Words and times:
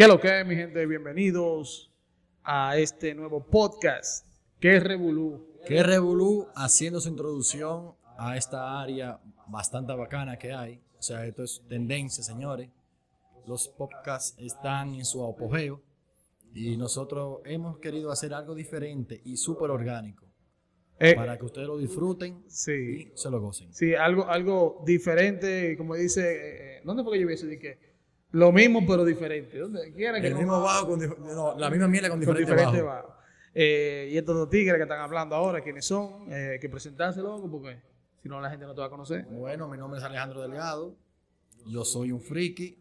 ¿Qué 0.00 0.08
lo 0.08 0.18
que 0.18 0.40
es, 0.40 0.46
mi 0.46 0.56
gente? 0.56 0.86
Bienvenidos 0.86 1.92
a 2.42 2.78
este 2.78 3.14
nuevo 3.14 3.44
podcast. 3.44 4.26
¿Qué 4.58 4.80
Revolú? 4.80 5.46
Que 5.66 5.82
Revolú 5.82 6.48
haciendo 6.54 7.02
su 7.02 7.10
introducción 7.10 7.92
a 8.16 8.34
esta 8.38 8.80
área 8.80 9.20
bastante 9.48 9.92
bacana 9.92 10.38
que 10.38 10.54
hay. 10.54 10.80
O 10.98 11.02
sea, 11.02 11.26
esto 11.26 11.42
es 11.42 11.62
tendencia, 11.68 12.24
señores. 12.24 12.70
Los 13.46 13.68
podcasts 13.68 14.34
están 14.38 14.94
en 14.94 15.04
su 15.04 15.22
apogeo 15.22 15.82
y 16.54 16.78
nosotros 16.78 17.40
hemos 17.44 17.78
querido 17.78 18.10
hacer 18.10 18.32
algo 18.32 18.54
diferente 18.54 19.20
y 19.22 19.36
súper 19.36 19.68
orgánico 19.68 20.24
Eh, 20.98 21.14
para 21.14 21.36
que 21.36 21.44
ustedes 21.44 21.66
lo 21.66 21.76
disfruten 21.76 22.42
sí, 22.46 22.72
y 22.72 23.12
se 23.14 23.28
lo 23.28 23.38
gocen. 23.38 23.70
sí, 23.74 23.94
algo, 23.94 24.26
algo 24.28 24.82
diferente, 24.86 25.76
como 25.76 25.94
dice, 25.94 26.78
eh, 26.78 26.80
¿dónde 26.84 27.02
fue 27.02 27.12
que 27.12 27.20
yo 27.20 27.26
vi 27.26 27.34
eso? 27.34 27.46
De 27.46 27.58
que 27.58 27.89
lo 28.32 28.52
mismo 28.52 28.80
pero 28.86 29.04
diferente. 29.04 29.58
¿Dónde 29.58 29.92
quiera 29.92 30.20
que 30.20 30.28
El 30.28 30.34
no- 30.34 30.38
mismo 30.40 30.60
bajo 30.60 30.86
con 30.88 31.00
no, 31.34 31.58
la 31.58 31.70
misma 31.70 31.88
miel 31.88 32.02
con 32.08 32.10
con 32.12 32.20
diferente, 32.20 32.50
diferente 32.52 32.82
bajo. 32.82 33.08
bajo. 33.08 33.20
Eh, 33.54 34.10
y 34.12 34.16
estos 34.16 34.36
dos 34.36 34.48
tigres 34.48 34.76
que 34.76 34.82
están 34.82 35.00
hablando 35.00 35.34
ahora, 35.34 35.60
¿quiénes 35.60 35.84
son? 35.84 36.26
Eh, 36.32 36.58
que 36.60 36.68
presentarse, 36.68 37.20
loco, 37.20 37.50
porque 37.50 37.80
si 38.22 38.28
no 38.28 38.40
la 38.40 38.48
gente 38.50 38.64
no 38.66 38.74
te 38.74 38.80
va 38.80 38.86
a 38.86 38.90
conocer. 38.90 39.24
Bueno, 39.24 39.66
mi 39.68 39.76
nombre 39.76 39.98
es 39.98 40.04
Alejandro 40.04 40.40
Delgado. 40.42 40.94
Yo 41.66 41.84
soy 41.84 42.12
un 42.12 42.20
friki, 42.20 42.78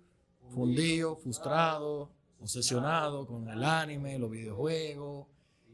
fundido, 0.53 1.15
frustrado, 1.17 2.11
obsesionado 2.39 3.25
con 3.25 3.49
el 3.49 3.63
anime, 3.63 4.19
los 4.19 4.29
videojuegos 4.29 5.27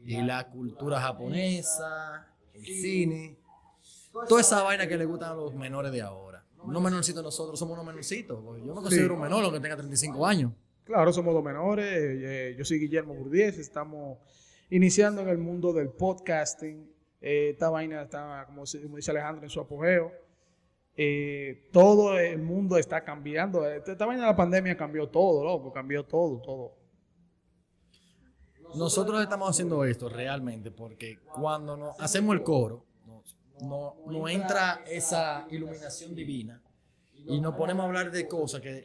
y 0.04 0.20
la 0.22 0.48
cultura 0.48 1.00
japonesa, 1.00 2.26
el 2.54 2.64
cine. 2.64 3.36
Toda 4.28 4.40
esa 4.40 4.62
vaina 4.62 4.86
que 4.88 4.96
le 4.96 5.04
gustan 5.04 5.32
a 5.32 5.34
los 5.34 5.54
menores 5.54 5.92
de 5.92 6.00
ahora. 6.00 6.42
Unos 6.66 6.82
menorcitos 6.82 7.22
nosotros 7.22 7.58
somos 7.58 7.74
unos 7.74 7.86
menorcitos. 7.86 8.42
Yo 8.64 8.74
me 8.74 8.82
considero 8.82 9.14
un 9.14 9.20
menor 9.20 9.44
aunque 9.44 9.60
tenga 9.60 9.76
35 9.76 10.26
años. 10.26 10.52
Claro, 10.84 11.12
somos 11.12 11.34
dos 11.34 11.44
menores. 11.44 11.86
eh, 11.88 12.54
yo 12.58 12.64
soy 12.64 12.78
Guillermo 12.78 13.14
Burdiez. 13.14 13.58
Estamos 13.58 14.18
iniciando 14.70 15.22
en 15.22 15.28
el 15.28 15.38
mundo 15.38 15.72
del 15.72 15.90
podcasting. 15.90 16.90
Eh, 17.20 17.50
esta 17.50 17.70
vaina 17.70 18.02
está, 18.02 18.44
como, 18.46 18.64
dice 18.64 19.10
Alejandro, 19.10 19.44
en 19.44 19.50
su 19.50 19.60
apogeo. 19.60 20.12
Eh, 20.96 21.68
todo 21.72 22.18
el 22.18 22.40
mundo 22.40 22.78
está 22.78 23.04
cambiando. 23.04 23.68
Esta, 23.68 24.06
vaina 24.06 24.22
de 24.22 24.30
la 24.30 24.36
pandemia 24.36 24.76
cambió 24.76 25.08
todo, 25.08 25.44
loco. 25.44 25.72
Cambió 25.72 26.04
todo, 26.04 26.40
todo. 26.40 26.74
Nosotros 28.74 29.22
estamos 29.22 29.48
haciendo 29.50 29.84
esto 29.84 30.08
realmente 30.08 30.70
porque 30.70 31.20
cuando 31.34 31.76
nos 31.76 32.00
hacemos 32.00 32.34
el 32.34 32.42
coro, 32.42 32.85
no, 33.62 33.94
no 34.06 34.28
entra 34.28 34.82
esa 34.86 35.46
iluminación 35.50 36.14
divina 36.14 36.62
y 37.14 37.40
nos 37.40 37.54
ponemos 37.54 37.82
a 37.84 37.86
hablar 37.86 38.10
de 38.10 38.28
cosas 38.28 38.60
que 38.60 38.82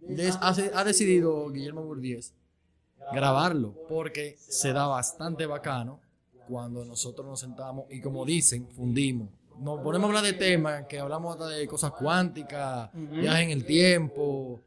des- 0.00 0.38
hace- 0.40 0.70
ha 0.74 0.84
decidido 0.84 1.50
Guillermo 1.50 1.82
Burdiez 1.84 2.32
grabarlo 3.12 3.74
porque 3.88 4.36
se 4.38 4.72
da 4.72 4.86
bastante 4.86 5.46
bacano 5.46 6.00
cuando 6.48 6.84
nosotros 6.84 7.26
nos 7.26 7.40
sentamos 7.40 7.86
y 7.90 8.00
como 8.00 8.24
dicen, 8.24 8.68
fundimos. 8.70 9.28
Nos 9.58 9.80
ponemos 9.80 10.04
a 10.04 10.08
hablar 10.08 10.24
de 10.24 10.32
temas 10.38 10.86
que 10.86 10.98
hablamos 11.00 11.32
hasta 11.34 11.48
de 11.48 11.66
cosas 11.66 11.90
cuánticas, 11.92 12.90
viajes 12.94 13.44
en 13.44 13.50
el 13.50 13.64
tiempo, 13.66 14.60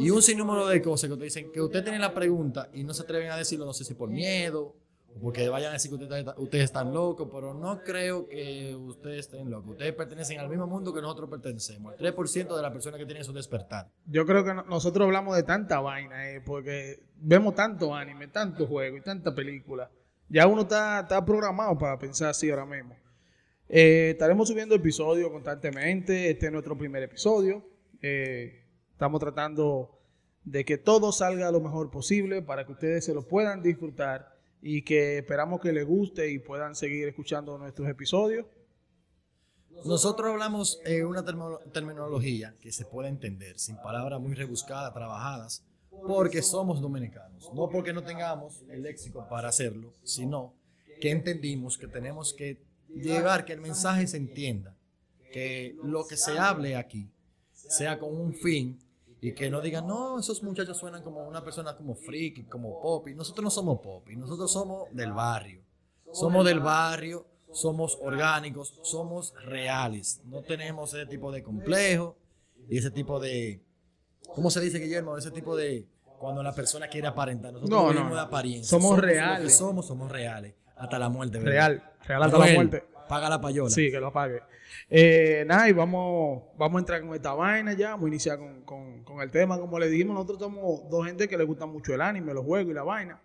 y 0.00 0.08
un 0.10 0.22
sinnúmero 0.22 0.66
de 0.66 0.80
cosas 0.80 1.08
que 1.08 1.12
ustedes 1.12 1.34
dicen 1.34 1.52
que 1.52 1.60
usted 1.60 1.82
tiene 1.84 1.98
la 1.98 2.14
pregunta 2.14 2.70
y 2.72 2.82
no 2.82 2.94
se 2.94 3.02
atreven 3.02 3.30
a 3.30 3.36
decirlo, 3.36 3.66
no 3.66 3.74
sé 3.74 3.84
si 3.84 3.92
por 3.94 4.08
miedo 4.08 4.74
porque 5.20 5.48
vayan 5.48 5.70
a 5.70 5.72
decir 5.74 5.90
que 5.90 5.96
usted 6.02 6.16
está- 6.16 6.34
ustedes 6.38 6.64
están 6.64 6.92
locos, 6.92 7.28
pero 7.32 7.54
no 7.54 7.82
creo 7.82 8.26
que 8.28 8.74
ustedes 8.74 9.26
estén 9.26 9.50
locos. 9.50 9.72
Ustedes 9.72 9.92
pertenecen 9.94 10.38
al 10.40 10.48
mismo 10.48 10.66
mundo 10.66 10.92
que 10.94 11.00
nosotros 11.02 11.28
pertenecemos. 11.28 11.92
El 11.92 11.98
3% 11.98 12.56
de 12.56 12.62
las 12.62 12.72
personas 12.72 12.98
que 12.98 13.06
tienen 13.06 13.24
su 13.24 13.32
despertar. 13.32 13.90
Yo 14.06 14.24
creo 14.26 14.44
que 14.44 14.54
no- 14.54 14.62
nosotros 14.64 15.04
hablamos 15.06 15.36
de 15.36 15.42
tanta 15.42 15.80
vaina, 15.80 16.30
eh, 16.30 16.40
porque 16.40 17.00
vemos 17.16 17.54
tanto 17.54 17.94
anime, 17.94 18.28
tanto 18.28 18.66
juego 18.66 18.96
y 18.96 19.02
tanta 19.02 19.34
película. 19.34 19.90
Ya 20.28 20.46
uno 20.46 20.62
está, 20.62 21.00
está 21.00 21.24
programado 21.24 21.76
para 21.78 21.98
pensar 21.98 22.30
así 22.30 22.48
ahora 22.50 22.64
mismo. 22.64 22.96
Eh, 23.68 24.10
estaremos 24.12 24.48
subiendo 24.48 24.74
episodios 24.74 25.30
constantemente. 25.30 26.30
Este 26.30 26.46
es 26.46 26.52
nuestro 26.52 26.76
primer 26.76 27.02
episodio. 27.02 27.64
Eh, 28.00 28.64
estamos 28.92 29.20
tratando 29.20 29.98
de 30.44 30.64
que 30.64 30.76
todo 30.78 31.12
salga 31.12 31.50
lo 31.52 31.60
mejor 31.60 31.90
posible 31.90 32.42
para 32.42 32.66
que 32.66 32.72
ustedes 32.72 33.04
se 33.04 33.14
lo 33.14 33.22
puedan 33.28 33.62
disfrutar 33.62 34.32
y 34.62 34.82
que 34.82 35.18
esperamos 35.18 35.60
que 35.60 35.72
les 35.72 35.84
guste 35.84 36.30
y 36.30 36.38
puedan 36.38 36.76
seguir 36.76 37.08
escuchando 37.08 37.58
nuestros 37.58 37.88
episodios. 37.88 38.46
Nosotros 39.84 40.30
hablamos 40.30 40.80
en 40.84 41.04
una 41.04 41.24
terminología 41.72 42.54
que 42.60 42.70
se 42.70 42.84
puede 42.84 43.08
entender, 43.08 43.58
sin 43.58 43.76
palabras 43.78 44.20
muy 44.20 44.34
rebuscadas, 44.34 44.94
trabajadas, 44.94 45.64
porque 46.06 46.42
somos 46.42 46.80
dominicanos. 46.80 47.52
No 47.52 47.68
porque 47.68 47.92
no 47.92 48.04
tengamos 48.04 48.62
el 48.70 48.82
léxico 48.82 49.26
para 49.28 49.48
hacerlo, 49.48 49.92
sino 50.04 50.54
que 51.00 51.10
entendimos 51.10 51.76
que 51.76 51.88
tenemos 51.88 52.32
que 52.32 52.62
llevar 52.88 53.44
que 53.44 53.54
el 53.54 53.60
mensaje 53.60 54.06
se 54.06 54.18
entienda, 54.18 54.76
que 55.32 55.74
lo 55.82 56.06
que 56.06 56.16
se 56.16 56.38
hable 56.38 56.76
aquí 56.76 57.10
sea 57.50 57.98
con 57.98 58.16
un 58.16 58.34
fin 58.34 58.78
y 59.24 59.34
que 59.34 59.48
no 59.48 59.60
digan, 59.60 59.86
no, 59.86 60.18
esos 60.18 60.42
muchachos 60.42 60.76
suenan 60.76 61.04
como 61.04 61.22
una 61.22 61.44
persona 61.44 61.76
como 61.76 61.94
friki, 61.94 62.42
como 62.42 62.80
popi. 62.82 63.14
Nosotros 63.14 63.44
no 63.44 63.50
somos 63.50 63.78
popi, 63.78 64.16
nosotros 64.16 64.52
somos 64.52 64.92
del 64.92 65.12
barrio. 65.12 65.62
Somos 66.12 66.44
del 66.44 66.58
barrio, 66.58 67.24
somos 67.52 67.96
orgánicos, 68.02 68.80
somos 68.82 69.32
reales. 69.44 70.20
No 70.24 70.42
tenemos 70.42 70.92
ese 70.92 71.06
tipo 71.06 71.30
de 71.30 71.44
complejo 71.44 72.16
y 72.68 72.78
ese 72.78 72.90
tipo 72.90 73.20
de, 73.20 73.62
¿cómo 74.34 74.50
se 74.50 74.60
dice, 74.60 74.80
Guillermo? 74.80 75.16
Ese 75.16 75.30
tipo 75.30 75.54
de, 75.54 75.86
cuando 76.18 76.42
la 76.42 76.52
persona 76.52 76.88
quiere 76.88 77.06
aparentar. 77.06 77.52
Nosotros 77.52 77.70
No, 77.70 77.92
no, 77.92 78.12
de 78.12 78.20
apariencia. 78.20 78.76
Somos 78.76 78.98
reales. 78.98 79.56
somos, 79.56 79.86
somos 79.86 80.10
reales. 80.10 80.54
Hasta 80.74 80.98
la 80.98 81.08
muerte. 81.08 81.38
¿verdad? 81.38 81.52
Real, 81.52 81.92
real 82.08 82.22
hasta 82.24 82.38
la 82.38 82.54
muerte. 82.54 82.84
Paga 83.12 83.28
la 83.28 83.40
payola. 83.40 83.70
Sí, 83.70 83.90
que 83.90 84.00
lo 84.00 84.06
apague. 84.06 84.40
Eh, 84.88 85.44
nada, 85.46 85.68
y 85.68 85.72
vamos, 85.72 86.44
vamos 86.56 86.76
a 86.76 86.80
entrar 86.80 87.00
con 87.02 87.14
esta 87.14 87.34
vaina 87.34 87.74
ya, 87.74 87.90
vamos 87.90 88.06
a 88.06 88.08
iniciar 88.08 88.38
con, 88.38 88.62
con- 88.62 89.04
con 89.04 89.20
el 89.20 89.30
tema. 89.30 89.58
Como 89.58 89.78
le 89.78 89.88
dijimos, 89.90 90.14
nosotros 90.14 90.38
somos 90.38 90.88
dos 90.90 91.04
gente 91.06 91.28
que 91.28 91.36
le 91.36 91.44
gusta 91.44 91.66
mucho 91.66 91.92
el 91.94 92.00
anime, 92.00 92.32
los 92.32 92.44
juegos 92.44 92.70
y 92.70 92.74
la 92.74 92.82
vaina. 92.82 93.20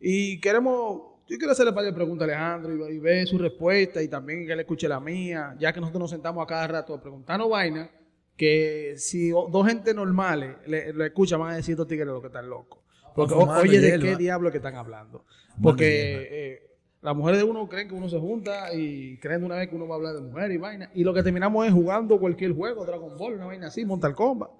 Y 0.00 0.40
queremos, 0.40 1.02
yo 1.28 1.38
quiero 1.38 1.52
hacerle 1.52 1.72
varias 1.72 1.94
preguntas 1.94 2.28
a 2.28 2.32
Alejandro 2.32 2.88
y, 2.90 2.94
y 2.94 2.98
ver 2.98 3.26
su 3.28 3.38
respuesta 3.38 4.02
y 4.02 4.08
también 4.08 4.46
que 4.46 4.52
él 4.52 4.60
escuche 4.60 4.88
la 4.88 4.98
mía, 4.98 5.54
ya 5.60 5.72
que 5.72 5.80
nosotros 5.80 6.00
nos 6.00 6.10
sentamos 6.10 6.42
a 6.42 6.46
cada 6.46 6.66
rato 6.66 6.94
a 6.94 7.00
preguntarnos 7.00 7.48
vaina, 7.48 7.88
que 8.36 8.94
si 8.96 9.30
dos 9.30 9.66
gente 9.66 9.94
normales 9.94 10.56
le, 10.66 10.92
le 10.92 11.06
escuchan 11.06 11.38
van 11.38 11.52
a 11.52 11.56
decir 11.56 11.74
estos 11.74 11.86
tigres 11.86 12.06
lo 12.08 12.20
que 12.20 12.28
están 12.28 12.48
locos. 12.50 12.80
Porque, 13.14 13.34
o- 13.34 13.46
oye, 13.60 13.78
¿de 13.80 13.90
qué 14.00 14.16
diablo 14.16 14.50
que 14.50 14.56
están 14.58 14.74
hablando? 14.76 15.24
Porque 15.62 16.28
eh, 16.30 16.69
las 17.02 17.16
mujeres 17.16 17.38
de 17.38 17.44
uno 17.44 17.68
creen 17.68 17.88
que 17.88 17.94
uno 17.94 18.08
se 18.08 18.18
junta 18.18 18.74
y 18.74 19.16
creen 19.18 19.40
de 19.40 19.46
una 19.46 19.56
vez 19.56 19.68
que 19.68 19.74
uno 19.76 19.88
va 19.88 19.94
a 19.94 19.98
hablar 19.98 20.14
de 20.14 20.20
mujer 20.20 20.50
y 20.52 20.56
vaina. 20.58 20.90
Y 20.94 21.02
lo 21.04 21.14
que 21.14 21.22
terminamos 21.22 21.66
es 21.66 21.72
jugando 21.72 22.18
cualquier 22.18 22.52
juego, 22.52 22.84
Dragon 22.84 23.16
Ball, 23.16 23.34
una 23.34 23.46
vaina 23.46 23.68
así, 23.68 23.84
Mortal 23.84 24.14
Kombat. 24.14 24.50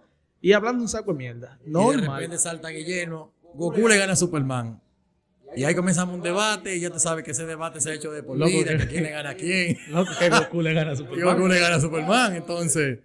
Y 0.40 0.52
hablando 0.52 0.82
un 0.82 0.88
saco 0.88 1.12
de 1.12 1.18
mierda. 1.18 1.58
Y 1.66 1.70
de 1.70 1.96
repente 1.98 2.38
salta 2.38 2.68
Guillermo, 2.70 3.32
Goku 3.54 3.86
le 3.88 3.98
gana 3.98 4.14
a 4.14 4.16
Superman. 4.16 4.80
Y 5.54 5.64
ahí 5.64 5.74
comenzamos 5.74 6.14
un 6.14 6.22
debate 6.22 6.76
y 6.76 6.80
ya 6.80 6.90
te 6.90 7.00
sabes 7.00 7.24
que 7.24 7.32
ese 7.32 7.44
debate 7.44 7.80
se 7.80 7.90
ha 7.90 7.94
hecho 7.94 8.12
de 8.12 8.22
por 8.22 8.38
vida, 8.38 8.78
que- 8.78 8.86
quién 8.86 9.02
le 9.02 9.10
gana 9.10 9.30
a 9.30 9.34
quién. 9.34 9.76
Loco, 9.90 10.12
que 10.18 10.30
Goku 10.30 10.62
le 10.62 10.72
gana 10.72 10.92
a 10.92 10.94
Y 10.94 10.96
Superman. 10.96 11.36
Goku 11.36 11.48
le 11.48 11.58
gana 11.60 11.74
a 11.76 11.80
Superman. 11.80 12.36
Entonces, 12.36 13.00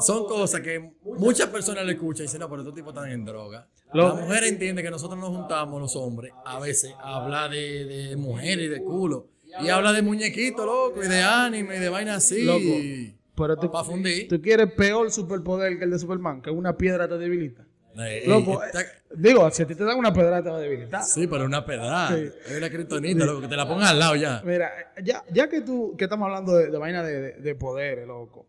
son 0.00 0.26
cosas 0.26 0.60
que 0.60 0.92
muchas 1.02 1.48
personas 1.48 1.84
le 1.86 1.92
escuchan 1.92 2.24
y 2.24 2.26
dicen, 2.26 2.40
no, 2.40 2.48
pero 2.48 2.62
estos 2.62 2.74
tipos 2.74 2.94
están 2.94 3.10
en 3.10 3.24
droga. 3.24 3.66
La 3.92 4.12
mujer 4.14 4.44
entiende 4.44 4.82
que 4.82 4.90
nosotros 4.90 5.18
nos 5.18 5.30
juntamos, 5.30 5.80
los 5.80 5.96
hombres, 5.96 6.32
a 6.44 6.58
veces 6.60 6.92
a 7.00 7.16
hablar 7.22 7.50
de, 7.50 7.84
de 7.84 8.16
mujeres 8.16 8.66
y 8.66 8.68
de 8.68 8.82
culo. 8.82 9.28
Y 9.62 9.70
habla 9.70 9.92
de 9.94 10.02
muñequitos, 10.02 10.64
loco, 10.66 11.02
y 11.02 11.08
de 11.08 11.22
anime, 11.22 11.76
y 11.76 11.78
de 11.80 11.88
vainas 11.88 12.18
así. 12.18 12.42
Loco. 12.44 13.14
Pero 13.34 13.56
tú, 13.56 13.70
Para 13.70 13.84
fundir. 13.84 14.28
tú 14.28 14.42
quieres 14.42 14.70
peor 14.72 15.10
superpoder 15.10 15.78
que 15.78 15.84
el 15.84 15.90
de 15.92 15.98
Superman, 15.98 16.42
que 16.42 16.50
una 16.50 16.76
piedra 16.76 17.08
te 17.08 17.16
debilita. 17.16 17.64
Eh, 18.00 18.24
Loco, 18.26 18.62
está- 18.62 18.82
eh, 18.82 18.86
digo, 19.16 19.50
si 19.50 19.62
a 19.62 19.66
ti 19.66 19.74
te 19.74 19.82
dan 19.84 19.96
una 19.98 20.12
piedra 20.12 20.42
te 20.42 20.50
va 20.50 20.56
a 20.58 20.60
debilitar. 20.60 21.02
sí, 21.02 21.26
pero 21.26 21.44
una 21.46 21.64
pedrada. 21.64 22.14
Sí. 22.16 22.28
Es 22.46 22.56
una 22.58 22.68
kriptonita, 22.70 23.24
loco, 23.24 23.40
que 23.40 23.48
te 23.48 23.56
la 23.56 23.66
pongas 23.66 23.90
al 23.90 23.98
lado 23.98 24.14
ya. 24.16 24.42
Mira, 24.44 24.70
ya, 25.02 25.24
ya 25.32 25.48
que 25.48 25.62
tú, 25.62 25.94
que 25.96 26.04
estamos 26.04 26.26
hablando 26.26 26.54
de, 26.54 26.70
de 26.70 26.78
vaina 26.78 27.02
de, 27.02 27.20
de, 27.20 27.32
de 27.40 27.54
poderes, 27.56 28.06
loco. 28.06 28.46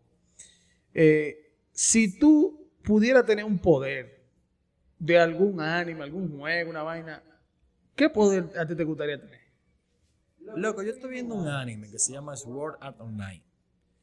Eh, 0.94 1.54
si 1.72 2.18
tú 2.18 2.68
pudieras 2.82 3.24
tener 3.24 3.44
un 3.44 3.58
poder 3.58 4.20
de 4.98 5.18
algún 5.18 5.60
anime, 5.60 6.02
algún 6.02 6.38
juego, 6.38 6.70
una 6.70 6.82
vaina, 6.82 7.22
¿qué 7.94 8.10
poder 8.10 8.50
a 8.58 8.66
ti 8.66 8.74
te 8.74 8.84
gustaría 8.84 9.20
tener? 9.20 9.40
Loco, 10.56 10.82
yo 10.82 10.90
estoy 10.90 11.10
viendo 11.10 11.34
un 11.34 11.48
anime 11.48 11.90
que 11.90 11.98
se 11.98 12.12
llama 12.12 12.36
Sword 12.36 12.76
Art 12.80 13.00
Online. 13.00 13.42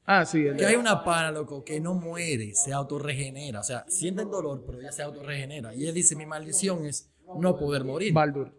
Ah, 0.06 0.26
sí, 0.26 0.48
el 0.48 0.56
Que 0.56 0.66
hay 0.66 0.76
una 0.76 1.04
pana, 1.04 1.32
loco, 1.32 1.66
que 1.66 1.82
no 1.82 1.94
muere, 1.94 2.54
se 2.56 2.72
autorregenera. 2.72 3.60
O 3.60 3.64
sea, 3.64 3.84
siente 3.90 4.22
el 4.22 4.30
dolor, 4.30 4.64
pero 4.66 4.80
ella 4.80 4.92
se 4.94 5.04
autorregenera. 5.04 5.76
Y 5.76 5.86
él 5.86 5.94
dice, 5.94 6.16
mi 6.16 6.26
maldición 6.26 6.86
es 6.86 7.12
no 7.38 7.58
poder 7.58 7.84
morir. 7.84 8.14
Baldur. 8.14 8.54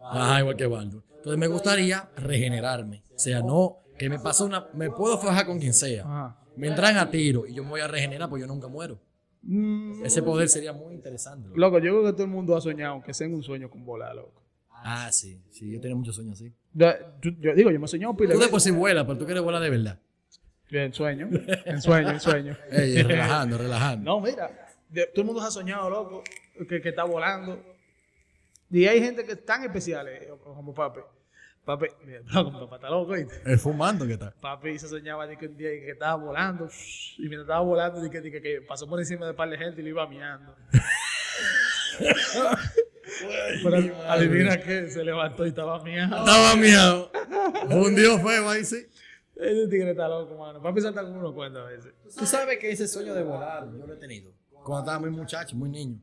Ajá, 0.00 0.40
igual 0.40 0.56
que 0.56 0.66
Baldur. 0.66 1.04
Entonces 1.18 1.38
me 1.38 1.46
gustaría 1.46 2.10
regenerarme. 2.16 3.04
O 3.14 3.18
sea, 3.18 3.40
no, 3.40 3.78
que 3.96 4.10
me 4.10 4.18
pasa 4.18 4.44
una, 4.44 4.66
me 4.74 4.90
puedo 4.90 5.16
fajar 5.18 5.46
con 5.46 5.60
quien 5.60 5.72
sea. 5.72 6.02
Ajá. 6.02 6.41
Me 6.56 6.68
entran 6.68 6.96
a 6.96 7.10
tiro 7.10 7.46
y 7.46 7.54
yo 7.54 7.62
me 7.64 7.70
voy 7.70 7.80
a 7.80 7.88
regenerar, 7.88 8.28
pues 8.28 8.40
yo 8.40 8.46
nunca 8.46 8.68
muero. 8.68 8.98
Mm, 9.42 10.04
Ese 10.04 10.22
poder 10.22 10.48
sería 10.48 10.72
muy 10.72 10.94
interesante. 10.94 11.48
loco. 11.48 11.58
Loco, 11.58 11.78
yo 11.78 11.90
creo 11.92 12.04
que 12.04 12.12
todo 12.12 12.22
el 12.24 12.30
mundo 12.30 12.56
ha 12.56 12.60
soñado, 12.60 12.92
aunque 12.92 13.12
sea 13.14 13.26
en 13.26 13.34
un 13.34 13.42
sueño 13.42 13.68
con 13.70 13.84
volar, 13.84 14.14
loco. 14.14 14.40
Ah, 14.84 15.10
sí, 15.12 15.40
sí, 15.50 15.70
yo 15.72 15.80
tenía 15.80 15.96
muchos 15.96 16.14
sueños 16.16 16.34
así. 16.40 16.52
Yo, 16.74 17.54
digo, 17.54 17.70
yo 17.70 17.78
me 17.78 17.86
he 17.86 17.88
soñado 17.88 18.16
pila. 18.16 18.32
Tú 18.32 18.38
de 18.38 18.44
después 18.44 18.62
sí 18.62 18.70
vuelas, 18.70 19.04
pero 19.04 19.18
tú 19.18 19.24
quieres 19.24 19.42
volar 19.42 19.62
de 19.62 19.70
verdad. 19.70 19.98
En 20.70 20.92
sueño, 20.92 21.28
en 21.66 21.82
sueño, 21.82 22.10
en 22.10 22.20
sueño. 22.20 22.56
Ey, 22.70 23.02
relajando, 23.02 23.58
relajando. 23.58 24.04
No, 24.10 24.20
mira, 24.20 24.50
de- 24.88 25.06
todo 25.08 25.20
el 25.20 25.26
mundo 25.26 25.40
se 25.42 25.48
ha 25.48 25.50
soñado, 25.50 25.90
loco, 25.90 26.22
que, 26.68 26.80
que 26.80 26.88
está 26.88 27.04
volando. 27.04 27.62
Y 28.70 28.86
hay 28.86 29.00
gente 29.00 29.24
que 29.24 29.32
es 29.32 29.44
tan 29.44 29.62
especiales, 29.64 30.22
eh, 30.22 30.30
como 30.42 30.72
papi. 30.72 31.00
Papi, 31.64 31.86
mira, 32.04 32.20
loco, 32.32 32.60
papá 32.60 32.76
está 32.76 32.90
loco, 32.90 33.12
¿oíste? 33.12 33.40
El 33.44 33.58
fumando 33.58 34.06
que 34.06 34.14
está. 34.14 34.32
Papi 34.40 34.78
se 34.78 34.88
soñaba 34.88 35.26
de 35.26 35.36
que 35.36 35.46
un 35.46 35.56
día 35.56 35.70
que 35.70 35.90
estaba 35.90 36.16
volando, 36.16 36.68
y 37.18 37.22
mientras 37.22 37.42
estaba 37.42 37.60
volando, 37.60 38.00
de 38.00 38.10
que, 38.10 38.20
de 38.20 38.30
que, 38.30 38.42
que 38.42 38.62
pasó 38.62 38.88
por 38.88 38.98
encima 38.98 39.26
de 39.26 39.30
un 39.30 39.36
par 39.36 39.48
de 39.48 39.58
gente 39.58 39.80
y 39.80 39.84
lo 39.84 39.90
iba 39.90 40.06
miando. 40.08 40.56
Pero 43.62 43.76
adivina 44.08 44.60
qué, 44.60 44.90
se 44.90 45.04
levantó 45.04 45.46
y 45.46 45.50
estaba 45.50 45.82
miando. 45.84 46.18
Estaba 46.18 46.56
miedo. 46.56 47.12
Hundió 47.70 48.18
feo 48.18 48.48
ahí, 48.48 48.64
sí. 48.64 48.86
Ese 49.36 49.68
tigre 49.68 49.92
está 49.92 50.08
loco, 50.08 50.36
mano. 50.36 50.60
Papi 50.60 50.80
salta 50.80 51.02
con 51.02 51.16
uno 51.16 51.32
cuenta 51.32 51.60
a 51.60 51.64
veces. 51.64 51.92
Tú 52.16 52.26
sabes 52.26 52.58
que 52.58 52.70
ese 52.70 52.88
sueño 52.88 53.14
de 53.14 53.22
volar 53.22 53.68
yo 53.76 53.86
lo 53.86 53.94
he 53.94 53.98
tenido 53.98 54.32
cuando 54.62 54.80
estaba 54.80 55.00
muy 55.00 55.10
muchacho, 55.10 55.56
muy 55.56 55.68
niño. 55.68 55.98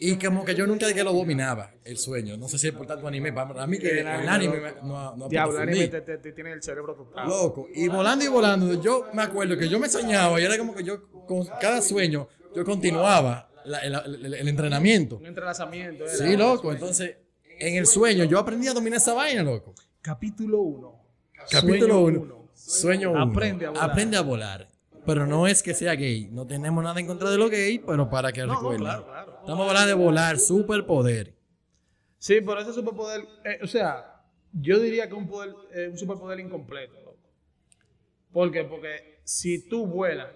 Y 0.00 0.16
como 0.18 0.44
que 0.44 0.54
yo 0.54 0.66
nunca 0.66 0.92
que 0.92 1.02
lo 1.02 1.12
dominaba, 1.12 1.72
el 1.84 1.96
sueño. 1.98 2.36
No 2.36 2.46
sé 2.48 2.58
si 2.58 2.68
es 2.68 2.74
por 2.74 2.86
tanto 2.86 3.06
anime. 3.08 3.32
Para 3.32 3.66
mí 3.66 3.78
que 3.78 4.00
el 4.00 4.06
anime 4.06 4.60
me- 4.60 4.72
no, 4.82 5.16
no 5.16 5.28
Diablo, 5.28 5.56
el 5.62 5.68
anime 5.68 5.88
te, 5.88 6.00
te- 6.02 6.18
te 6.18 6.32
tiene 6.32 6.52
el 6.52 6.62
cerebro. 6.62 7.10
Loco. 7.26 7.68
Y 7.74 7.88
volando 7.88 8.24
y 8.24 8.28
volando, 8.28 8.80
yo 8.82 9.06
me 9.14 9.22
acuerdo 9.22 9.56
que 9.56 9.68
yo 9.68 9.78
me 9.78 9.88
soñaba 9.88 10.40
y 10.40 10.44
era 10.44 10.56
como 10.58 10.74
que 10.74 10.84
yo, 10.84 11.08
con 11.26 11.44
cada 11.60 11.80
sueño, 11.82 12.28
yo 12.54 12.64
continuaba 12.64 13.50
la- 13.64 13.78
el, 13.80 13.94
el- 14.24 14.34
el 14.34 14.48
entrenamiento. 14.48 15.16
Un 15.16 15.26
entrelazamiento. 15.26 16.04
era. 16.04 16.12
Sí, 16.14 16.36
loco. 16.36 16.72
Entonces, 16.72 17.16
en 17.58 17.76
el 17.76 17.86
sueño, 17.86 18.24
yo 18.24 18.38
aprendí 18.38 18.68
a 18.68 18.72
dominar 18.74 18.98
esa 18.98 19.14
vaina, 19.14 19.42
loco. 19.42 19.74
Capítulo 20.00 20.58
1. 20.60 21.02
Capítulo 21.50 22.00
1. 22.02 22.48
Sueño 22.54 23.10
1. 23.12 23.22
Aprende 23.22 23.66
a 23.66 23.70
volar. 23.70 23.90
Aprende 23.90 24.16
a 24.16 24.20
volar. 24.20 24.68
Pero 25.06 25.26
no 25.26 25.46
es 25.46 25.62
que 25.62 25.72
sea 25.72 25.94
gay. 25.94 26.28
No 26.30 26.46
tenemos 26.46 26.84
nada 26.84 27.00
en 27.00 27.06
contra 27.06 27.30
de 27.30 27.38
lo 27.38 27.48
gay, 27.48 27.78
pero 27.78 28.10
para 28.10 28.30
que 28.30 28.42
no, 28.46 28.54
recuerden. 28.54 28.80
claro, 28.82 29.06
claro. 29.06 29.17
Estamos 29.48 29.66
hablando 29.66 29.88
de 29.88 29.94
volar, 29.94 30.38
superpoder. 30.38 31.34
Sí, 32.18 32.42
pero 32.42 32.60
ese 32.60 32.74
superpoder, 32.74 33.22
eh, 33.46 33.58
o 33.62 33.66
sea, 33.66 34.22
yo 34.52 34.78
diría 34.78 35.08
que 35.08 35.14
un 35.14 35.26
poder, 35.26 35.54
eh, 35.72 35.88
un 35.90 35.96
superpoder 35.96 36.38
incompleto, 36.38 36.92
loco. 37.02 37.16
¿Por 38.30 38.52
qué? 38.52 38.64
Porque 38.64 39.20
si 39.24 39.66
tú 39.66 39.86
vuelas 39.86 40.28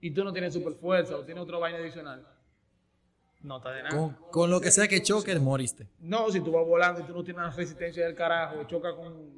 y 0.00 0.10
tú 0.12 0.24
no 0.24 0.32
tienes 0.32 0.52
superfuerza 0.52 1.16
o 1.16 1.24
tienes 1.24 1.44
otra 1.44 1.58
vaina 1.58 1.78
adicional, 1.78 2.26
no 3.40 3.58
está 3.58 3.70
de 3.70 3.84
nada. 3.84 3.96
Con, 3.96 4.16
con 4.32 4.50
lo 4.50 4.60
que 4.60 4.72
sea 4.72 4.88
que 4.88 5.00
choque, 5.00 5.32
moriste. 5.38 5.86
No, 6.00 6.28
si 6.32 6.40
tú 6.40 6.50
vas 6.50 6.66
volando 6.66 7.02
y 7.02 7.04
tú 7.04 7.12
no 7.12 7.22
tienes 7.22 7.40
una 7.44 7.52
resistencia 7.52 8.04
del 8.04 8.16
carajo, 8.16 8.64
choca 8.64 8.96
con, 8.96 9.30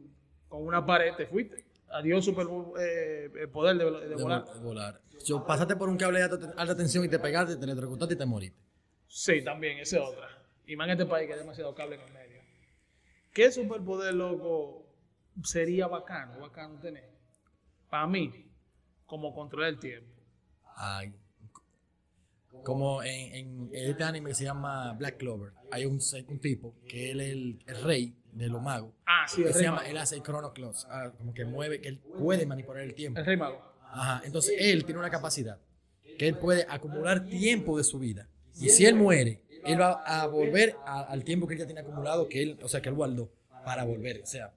con 0.48 0.66
una 0.66 0.86
pared, 0.86 1.12
te 1.14 1.26
fuiste. 1.26 1.66
Adiós, 1.90 2.24
super 2.24 2.46
eh, 2.80 3.30
el 3.42 3.50
poder 3.50 3.76
de, 3.76 3.90
de 3.90 4.08
De 4.08 4.14
volar. 4.14 4.44
volar. 4.62 5.00
Yo, 5.26 5.44
pasaste 5.44 5.76
por 5.76 5.90
un 5.90 5.98
cable 5.98 6.20
de 6.20 6.24
alta, 6.24 6.54
alta 6.56 6.74
tensión 6.74 7.04
y 7.04 7.08
te 7.08 7.18
pegaste, 7.18 7.56
te 7.56 7.64
electrocutaste 7.64 8.14
y 8.14 8.16
te 8.16 8.24
moriste. 8.24 8.71
Sí, 9.14 9.44
también, 9.44 9.76
esa 9.78 9.98
es 9.98 10.02
otra. 10.02 10.26
Y 10.66 10.74
más 10.74 10.86
en 10.86 10.92
este 10.92 11.04
país 11.04 11.26
que 11.26 11.34
hay 11.34 11.38
demasiado 11.40 11.74
cable 11.74 11.96
en 11.96 12.00
el 12.00 12.12
medio. 12.14 12.40
¿Qué 13.34 13.52
superpoder, 13.52 14.14
loco, 14.14 14.86
sería 15.44 15.86
bacano, 15.86 16.40
bacano 16.40 16.80
tener? 16.80 17.10
Para 17.90 18.06
mí, 18.06 18.50
como 19.04 19.34
controlar 19.34 19.68
el 19.68 19.78
tiempo. 19.78 20.10
Ay. 20.76 21.12
Como 22.64 23.02
en, 23.02 23.68
en 23.70 23.90
este 23.90 24.02
anime 24.02 24.30
que 24.30 24.34
se 24.34 24.44
llama 24.44 24.94
Black 24.94 25.18
Clover, 25.18 25.52
hay 25.70 25.84
un, 25.84 26.00
un 26.28 26.40
tipo 26.40 26.74
que 26.88 27.10
él 27.10 27.20
es 27.20 27.32
el, 27.32 27.62
el 27.66 27.82
rey 27.82 28.16
de 28.32 28.48
los 28.48 28.62
magos. 28.62 28.94
Ah, 29.04 29.26
sí, 29.28 29.42
el 29.42 29.48
Él 29.48 29.52
se 29.52 29.58
rey 29.58 29.66
llama, 29.66 29.76
mago. 29.78 29.90
él 29.90 29.96
hace 29.98 30.14
el 30.16 30.22
Chrono 30.22 30.52
Clock, 30.54 30.76
ah, 30.88 31.12
como 31.18 31.34
que 31.34 31.44
mueve, 31.44 31.82
que 31.82 31.88
él 31.90 31.98
puede 31.98 32.46
manipular 32.46 32.82
el 32.82 32.94
tiempo. 32.94 33.20
El 33.20 33.26
rey 33.26 33.36
mago. 33.36 33.62
Ajá, 33.82 34.22
entonces 34.24 34.54
él 34.58 34.86
tiene 34.86 35.00
una 35.00 35.10
capacidad 35.10 35.60
que 36.18 36.28
él 36.28 36.38
puede 36.38 36.66
acumular 36.66 37.26
tiempo 37.26 37.76
de 37.76 37.84
su 37.84 37.98
vida. 37.98 38.26
Y 38.60 38.68
si 38.68 38.84
él 38.86 38.94
muere, 38.94 39.40
él 39.64 39.80
va 39.80 40.02
a 40.04 40.26
volver 40.26 40.76
a- 40.84 41.02
al 41.02 41.24
tiempo 41.24 41.46
que 41.46 41.54
él 41.54 41.60
ya 41.60 41.66
tiene 41.66 41.80
acumulado, 41.80 42.28
que 42.28 42.42
él, 42.42 42.58
o 42.62 42.68
sea, 42.68 42.80
que 42.80 42.88
él 42.88 42.94
guardó 42.94 43.28
para 43.64 43.84
volver. 43.84 44.20
O 44.22 44.26
sea, 44.26 44.52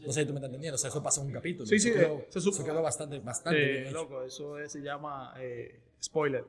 no 0.00 0.12
sé 0.12 0.20
si 0.22 0.26
tú 0.26 0.32
me 0.32 0.38
estás 0.38 0.48
entendiendo, 0.48 0.74
o 0.74 0.78
sea, 0.78 0.88
eso 0.90 1.02
pasa 1.02 1.20
en 1.20 1.28
un 1.28 1.32
capítulo. 1.32 1.66
Sí, 1.66 1.76
eso 1.76 1.88
sí, 1.88 1.94
quedó, 1.94 2.24
se 2.28 2.40
supo. 2.40 2.56
eso 2.56 2.64
quedó 2.64 2.82
bastante, 2.82 3.18
bastante 3.20 3.88
Eh, 3.88 3.90
loco, 3.92 4.22
eso 4.22 4.58
es- 4.58 4.72
se 4.72 4.80
llama 4.80 5.34
eh, 5.38 5.80
spoiler. 6.02 6.44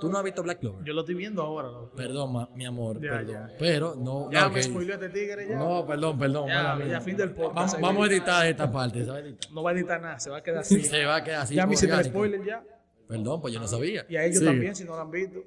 Tú 0.00 0.10
no 0.10 0.18
has 0.18 0.24
visto 0.24 0.42
Black 0.42 0.58
Clover. 0.58 0.84
Yo 0.84 0.92
lo 0.92 1.00
estoy 1.02 1.14
viendo 1.14 1.42
ahora, 1.42 1.68
loco. 1.68 1.94
Perdón, 1.96 2.32
ma- 2.32 2.50
mi 2.54 2.66
amor, 2.66 3.00
Ya, 3.00 3.10
perdón. 3.12 3.34
ya. 3.48 3.56
Pero 3.56 3.94
no. 3.94 4.30
Ya 4.32 4.42
no, 4.42 4.50
me 4.50 4.60
ok. 4.60 4.66
spoileó 4.66 4.94
este 4.94 5.08
tigre 5.10 5.48
ya. 5.48 5.56
No, 5.56 5.86
perdón, 5.86 6.18
perdón. 6.18 6.48
Ya, 6.48 6.76
ya, 6.86 7.00
fin 7.00 7.16
del 7.16 7.30
podcast, 7.30 7.54
Vamos, 7.54 7.80
vamos 7.80 8.08
a 8.08 8.12
editar 8.12 8.46
esta 8.46 8.70
parte, 8.70 9.04
¿se 9.04 9.10
va 9.10 9.16
a 9.16 9.20
editar? 9.20 9.52
No 9.52 9.62
va 9.62 9.70
a 9.70 9.74
editar 9.74 10.00
nada, 10.00 10.18
se 10.18 10.28
va 10.28 10.38
a 10.38 10.42
quedar 10.42 10.58
así. 10.62 10.82
Se 10.82 11.04
va 11.04 11.16
a 11.16 11.24
quedar 11.24 11.42
así. 11.42 11.54
ya 11.54 11.66
me 11.66 11.74
hiciste 11.74 11.94
el 11.94 12.04
spoiler 12.04 12.44
ya. 12.44 12.64
Perdón, 13.08 13.40
pues 13.40 13.54
yo 13.54 13.60
no 13.60 13.68
sabía. 13.68 14.04
Y 14.08 14.16
a 14.16 14.24
ellos 14.24 14.40
Sí. 14.40 14.44
también, 14.44 14.74
si 14.74 14.82
no 14.84 14.96
lo 14.96 15.00
han 15.02 15.10
visto. 15.10 15.38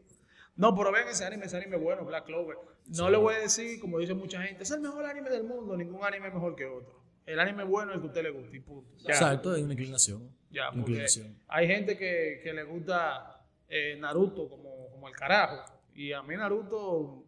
No, 0.59 0.75
pero 0.75 0.91
ven 0.91 1.07
ese 1.07 1.23
anime, 1.23 1.45
ese 1.45 1.56
anime 1.56 1.77
bueno, 1.77 2.03
Black 2.03 2.25
Clover. 2.25 2.57
No 2.97 3.09
le 3.09 3.15
voy 3.15 3.35
a 3.35 3.39
decir, 3.39 3.79
como 3.79 3.97
dice 3.97 4.13
mucha 4.13 4.41
gente, 4.44 4.63
es 4.63 4.71
el 4.71 4.81
mejor 4.81 5.06
anime 5.06 5.29
del 5.29 5.45
mundo, 5.45 5.77
ningún 5.77 6.03
anime 6.03 6.27
es 6.27 6.33
mejor 6.33 6.53
que 6.53 6.65
otro. 6.65 7.00
El 7.25 7.39
anime 7.39 7.63
bueno 7.63 7.91
es 7.91 7.95
el 7.95 8.01
que 8.01 8.07
a 8.07 8.09
usted 8.09 8.23
le 8.23 8.29
gusta 8.31 8.57
y 8.57 8.59
punto. 8.59 8.91
Ya, 8.97 9.13
Exacto, 9.13 9.56
es 9.56 9.63
una 9.63 9.71
inclinación. 9.71 10.29
ya, 10.51 10.65
porque 10.71 10.79
inclinación. 10.91 11.39
hay 11.47 11.65
gente 11.65 11.97
que, 11.97 12.41
que 12.44 12.51
le 12.53 12.63
gusta 12.63 13.41
eh, 13.69 13.95
Naruto 14.01 14.50
como, 14.50 14.89
como 14.91 15.07
el 15.07 15.15
carajo. 15.15 15.63
Y 15.94 16.11
a 16.11 16.21
mí 16.23 16.35
Naruto 16.35 17.23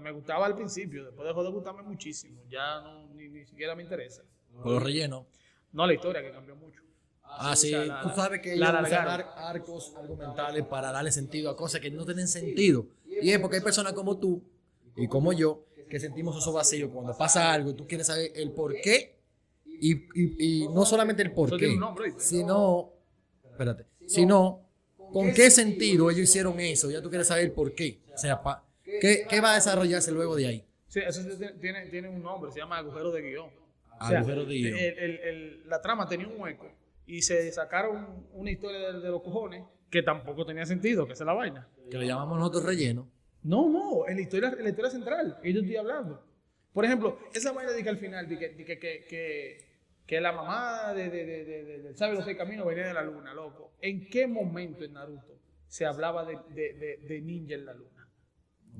me 0.00 0.10
gustaba 0.12 0.46
al 0.46 0.54
principio, 0.56 1.04
después 1.04 1.28
dejó 1.28 1.44
de 1.44 1.50
gustarme 1.50 1.82
muchísimo. 1.82 2.42
Ya 2.48 2.80
no, 2.80 3.06
ni, 3.08 3.28
ni 3.28 3.44
siquiera 3.44 3.74
me 3.74 3.82
interesa. 3.82 4.22
Por 4.50 4.66
los 4.66 4.82
rellenos. 4.82 5.26
No 5.72 5.86
la 5.86 5.92
historia, 5.92 6.22
que 6.22 6.30
cambió 6.30 6.56
mucho. 6.56 6.80
Ah, 7.38 7.56
sí. 7.56 7.70
sea, 7.70 7.84
la- 7.86 8.02
Tú 8.02 8.10
sabes 8.14 8.40
que 8.40 8.56
la 8.56 8.70
ellos 8.70 8.82
usan 8.88 9.08
ar- 9.08 9.34
arcos 9.36 9.92
argumentales 9.96 10.64
para 10.66 10.92
darle 10.92 11.10
sentido 11.12 11.50
a 11.50 11.56
cosas 11.56 11.80
que 11.80 11.90
no 11.90 12.04
tienen 12.04 12.28
sentido. 12.28 12.86
Y 13.06 13.30
es 13.30 13.38
porque 13.38 13.56
hay 13.56 13.62
personas 13.62 13.92
como 13.92 14.18
tú 14.18 14.42
y 14.96 15.06
como 15.08 15.32
yo 15.32 15.64
que 15.88 16.00
sentimos 16.00 16.36
esos 16.38 16.54
vacíos 16.54 16.90
cuando 16.92 17.16
pasa 17.16 17.52
algo 17.52 17.70
y 17.70 17.74
tú 17.74 17.86
quieres 17.86 18.06
saber 18.06 18.32
el 18.34 18.52
por 18.52 18.74
qué. 18.80 19.18
Y, 19.66 19.92
y- 20.14 20.62
y 20.64 20.68
no 20.68 20.84
solamente 20.84 21.22
el 21.22 21.32
por 21.32 21.56
qué, 21.58 21.76
sino, 22.18 22.92
espérate, 23.50 23.86
sino 24.06 24.60
con 25.12 25.32
qué 25.34 25.50
sentido 25.50 26.10
ellos 26.10 26.22
hicieron 26.22 26.58
eso. 26.60 26.90
Ya 26.90 27.02
tú 27.02 27.08
quieres 27.10 27.26
saber 27.28 27.44
el 27.44 27.52
por 27.52 27.74
qué. 27.74 28.00
O 28.14 28.18
sea, 28.18 28.40
pa- 28.42 28.64
¿qué, 28.84 29.26
qué 29.28 29.40
va 29.40 29.52
a 29.52 29.54
desarrollarse 29.56 30.12
luego 30.12 30.36
de 30.36 30.46
ahí? 30.46 30.64
Sí, 30.86 31.00
eso 31.06 31.20
tiene- 31.60 31.86
tiene, 31.88 32.08
un 32.08 32.22
nombre, 32.22 32.50
se 32.52 32.58
llama 32.60 32.78
agujero 32.78 33.10
de 33.10 33.22
guion. 33.22 33.50
Agujero 33.98 34.44
de 34.44 34.54
guion. 34.54 34.78
el- 34.78 34.98
el- 34.98 35.18
el- 35.20 35.68
la 35.68 35.80
trama 35.80 36.08
tenía 36.08 36.28
un 36.28 36.40
hueco 36.40 36.66
y 37.06 37.22
se 37.22 37.50
sacaron 37.52 38.26
una 38.32 38.50
historia 38.50 38.92
de, 38.92 39.00
de 39.00 39.08
los 39.10 39.22
cojones 39.22 39.64
que 39.90 40.02
tampoco 40.02 40.46
tenía 40.46 40.64
sentido, 40.66 41.06
que 41.06 41.12
esa 41.12 41.24
es 41.24 41.26
la 41.26 41.34
vaina. 41.34 41.68
Que 41.90 41.98
le 41.98 42.06
llamamos 42.06 42.38
nosotros 42.38 42.64
relleno. 42.64 43.10
No, 43.42 43.68
no, 43.68 44.08
en 44.08 44.16
la 44.16 44.22
historia, 44.22 44.54
en 44.56 44.62
la 44.64 44.70
historia 44.70 44.90
central, 44.90 45.38
y 45.42 45.52
yo 45.52 45.60
estoy 45.60 45.76
hablando. 45.76 46.24
Por 46.72 46.84
ejemplo, 46.84 47.18
esa 47.34 47.52
vaina 47.52 47.72
de 47.72 47.82
que 47.82 47.88
al 47.90 47.98
final, 47.98 48.28
de 48.28 48.38
que, 48.38 48.48
de 48.50 48.64
que, 48.64 48.78
que, 48.78 49.68
que- 50.06 50.20
la 50.20 50.32
mamá 50.32 50.94
de, 50.94 51.10
de, 51.10 51.24
de, 51.26 51.44
de- 51.44 51.78
de 51.92 52.12
los 52.14 52.24
seis 52.24 52.36
caminos 52.36 52.66
venía 52.66 52.86
de 52.86 52.94
la 52.94 53.02
luna, 53.02 53.34
loco. 53.34 53.72
¿En 53.80 54.08
qué 54.08 54.26
momento 54.26 54.84
en 54.84 54.92
Naruto 54.94 55.38
se 55.66 55.84
hablaba 55.86 56.24
de, 56.24 56.38
de, 56.54 56.72
de- 56.74 56.96
de 57.06 57.20
ninja 57.20 57.54
en 57.54 57.66
la 57.66 57.74
luna? 57.74 58.08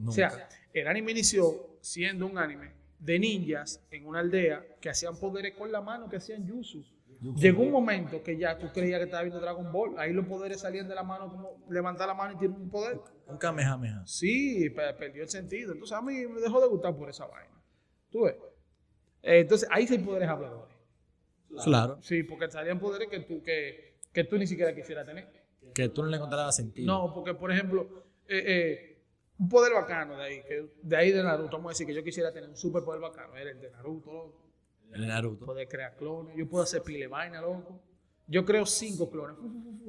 O 0.06 0.12
sea, 0.12 0.48
el 0.72 0.86
anime 0.88 1.10
inició 1.12 1.76
siendo 1.80 2.24
un 2.26 2.38
anime 2.38 2.72
de 2.98 3.18
ninjas 3.18 3.82
en 3.90 4.06
una 4.06 4.20
aldea 4.20 4.64
que 4.80 4.88
hacían 4.88 5.18
poderes 5.18 5.54
con 5.54 5.70
la 5.72 5.80
mano, 5.82 6.08
que 6.08 6.16
hacían 6.16 6.48
jutsu. 6.48 6.84
Llegó 7.36 7.62
un 7.62 7.70
momento 7.70 8.22
que 8.22 8.36
ya 8.36 8.58
tú 8.58 8.68
creías 8.72 8.98
que 8.98 9.04
estaba 9.04 9.22
viendo 9.22 9.40
Dragon 9.40 9.70
Ball. 9.72 9.94
Ahí 9.98 10.12
los 10.12 10.26
poderes 10.26 10.60
salían 10.60 10.88
de 10.88 10.94
la 10.94 11.02
mano 11.04 11.28
como 11.30 11.64
levantar 11.70 12.08
la 12.08 12.14
mano 12.14 12.34
y 12.34 12.36
tirar 12.38 12.56
un 12.58 12.68
poder. 12.70 13.00
un 13.28 13.38
kamehameha. 13.38 14.02
Sí, 14.06 14.68
pe- 14.70 14.92
perdió 14.94 15.22
el 15.22 15.28
sentido. 15.28 15.72
Entonces 15.72 15.96
a 15.96 16.02
mí 16.02 16.26
me 16.26 16.40
dejó 16.40 16.60
de 16.60 16.66
gustar 16.68 16.96
por 16.96 17.08
esa 17.08 17.26
vaina. 17.26 17.54
¿Tú 18.10 18.22
ves? 18.24 18.34
Eh, 19.22 19.40
entonces 19.40 19.68
ahí 19.70 19.86
sí 19.86 19.94
hay 19.94 20.00
poderes 20.02 20.28
habladores. 20.28 20.76
Claro. 21.64 21.98
Sí, 22.02 22.22
porque 22.24 22.50
salían 22.50 22.78
poderes 22.80 23.08
que 23.08 23.20
tú, 23.20 23.42
que, 23.42 23.98
que 24.12 24.24
tú 24.24 24.36
ni 24.38 24.46
siquiera 24.46 24.74
quisieras 24.74 25.06
tener. 25.06 25.28
Que 25.74 25.88
tú 25.90 26.02
no 26.02 26.08
le 26.08 26.16
encontrabas 26.16 26.56
sentido. 26.56 26.86
No, 26.86 27.14
porque 27.14 27.34
por 27.34 27.52
ejemplo, 27.52 28.04
eh, 28.26 28.42
eh, 28.46 29.04
un 29.38 29.48
poder 29.48 29.72
bacano 29.74 30.16
de 30.16 30.24
ahí, 30.24 30.42
que 30.42 30.66
de 30.82 30.96
ahí 30.96 31.10
de 31.12 31.22
Naruto, 31.22 31.56
vamos 31.56 31.70
a 31.70 31.72
decir 31.72 31.86
que 31.86 31.94
yo 31.94 32.02
quisiera 32.02 32.32
tener 32.32 32.48
un 32.50 32.56
superpoder 32.56 33.00
bacano, 33.00 33.36
era 33.36 33.50
el 33.50 33.60
de 33.60 33.70
Naruto. 33.70 34.51
El 34.94 35.06
Naruto. 35.06 35.46
poder 35.46 35.68
crear 35.68 35.96
clones, 35.96 36.36
yo 36.36 36.48
puedo 36.48 36.64
hacer 36.64 36.82
pile 36.82 37.06
vaina, 37.06 37.40
loco. 37.40 37.80
Yo 38.26 38.44
creo 38.44 38.64
cinco 38.66 39.10
clones, 39.10 39.36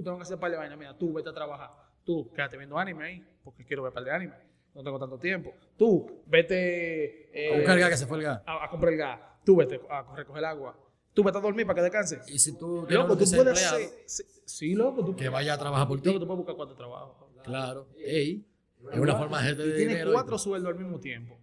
tengo 0.03 0.17
que 0.17 0.23
hacer 0.23 0.37
de 0.39 0.57
vaina, 0.57 0.75
mira, 0.75 0.97
tú 0.97 1.13
vete 1.13 1.29
a 1.29 1.33
trabajar, 1.33 1.69
tú 2.03 2.31
quédate 2.33 2.57
viendo 2.57 2.77
anime 2.77 3.05
ahí, 3.05 3.27
porque 3.43 3.63
quiero 3.65 3.83
ver 3.83 3.93
par 3.93 4.03
de 4.03 4.11
anime, 4.11 4.33
no 4.73 4.83
tengo 4.83 4.99
tanto 4.99 5.17
tiempo. 5.19 5.53
Tú, 5.77 6.23
vete 6.25 7.29
eh, 7.31 7.53
A 7.53 7.57
buscar 7.57 7.79
gas 7.79 7.89
que 7.91 7.97
se 7.97 8.05
fue 8.07 8.17
el 8.17 8.23
gas. 8.23 8.41
a, 8.45 8.65
a 8.65 8.69
comprar 8.69 8.91
el 8.93 8.99
gas, 8.99 9.19
tú 9.45 9.55
vete 9.55 9.79
a 9.89 10.15
recoger 10.15 10.39
el 10.39 10.45
agua, 10.45 10.79
Tú 11.13 11.21
vas 11.21 11.35
a 11.35 11.39
dormir 11.39 11.67
para 11.67 11.75
que 11.75 11.81
descanses. 11.83 12.27
Y 12.27 12.39
si 12.39 12.57
tú 12.57 12.87
tienes 12.87 13.05
Loco, 13.07 13.15
tú 13.15 13.25
puedes 13.35 13.59
ser. 13.59 13.89
sí, 14.07 14.23
Sí, 14.45 14.73
loco, 14.73 15.05
tú 15.05 15.15
que 15.15 15.29
vaya 15.29 15.53
a 15.53 15.57
trabajar 15.59 15.87
por 15.87 16.01
ti. 16.01 16.07
Loco, 16.07 16.19
tú 16.19 16.25
puedes 16.25 16.37
buscar 16.39 16.55
cuatro 16.55 16.75
trabajos. 16.75 17.15
Claro. 17.43 17.87
Ey, 17.97 18.43
es 18.91 18.99
una 18.99 19.15
forma 19.15 19.39
de 19.43 19.51
Y 19.51 19.55
de 19.55 19.63
tienes 19.63 19.87
dinero. 19.89 20.11
cuatro 20.11 20.39
sueldos 20.39 20.73
al 20.73 20.79
mismo 20.79 20.99
tiempo. 20.99 21.37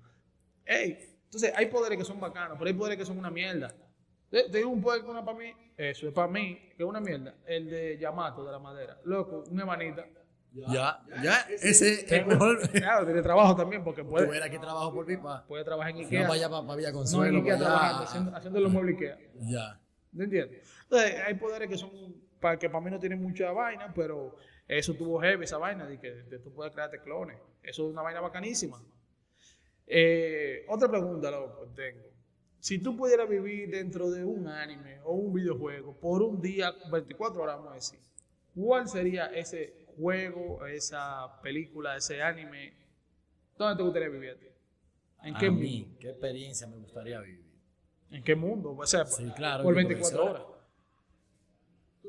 Ey, 0.67 0.99
entonces 1.31 1.53
hay 1.57 1.67
poderes 1.67 1.97
que 1.97 2.05
son 2.05 2.19
bacanos, 2.19 2.57
pero 2.59 2.69
hay 2.69 2.75
poderes 2.75 2.99
que 2.99 3.05
son 3.07 3.17
una 3.19 3.31
mierda. 3.31 3.73
Te- 4.31 4.49
Tengo 4.51 4.69
un 4.71 4.81
poder 4.83 5.03
que 5.03 5.09
una 5.11 5.25
para 5.25 5.39
mí, 5.39 5.53
eso 5.77 6.09
es 6.09 6.13
para 6.15 6.29
mí, 6.29 6.57
que 6.77 6.83
es 6.83 6.89
una 6.89 7.01
mierda. 7.01 7.35
El 7.47 7.71
de 7.71 7.99
Yamato 7.99 8.45
de 8.45 8.53
la 8.53 8.59
madera. 8.59 8.99
Loco, 9.05 9.45
una 9.51 9.63
hermanita. 9.63 10.07
Ya, 10.53 11.01
ya, 11.23 11.41
ese 11.49 11.93
es 11.93 12.11
el 12.13 12.27
mejor. 12.27 12.59
Claro, 12.73 13.05
tiene 13.07 13.23
trabajo 13.23 13.55
también 13.55 13.85
porque 13.85 14.03
Tú 14.03 14.09
puede, 14.11 14.43
aquí 14.43 14.59
trabajo 14.59 14.93
por 14.93 15.07
pipa. 15.07 15.45
puede 15.47 15.63
trabajar 15.65 15.91
en 15.93 15.99
No 15.99 16.03
Ikea. 16.03 16.29
vaya 16.29 16.49
para 16.51 16.75
Villa 16.75 16.91
no, 16.91 16.97
Consuelo. 16.99 17.39
en 17.39 17.45
Ikea 17.45 17.55
pa' 17.55 17.61
allá. 17.61 17.65
trabajando, 17.71 18.03
haciendo, 18.05 18.37
haciendo 18.37 18.61
los 18.61 18.73
muebles 18.73 18.97
Ikea. 18.97 19.19
Ya. 19.43 19.81
¿Me 20.13 20.25
entiendes? 20.25 20.69
Entonces, 20.83 21.21
hay 21.25 21.35
poderes 21.35 21.69
que 21.69 21.79
son, 21.79 21.91
para 22.41 22.59
que 22.59 22.69
para 22.69 22.85
mí 22.85 22.91
no 22.91 22.99
tienen 22.99 23.23
mucha 23.23 23.53
vaina, 23.53 23.93
pero 23.95 24.35
eso 24.67 24.95
tuvo 24.95 25.21
heavy, 25.21 25.45
esa 25.45 25.59
vaina, 25.59 25.87
de 25.87 26.01
que 26.01 26.11
de 26.11 26.39
tú 26.41 26.53
puedes 26.53 26.73
crearte 26.73 27.01
clones. 27.01 27.39
Eso 27.63 27.87
es 27.87 27.93
una 27.93 28.03
vaina 28.03 28.21
bacanísima. 28.21 28.83
Eh, 29.93 30.65
otra 30.69 30.89
pregunta, 30.89 31.31
loco, 31.33 31.67
tengo. 31.75 32.05
Si 32.61 32.79
tú 32.79 32.97
pudieras 32.97 33.29
vivir 33.29 33.71
dentro 33.71 34.09
de 34.11 34.23
un 34.25 34.47
anime 34.47 35.01
o 35.03 35.15
un 35.15 35.33
videojuego 35.33 35.99
por 35.99 36.23
un 36.23 36.41
día, 36.41 36.73
24 36.93 37.43
horas, 37.43 37.57
vamos 37.57 37.73
a 37.73 37.75
decir, 37.75 37.99
¿cuál 38.55 38.89
sería 38.89 39.27
ese 39.27 39.87
juego, 39.97 40.65
esa 40.67 41.41
película, 41.43 41.97
ese 41.97 42.23
anime? 42.23 42.73
¿Dónde 43.59 43.77
te 43.79 43.83
gustaría 43.83 44.09
vivir 44.11 44.31
a 44.31 44.39
ti? 44.39 44.47
¿En 45.25 45.35
qué 45.37 45.47
a 45.47 45.51
mundo? 45.51 45.65
mí, 45.65 45.97
qué 45.99 46.11
experiencia 46.11 46.67
me 46.69 46.77
gustaría 46.77 47.21
vivir. 47.21 47.51
¿En 48.11 48.23
qué 48.23 48.37
mundo? 48.37 48.77
O 48.77 48.87
sea, 48.87 49.05
Sí, 49.07 49.29
claro, 49.35 49.65
por 49.65 49.75
que 49.75 49.79
24 49.85 50.17
profesora. 50.19 50.45
horas. 50.45 50.61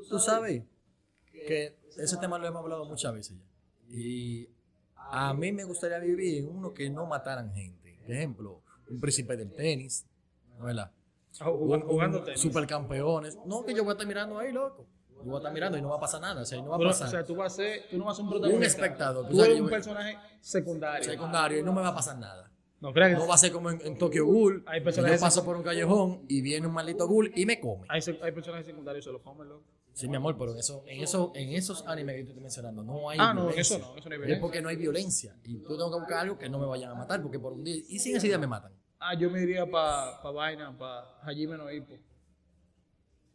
Tú 0.08 0.18
sabes 0.18 0.62
que 1.32 1.76
ese 1.96 2.16
tema 2.18 2.38
lo 2.38 2.46
hemos 2.46 2.62
hablado 2.62 2.84
muchas 2.84 3.12
veces 3.14 3.36
ya. 3.38 3.44
Y 3.88 4.48
a 5.12 5.34
mí 5.34 5.52
me 5.52 5.64
gustaría 5.64 5.98
vivir 5.98 6.38
en 6.38 6.48
uno 6.48 6.72
que 6.72 6.88
no 6.88 7.04
mataran 7.06 7.52
gente. 7.52 7.98
Por 8.00 8.10
ejemplo, 8.10 8.62
un 8.88 8.98
príncipe 8.98 9.36
del 9.36 9.52
tenis, 9.52 10.06
¿no 10.58 10.64
¿verdad? 10.64 10.90
Ah, 11.38 11.44
Jugando, 11.44 11.86
jugando 11.86 12.22
tenis. 12.22 12.40
Supercampeones. 12.40 13.38
No, 13.44 13.64
que 13.64 13.74
yo 13.74 13.84
voy 13.84 13.90
a 13.90 13.92
estar 13.92 14.06
mirando 14.06 14.38
ahí, 14.38 14.52
loco. 14.52 14.86
Yo 15.10 15.24
voy 15.24 15.34
a 15.34 15.38
estar 15.38 15.52
mirando 15.52 15.76
y 15.76 15.82
no 15.82 15.90
va 15.90 15.96
a 15.96 16.00
pasar 16.00 16.22
nada. 16.22 16.40
O 16.40 16.44
sea, 16.46 16.60
no 16.62 16.70
va 16.70 16.76
a 16.76 16.78
pasar. 16.78 17.08
o 17.08 17.10
sea, 17.10 17.24
tú 17.24 17.36
vas 17.36 17.52
a 17.52 17.56
ser, 17.56 17.82
tú 17.90 17.98
no 17.98 18.06
vas 18.06 18.14
a 18.14 18.16
ser 18.16 18.24
un 18.24 18.30
protagonista. 18.30 18.58
Un 18.58 18.64
espectador, 18.64 19.28
tú 19.28 19.42
eres 19.42 19.60
un 19.60 19.68
personaje 19.68 20.16
secundario. 20.40 21.04
secundario 21.04 21.58
y 21.58 21.62
no 21.62 21.72
me 21.74 21.82
va 21.82 21.88
a 21.88 21.94
pasar 21.94 22.18
nada. 22.18 22.50
No 22.80 22.92
creas 22.92 23.10
que 23.10 23.18
No 23.18 23.28
va 23.28 23.34
a 23.34 23.38
ser 23.38 23.52
como 23.52 23.70
en, 23.70 23.80
en 23.84 23.98
Tokyo 23.98 24.24
Ghoul. 24.24 24.64
Hay 24.66 24.80
personajes 24.80 25.20
yo 25.20 25.26
paso 25.26 25.44
por 25.44 25.56
un 25.56 25.62
callejón 25.62 26.24
y 26.26 26.40
viene 26.40 26.66
un 26.66 26.72
maldito 26.72 27.06
ghoul 27.06 27.30
y 27.36 27.46
me 27.46 27.60
come. 27.60 27.86
hay, 27.88 28.00
hay 28.22 28.32
personajes 28.32 28.66
secundarios 28.66 29.04
que 29.04 29.10
se 29.10 29.12
lo 29.12 29.22
comen, 29.22 29.48
loco. 29.48 29.64
Sí, 29.94 30.08
mi 30.08 30.16
amor, 30.16 30.36
pero 30.38 30.52
en, 30.52 30.58
eso, 30.58 30.84
en, 30.86 31.02
eso, 31.02 31.32
en 31.34 31.50
esos 31.52 31.86
animes 31.86 32.14
que 32.16 32.22
te 32.22 32.28
estoy 32.30 32.42
mencionando 32.42 32.82
no 32.82 33.10
hay 33.10 33.18
Ah, 33.20 33.34
no, 33.34 33.42
en 33.42 33.46
violencia. 33.48 33.76
eso 33.76 33.86
no, 33.86 33.96
eso 33.98 34.08
no 34.08 34.14
hay 34.14 34.20
Es 34.20 34.26
violencia. 34.26 34.40
porque 34.40 34.62
no 34.62 34.68
hay 34.70 34.76
violencia. 34.76 35.36
Y 35.44 35.56
tú 35.58 35.76
tengo 35.76 35.90
que 35.90 35.98
buscar 35.98 36.18
algo 36.20 36.38
que 36.38 36.48
no 36.48 36.58
me 36.58 36.66
vayan 36.66 36.90
a 36.90 36.94
matar, 36.94 37.20
porque 37.22 37.38
por 37.38 37.52
un 37.52 37.62
día. 37.64 37.76
Y 37.88 37.98
si 37.98 38.10
en 38.10 38.16
ese 38.16 38.26
día 38.28 38.38
me 38.38 38.46
matan. 38.46 38.72
Ah, 38.98 39.14
yo 39.18 39.28
me 39.30 39.42
iría 39.42 39.66
para 39.70 40.22
pa 40.22 40.30
vaina, 40.30 40.76
para 40.78 41.18
Hajime 41.22 41.58
no 41.58 41.70
Ippo. 41.70 41.94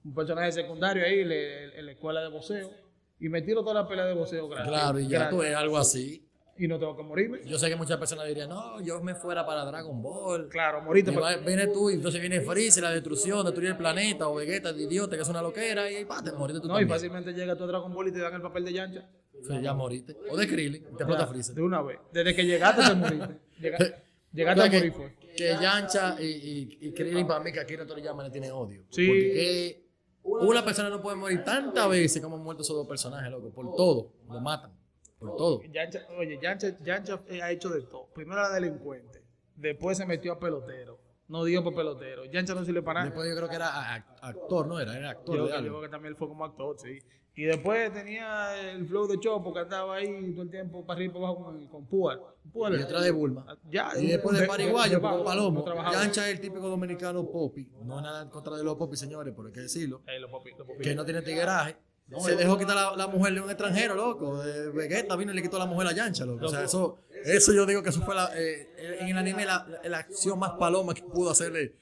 Un 0.03 0.13
personaje 0.13 0.51
secundario 0.51 1.03
ahí 1.05 1.19
en 1.21 1.85
la 1.85 1.91
escuela 1.91 2.21
de 2.21 2.29
boxeo. 2.29 2.71
Y 3.19 3.29
me 3.29 3.41
tiro 3.41 3.61
toda 3.61 3.81
la 3.81 3.87
pelea 3.87 4.05
de 4.05 4.13
boxeo 4.13 4.47
gratis. 4.47 4.69
Claro, 4.69 4.99
y 4.99 5.07
ya 5.07 5.19
gratis. 5.19 5.37
tú 5.37 5.43
es 5.43 5.55
algo 5.55 5.77
así. 5.77 6.26
Y 6.59 6.67
no 6.67 6.79
tengo 6.79 6.95
que 6.95 7.03
morirme. 7.03 7.39
Yo 7.45 7.57
sé 7.59 7.69
que 7.69 7.75
muchas 7.75 7.97
personas 7.97 8.27
dirían, 8.27 8.49
no, 8.49 8.81
yo 8.81 8.99
me 9.01 9.13
fuera 9.15 9.45
para 9.45 9.63
Dragon 9.65 10.01
Ball. 10.01 10.49
Claro, 10.49 10.81
pero- 10.87 11.21
va- 11.21 11.35
viene 11.37 11.67
tú 11.67 11.89
y 11.89 11.93
entonces 11.93 12.19
viene 12.19 12.41
Freezer, 12.41 12.83
la 12.83 12.91
destrucción, 12.91 13.43
destruir 13.45 13.69
el 13.69 13.77
planeta, 13.77 14.27
o 14.27 14.35
Vegeta, 14.35 14.73
de 14.73 14.83
idiota, 14.83 15.15
que 15.15 15.21
es 15.21 15.29
una 15.29 15.41
loquera, 15.41 15.89
y 15.91 16.05
pa, 16.05 16.23
te 16.23 16.31
moriste 16.31 16.61
tú 16.61 16.67
No, 16.67 16.79
y 16.81 16.85
fácilmente 16.85 17.33
llega 17.33 17.55
tú 17.55 17.63
a 17.65 17.67
Dragon 17.67 17.93
Ball 17.93 18.07
y 18.07 18.11
te 18.11 18.19
dan 18.19 18.33
el 18.33 18.41
papel 18.41 18.65
de 18.65 18.73
Yancha. 18.73 19.09
Sí, 19.47 19.61
ya 19.61 19.73
moriste. 19.73 20.17
O 20.31 20.35
de 20.35 20.47
Krillin, 20.47 20.83
te 20.83 20.89
explota 21.03 21.27
Freezer. 21.27 21.53
De 21.55 21.61
una 21.61 21.81
vez. 21.83 21.99
Desde 22.11 22.33
que 22.35 22.43
llegaste 22.45 22.81
te 22.83 22.95
moriste. 22.95 23.39
Llega- 23.59 23.77
llegaste 24.33 24.61
a 24.61 24.65
morir 24.65 24.81
que, 24.81 24.91
fue. 24.91 25.15
que 25.35 25.47
Yancha 25.61 26.15
y, 26.19 26.25
y, 26.25 26.77
y 26.87 26.91
Krillin 26.93 27.27
para 27.27 27.39
mí 27.43 27.51
que 27.51 27.59
Akira 27.59 27.85
Toriyama 27.85 28.23
le 28.23 28.29
tiene 28.31 28.51
odio. 28.51 28.83
Sí. 28.89 29.05
Porque 29.07 29.33
que 29.33 29.87
una 30.23 30.65
persona 30.65 30.89
no 30.89 31.01
puede 31.01 31.15
morir 31.17 31.43
tantas 31.43 31.87
veces 31.89 32.21
como 32.21 32.35
han 32.35 32.43
muerto 32.43 32.63
esos 32.63 32.75
dos 32.75 32.87
personajes, 32.87 33.31
loco. 33.31 33.51
Por 33.51 33.75
todo. 33.75 34.11
Lo 34.27 34.41
matan. 34.41 34.71
Por 35.19 35.36
todo. 35.36 35.62
Yancha, 35.63 36.01
oye, 36.17 36.39
Yancha, 36.41 36.77
Yancha 36.83 37.19
ha 37.41 37.51
hecho 37.51 37.69
de 37.69 37.81
todo. 37.81 38.07
Primero 38.13 38.39
era 38.39 38.53
delincuente, 38.53 39.24
después 39.55 39.97
se 39.97 40.05
metió 40.05 40.33
a 40.33 40.39
pelotero. 40.39 41.00
No 41.27 41.43
dio 41.43 41.62
por 41.63 41.75
pelotero. 41.75 42.24
Yancha 42.25 42.53
no 42.55 42.63
sirve 42.63 42.81
para 42.81 43.01
nada. 43.01 43.12
Después 43.12 43.29
yo 43.29 43.36
creo 43.36 43.50
que 43.50 43.55
era 43.55 43.95
actor, 44.21 44.65
¿no? 44.67 44.79
Era, 44.79 44.97
era 44.97 45.09
actor 45.09 45.36
Yo, 45.36 45.43
de 45.45 45.50
yo 45.50 45.55
algo. 45.57 45.69
creo 45.69 45.81
que 45.81 45.89
también 45.89 46.13
él 46.13 46.17
fue 46.17 46.27
como 46.29 46.45
actor, 46.45 46.77
sí. 46.79 47.00
Y 47.36 47.43
después 47.43 47.93
tenía 47.93 48.71
el 48.71 48.88
flow 48.88 49.07
de 49.07 49.19
Chopo 49.19 49.53
que 49.53 49.59
andaba 49.59 49.95
ahí 49.97 50.31
todo 50.31 50.41
el 50.43 50.50
tiempo 50.50 50.83
para 50.86 50.97
arriba 50.97 51.12
y 51.12 51.13
para 51.13 51.27
abajo 51.27 51.43
con, 51.43 51.67
con 51.88 52.74
Y 52.74 52.77
detrás 52.77 53.03
de 53.03 53.12
Bulma. 53.12 53.45
Ya, 53.69 53.91
Y 54.00 54.07
después 54.07 54.39
de 54.39 54.47
con 54.47 55.24
Palomo. 55.24 55.65
Yancha 55.91 56.27
es 56.29 56.36
el 56.36 56.39
típico 56.41 56.67
dominicano 56.67 57.29
popi. 57.29 57.69
No 57.83 58.01
nada 58.01 58.24
en 58.24 58.29
contra 58.29 58.55
de 58.55 58.63
los 58.63 58.75
popi, 58.75 58.95
señores, 58.95 59.33
pero 59.36 59.47
hay 59.50 59.53
que 59.53 59.59
decirlo. 59.62 60.01
Eh, 60.07 60.19
los 60.19 60.31
popi- 60.31 60.55
los 60.57 60.65
popi- 60.67 60.81
Que 60.81 60.95
no 60.95 61.05
tiene 61.05 61.21
tigueraje. 61.21 61.75
Se 62.19 62.35
dejó 62.35 62.57
quitar 62.57 62.75
la, 62.75 62.95
la 62.95 63.07
mujer 63.07 63.33
de 63.33 63.41
un 63.41 63.49
extranjero, 63.49 63.95
loco. 63.95 64.41
De 64.41 64.69
Vegeta 64.71 65.15
vino 65.15 65.31
y 65.31 65.35
le 65.35 65.41
quitó 65.41 65.57
la 65.59 65.65
mujer 65.65 65.87
a 65.87 65.91
Yancha, 65.93 66.25
loco. 66.25 66.45
O 66.45 66.49
sea, 66.49 66.63
eso, 66.63 66.99
eso 67.25 67.53
yo 67.53 67.65
digo 67.65 67.83
que 67.83 67.89
eso 67.89 68.01
fue 68.01 68.15
la, 68.15 68.31
eh, 68.35 68.97
en 69.01 69.09
el 69.09 69.17
anime 69.17 69.45
la, 69.45 69.67
la- 69.83 69.97
acción 69.97 70.39
más 70.39 70.51
paloma 70.51 70.93
que 70.93 71.03
pudo 71.03 71.31
hacerle. 71.31 71.75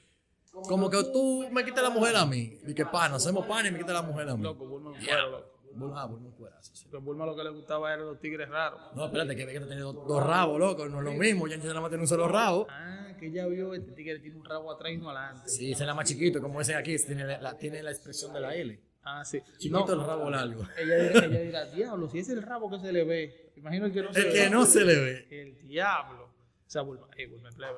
Como 0.50 0.88
que 0.90 1.02
tú 1.12 1.46
me 1.52 1.64
quitas 1.64 1.82
la 1.82 1.90
mujer 1.90 2.16
a 2.16 2.24
mí. 2.26 2.58
Y 2.66 2.74
que 2.74 2.86
pana, 2.86 3.16
hacemos 3.16 3.46
pan 3.46 3.66
y 3.66 3.70
me 3.70 3.78
quitas 3.78 3.92
la 3.94 4.02
mujer 4.02 4.28
a 4.28 4.36
mí. 4.36 4.42
Loco, 4.42 4.66
Bulma 4.66 4.90
un 4.90 4.96
cuero, 5.04 5.30
loco. 5.30 5.52
Bulma, 5.74 6.06
Bulma 6.06 6.30
cuerazo, 6.34 6.74
sí. 6.74 6.88
A 6.92 6.98
Bulma 6.98 7.26
lo 7.26 7.36
que 7.36 7.44
le 7.44 7.50
gustaba 7.50 7.92
eran 7.92 8.06
los 8.06 8.18
tigres 8.18 8.48
raros. 8.48 8.80
No, 8.94 9.04
espérate, 9.04 9.36
que 9.36 9.44
Vegeta 9.44 9.66
tiene 9.66 9.82
dos, 9.82 9.94
dos 10.08 10.26
rabos, 10.26 10.58
loco. 10.58 10.88
No 10.88 10.98
es 11.00 11.04
lo 11.04 11.12
mismo. 11.12 11.46
Yancha 11.46 11.68
nada 11.68 11.82
más 11.82 11.90
tiene 11.90 12.02
un 12.02 12.08
solo 12.08 12.26
rabo. 12.26 12.66
Ah, 12.70 13.08
que 13.20 13.26
ella 13.26 13.46
vio 13.46 13.74
este 13.74 13.92
tigre 13.92 14.18
tiene 14.20 14.36
un 14.38 14.44
rabo 14.46 14.72
atrás 14.72 14.92
y 14.92 14.96
no 14.96 15.10
adelante. 15.10 15.48
Sí, 15.50 15.72
ese 15.72 15.82
es 15.82 15.86
la 15.86 15.92
más 15.94 16.08
chiquito, 16.08 16.40
como 16.40 16.60
ese 16.62 16.74
aquí. 16.74 16.96
Tiene 16.96 17.26
la, 17.26 17.40
la- 17.42 17.58
tiene 17.58 17.82
la 17.82 17.90
expresión 17.90 18.32
de 18.32 18.40
la 18.40 18.54
L. 18.54 18.80
Ah, 19.08 19.24
sí. 19.24 19.40
Chiquito 19.58 19.86
No, 19.86 19.92
el 20.02 20.06
rabo 20.06 20.28
largo. 20.30 20.66
ella, 20.76 20.96
dirá, 20.96 21.24
ella 21.26 21.40
dirá, 21.40 21.64
diablo, 21.66 22.08
si 22.08 22.18
es 22.18 22.28
el 22.28 22.42
rabo 22.42 22.68
que 22.68 22.80
se 22.80 22.92
le 22.92 23.04
ve. 23.04 23.52
Imagino 23.56 23.86
el 23.86 23.92
que 23.92 24.02
no 24.02 24.12
se 24.12 24.18
El 24.20 24.32
que 24.32 24.40
ve. 24.40 24.50
no 24.50 24.66
se 24.66 24.84
le 24.84 24.94
ve. 24.98 25.26
El 25.30 25.58
diablo. 25.68 26.24
O 26.24 26.68
sea, 26.70 26.82
Bulma, 26.82 27.06
eh, 27.16 27.26
Bulma 27.28 27.48
es 27.48 27.54
plebe. 27.54 27.74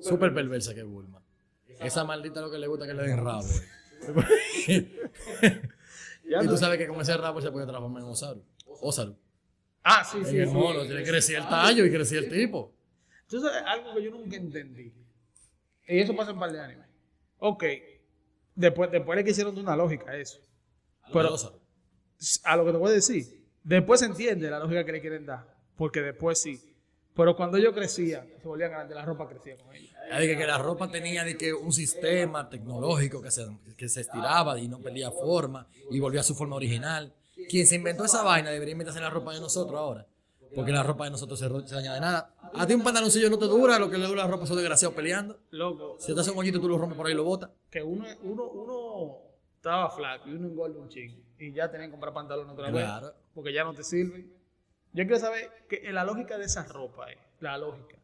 Súper 0.00 0.32
perversa 0.32 0.74
que 0.74 0.80
es 0.80 0.86
Bulma. 0.86 1.20
Esa 1.80 2.04
maldita 2.04 2.40
lo 2.40 2.50
que 2.52 2.58
le 2.58 2.68
gusta 2.68 2.86
que 2.86 2.94
le 2.94 3.02
den 3.02 3.16
rabo. 3.24 3.42
Ya 6.30 6.42
y 6.42 6.44
no- 6.44 6.50
tú 6.50 6.56
sabes 6.58 6.78
que 6.78 6.86
con 6.86 7.00
ese 7.00 7.16
rabo 7.16 7.40
se 7.40 7.50
puede 7.50 7.66
transformar 7.66 8.02
en 8.02 8.08
Osaru. 8.10 8.44
Osaru. 8.82 9.16
Ah, 9.82 10.04
sí, 10.04 10.18
En 10.18 10.26
sí. 10.26 10.38
el 10.38 10.48
sí. 10.48 10.54
mono, 10.54 10.84
le 10.84 11.02
crecía 11.02 11.38
el 11.38 11.48
tallo 11.48 11.84
y 11.86 11.90
crecía 11.90 12.18
el 12.18 12.28
tipo. 12.28 12.74
Entonces, 13.22 13.50
algo 13.64 13.94
que 13.94 14.02
yo 14.04 14.10
nunca 14.10 14.36
entendí. 14.36 14.92
Y 15.86 15.98
eso 16.00 16.14
pasa 16.14 16.32
en 16.32 16.38
par 16.38 16.52
de 16.52 16.60
animes. 16.60 16.86
Ok. 17.38 17.64
Después, 18.58 18.90
después 18.90 19.16
le 19.16 19.24
quisieron 19.24 19.54
dar 19.54 19.62
una 19.62 19.76
lógica 19.76 20.10
a 20.10 20.16
eso. 20.16 20.40
Pero 21.12 21.28
a 22.42 22.56
lo 22.56 22.64
que 22.64 22.72
te 22.72 22.76
voy 22.76 22.90
a 22.90 22.94
decir, 22.94 23.46
después 23.62 24.00
se 24.00 24.06
entiende 24.06 24.50
la 24.50 24.58
lógica 24.58 24.84
que 24.84 24.90
le 24.90 25.00
quieren 25.00 25.26
dar. 25.26 25.46
Porque 25.76 26.02
después 26.02 26.40
sí. 26.40 26.60
Pero 27.14 27.36
cuando 27.36 27.56
ellos 27.56 27.72
crecían, 27.72 28.26
se 28.40 28.48
volvían 28.48 28.72
grandes, 28.72 28.96
la 28.96 29.04
ropa 29.04 29.28
crecía 29.28 29.56
con 29.58 29.72
ellos. 29.76 29.94
Que 30.10 30.44
la 30.44 30.58
ropa 30.58 30.90
tenía 30.90 31.22
de 31.22 31.36
que 31.36 31.52
un 31.52 31.72
sistema 31.72 32.48
tecnológico 32.48 33.22
que 33.22 33.30
se, 33.30 33.46
que 33.76 33.88
se 33.88 34.00
estiraba 34.00 34.58
y 34.58 34.66
no 34.66 34.80
perdía 34.80 35.12
forma 35.12 35.68
y 35.88 36.00
volvía 36.00 36.22
a 36.22 36.24
su 36.24 36.34
forma 36.34 36.56
original. 36.56 37.14
Quien 37.48 37.64
se 37.64 37.76
inventó 37.76 38.06
esa 38.06 38.24
vaina 38.24 38.50
debería 38.50 38.72
inventarse 38.72 39.00
la 39.00 39.10
ropa 39.10 39.34
de 39.34 39.40
nosotros 39.40 39.78
ahora. 39.78 40.04
Porque 40.54 40.72
la 40.72 40.82
ropa 40.82 41.04
de 41.04 41.10
nosotros 41.10 41.38
se, 41.38 41.48
se 41.68 41.74
daña 41.74 41.94
de 41.94 42.00
nada. 42.00 42.34
A 42.54 42.66
ti 42.66 42.74
un 42.74 42.82
pantaloncillo 42.82 43.28
no 43.30 43.38
te 43.38 43.44
dura, 43.46 43.78
lo 43.78 43.90
que 43.90 43.98
le 43.98 44.06
dura 44.06 44.22
la 44.24 44.30
ropa 44.30 44.46
son 44.46 44.56
desgraciados 44.56 44.94
peleando. 44.96 45.38
Loco, 45.50 45.96
Si 45.98 46.14
te 46.14 46.20
hace 46.20 46.30
un 46.30 46.38
hoyito, 46.38 46.60
tú 46.60 46.68
lo 46.68 46.78
rompes 46.78 46.96
por 46.96 47.06
ahí 47.06 47.12
y 47.12 47.16
lo 47.16 47.24
botas. 47.24 47.50
que 47.70 47.82
uno, 47.82 48.04
uno, 48.22 48.44
uno 48.44 49.18
estaba 49.56 49.90
flaco 49.90 50.28
y 50.28 50.32
uno 50.34 50.48
engorda 50.48 50.78
un 50.80 50.88
chingo. 50.88 51.20
Y 51.38 51.52
ya 51.52 51.70
tenían 51.70 51.88
que 51.90 51.92
comprar 51.92 52.12
pantalones 52.14 52.52
otra 52.52 52.70
vez. 52.70 52.82
Claro. 52.84 53.14
Porque 53.34 53.52
ya 53.52 53.64
no 53.64 53.74
te 53.74 53.84
sirven. 53.84 54.32
Yo 54.92 55.04
quiero 55.04 55.18
saber 55.18 55.50
que 55.68 55.92
la 55.92 56.02
lógica 56.04 56.38
de 56.38 56.46
esa 56.46 56.64
ropa 56.64 57.10
es 57.12 57.18
la 57.40 57.58
lógica. 57.58 57.96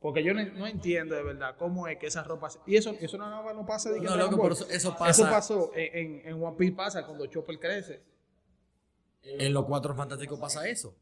Porque 0.00 0.22
yo 0.22 0.32
no, 0.34 0.44
no 0.44 0.66
entiendo 0.68 1.16
de 1.16 1.24
verdad 1.24 1.56
cómo 1.58 1.88
es 1.88 1.98
que 1.98 2.06
esas 2.06 2.24
ropas. 2.26 2.60
Y 2.66 2.76
eso, 2.76 2.94
eso 3.00 3.18
no, 3.18 3.28
no, 3.30 3.52
no 3.54 3.66
pasa 3.66 3.90
de 3.90 3.98
que 3.98 4.06
No, 4.06 4.14
loco, 4.16 4.40
pero 4.40 4.52
eso- 4.54 4.68
eso 4.70 4.92
pasa- 4.96 5.10
Eso 5.10 5.22
pasó 5.30 5.70
en, 5.74 6.20
en, 6.20 6.28
en 6.28 6.42
One 6.42 6.56
Piece 6.56 6.76
pasa 6.76 7.04
cuando 7.04 7.26
Chopper 7.26 7.58
crece. 7.58 8.00
En 9.24 9.52
los 9.52 9.64
cuatro 9.64 9.94
fantásticos 9.96 10.38
pasa 10.38 10.68
eso. 10.68 10.94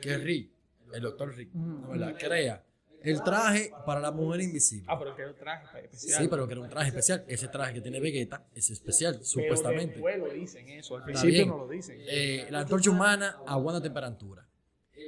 Que 0.00 0.16
Rick, 0.18 0.50
el 0.92 1.02
doctor 1.02 1.34
Rick, 1.34 1.52
¿no 1.54 1.88
verdad? 1.88 2.14
crea 2.18 2.64
el 3.02 3.22
traje 3.22 3.72
para 3.86 4.00
la 4.00 4.10
mujer 4.10 4.40
invisible. 4.40 4.86
Ah, 4.88 4.98
pero 4.98 5.14
que 5.14 5.22
era 5.22 5.30
un 5.30 5.36
traje 5.36 5.84
especial. 5.84 6.22
Sí, 6.22 6.28
pero 6.28 6.46
que 6.46 6.52
era 6.52 6.60
un 6.62 6.68
traje 6.68 6.88
especial. 6.88 7.24
Ese 7.28 7.48
traje 7.48 7.74
que 7.74 7.80
tiene 7.80 8.00
Vegeta 8.00 8.44
es 8.54 8.70
especial, 8.70 9.14
Pero 9.14 9.24
supuestamente. 9.24 9.94
después 9.94 10.18
lo 10.18 10.28
dicen 10.32 10.68
eso. 10.70 10.96
Al 10.96 11.04
principio 11.04 11.46
no 11.46 11.58
lo 11.58 11.68
dicen. 11.68 11.96
Eh, 12.08 12.46
la 12.50 12.60
antorcha 12.60 12.90
humana 12.90 13.38
aguanta 13.46 13.80
temperatura. 13.80 14.46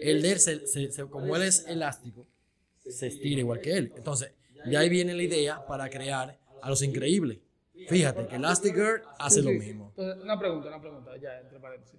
El 0.01 0.23
de 0.23 0.33
él, 0.33 0.41
se- 0.41 0.67
se- 0.67 0.91
se- 0.93 1.05
como 1.07 1.35
él 1.37 1.43
es 1.43 1.67
elástico, 1.67 2.27
se 2.89 3.09
estira 3.09 3.41
igual 3.41 3.61
que 3.61 3.77
él. 3.77 3.93
Entonces, 3.97 4.33
de 4.65 4.77
ahí 4.77 4.89
viene 4.89 5.13
la 5.15 5.23
idea 5.25 5.67
para 5.67 5.89
crear 5.91 6.39
a 6.63 6.69
los 6.69 6.83
increíbles. 6.83 7.39
Fíjate 7.89 8.27
que 8.29 8.37
Elastigirl 8.37 9.03
hace 9.19 9.41
Sí, 9.41 9.47
lo 9.47 9.51
mismo. 9.59 9.89
Entonces, 9.97 10.23
una 10.23 10.39
pregunta, 10.39 10.69
una 10.69 10.81
pregunta, 10.81 11.17
ya, 11.17 11.41
entre 11.41 11.59
paréntesis. 11.59 11.99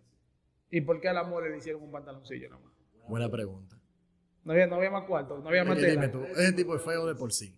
¿Y 0.71 0.81
por 0.81 0.99
qué 1.01 1.09
a 1.09 1.13
la 1.13 1.23
mole 1.23 1.49
le 1.49 1.57
hicieron 1.57 1.83
un 1.83 1.91
pantaloncillo 1.91 2.49
nada 2.49 2.61
más? 2.63 2.73
Buena 3.07 3.29
pregunta. 3.29 3.77
No 4.43 4.53
había, 4.53 4.65
no 4.67 4.75
había 4.77 4.89
más 4.89 5.03
cuarto, 5.05 5.37
no 5.37 5.49
había 5.49 5.61
Es 5.61 5.67
más 5.67 5.77
dime 5.77 6.07
tú, 6.07 6.23
ese 6.23 6.53
tipo 6.53 6.75
es 6.75 6.81
feo 6.81 7.05
de 7.05 7.13
por 7.15 7.31
sí. 7.31 7.55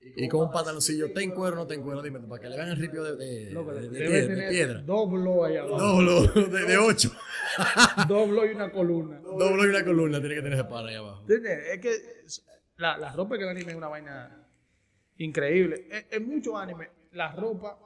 Y 0.00 0.28
con 0.28 0.46
un 0.46 0.50
pantaloncillo, 0.50 1.12
¿te 1.12 1.22
en 1.22 1.30
cuero 1.30 1.54
o 1.54 1.58
no 1.60 1.66
te 1.66 1.74
en 1.74 1.82
cuero? 1.82 2.02
Dime 2.02 2.18
tú, 2.18 2.28
para 2.28 2.42
que 2.42 2.48
le 2.48 2.56
vean 2.56 2.68
el 2.70 2.76
ripio 2.76 3.04
de, 3.04 3.16
de, 3.16 3.50
Loco, 3.52 3.72
de- 3.72 3.88
de 3.88 4.08
debe 4.08 4.48
piedra, 4.50 4.82
blogs 4.82 5.48
allá 5.48 5.62
abajo. 5.62 5.78
No, 5.78 6.02
lo- 6.02 6.22
de, 6.26 6.78
ocho. 6.78 7.10
Dos 8.08 8.28
blogs 8.28 8.50
y 8.50 8.54
una 8.54 8.72
columna. 8.72 9.20
Dos 9.22 9.36
bloques 9.52 9.66
y 9.66 9.68
una 9.70 9.84
columna 9.84 10.18
tiene 10.20 10.34
que 10.34 10.42
tener 10.42 10.58
ese 10.58 10.64
par 10.68 10.84
ahí 10.86 10.96
abajo. 10.96 11.24
Es 11.28 11.78
que 11.80 11.92
la, 12.76 12.98
la 12.98 13.12
ropa 13.12 13.36
que 13.38 13.44
el 13.44 13.50
anime 13.50 13.70
es 13.72 13.76
una 13.78 13.88
vaina 13.88 14.44
increíble. 15.18 15.86
En, 15.90 16.22
en 16.22 16.28
muchos 16.28 16.54
animes, 16.56 16.88
la 17.12 17.32
ropa 17.32 17.78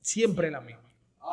siempre 0.00 0.46
es 0.46 0.52
la 0.52 0.60
misma. 0.62 0.82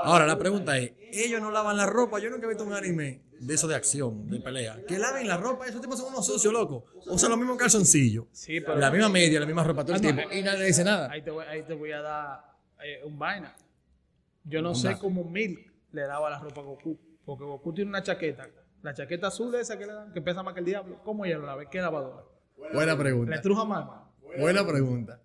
Ahora, 0.03 0.25
la 0.25 0.37
pregunta 0.37 0.77
es, 0.77 0.93
ellos 1.11 1.41
no 1.41 1.51
lavan 1.51 1.77
la 1.77 1.85
ropa. 1.85 2.19
Yo 2.19 2.29
nunca 2.29 2.45
he 2.45 2.49
visto 2.49 2.63
un 2.63 2.73
anime 2.73 3.21
de 3.39 3.53
eso 3.53 3.67
de 3.67 3.75
acción, 3.75 4.29
de 4.29 4.39
pelea. 4.39 4.77
Que 4.87 4.97
laven 4.97 5.27
la 5.27 5.37
ropa, 5.37 5.67
esos 5.67 5.81
tipos 5.81 5.97
son 5.99 6.09
unos 6.09 6.25
sucios, 6.25 6.51
loco. 6.53 6.85
Usan 7.07 7.29
los 7.29 7.39
mismos 7.39 7.57
calzoncillos. 7.57 8.25
Sí, 8.31 8.61
pero 8.61 8.75
La 8.77 8.91
misma 8.91 9.09
media, 9.09 9.39
la 9.39 9.45
misma 9.45 9.63
ropa 9.63 9.83
todo 9.83 9.95
el 9.95 10.01
tiempo. 10.01 10.23
Y 10.31 10.41
nadie 10.41 10.59
le 10.59 10.65
dice 10.65 10.83
nada. 10.83 11.09
ahí 11.11 11.21
te 11.21 11.31
voy, 11.31 11.45
ahí 11.45 11.63
te 11.63 11.73
voy 11.73 11.91
a 11.91 12.01
dar 12.01 12.45
eh, 12.83 13.01
un 13.05 13.17
vaina. 13.17 13.55
Yo 14.43 14.61
no 14.61 14.75
sé 14.75 14.97
cómo 14.99 15.23
Milk 15.23 15.71
le 15.91 16.01
daba 16.03 16.29
la 16.29 16.39
ropa 16.39 16.61
a 16.61 16.63
Goku. 16.63 16.99
Porque 17.25 17.43
Goku 17.43 17.73
tiene 17.73 17.89
una 17.89 18.03
chaqueta. 18.03 18.47
La 18.83 18.93
chaqueta 18.93 19.27
azul 19.27 19.53
esa 19.55 19.79
que 19.79 19.87
le 19.87 19.93
dan, 19.93 20.13
que 20.13 20.21
pesa 20.21 20.43
más 20.43 20.53
que 20.53 20.59
el 20.59 20.65
diablo. 20.65 21.01
¿Cómo 21.03 21.25
ella 21.25 21.39
lo 21.39 21.45
lava? 21.47 21.67
¿Qué 21.69 21.81
lavadora? 21.81 22.23
Buena 22.73 22.93
La 22.93 22.97
pregunta. 22.97 23.35
estruja 23.35 23.65
más. 23.65 23.87
Buena 24.37 24.65
pregunta. 24.65 25.21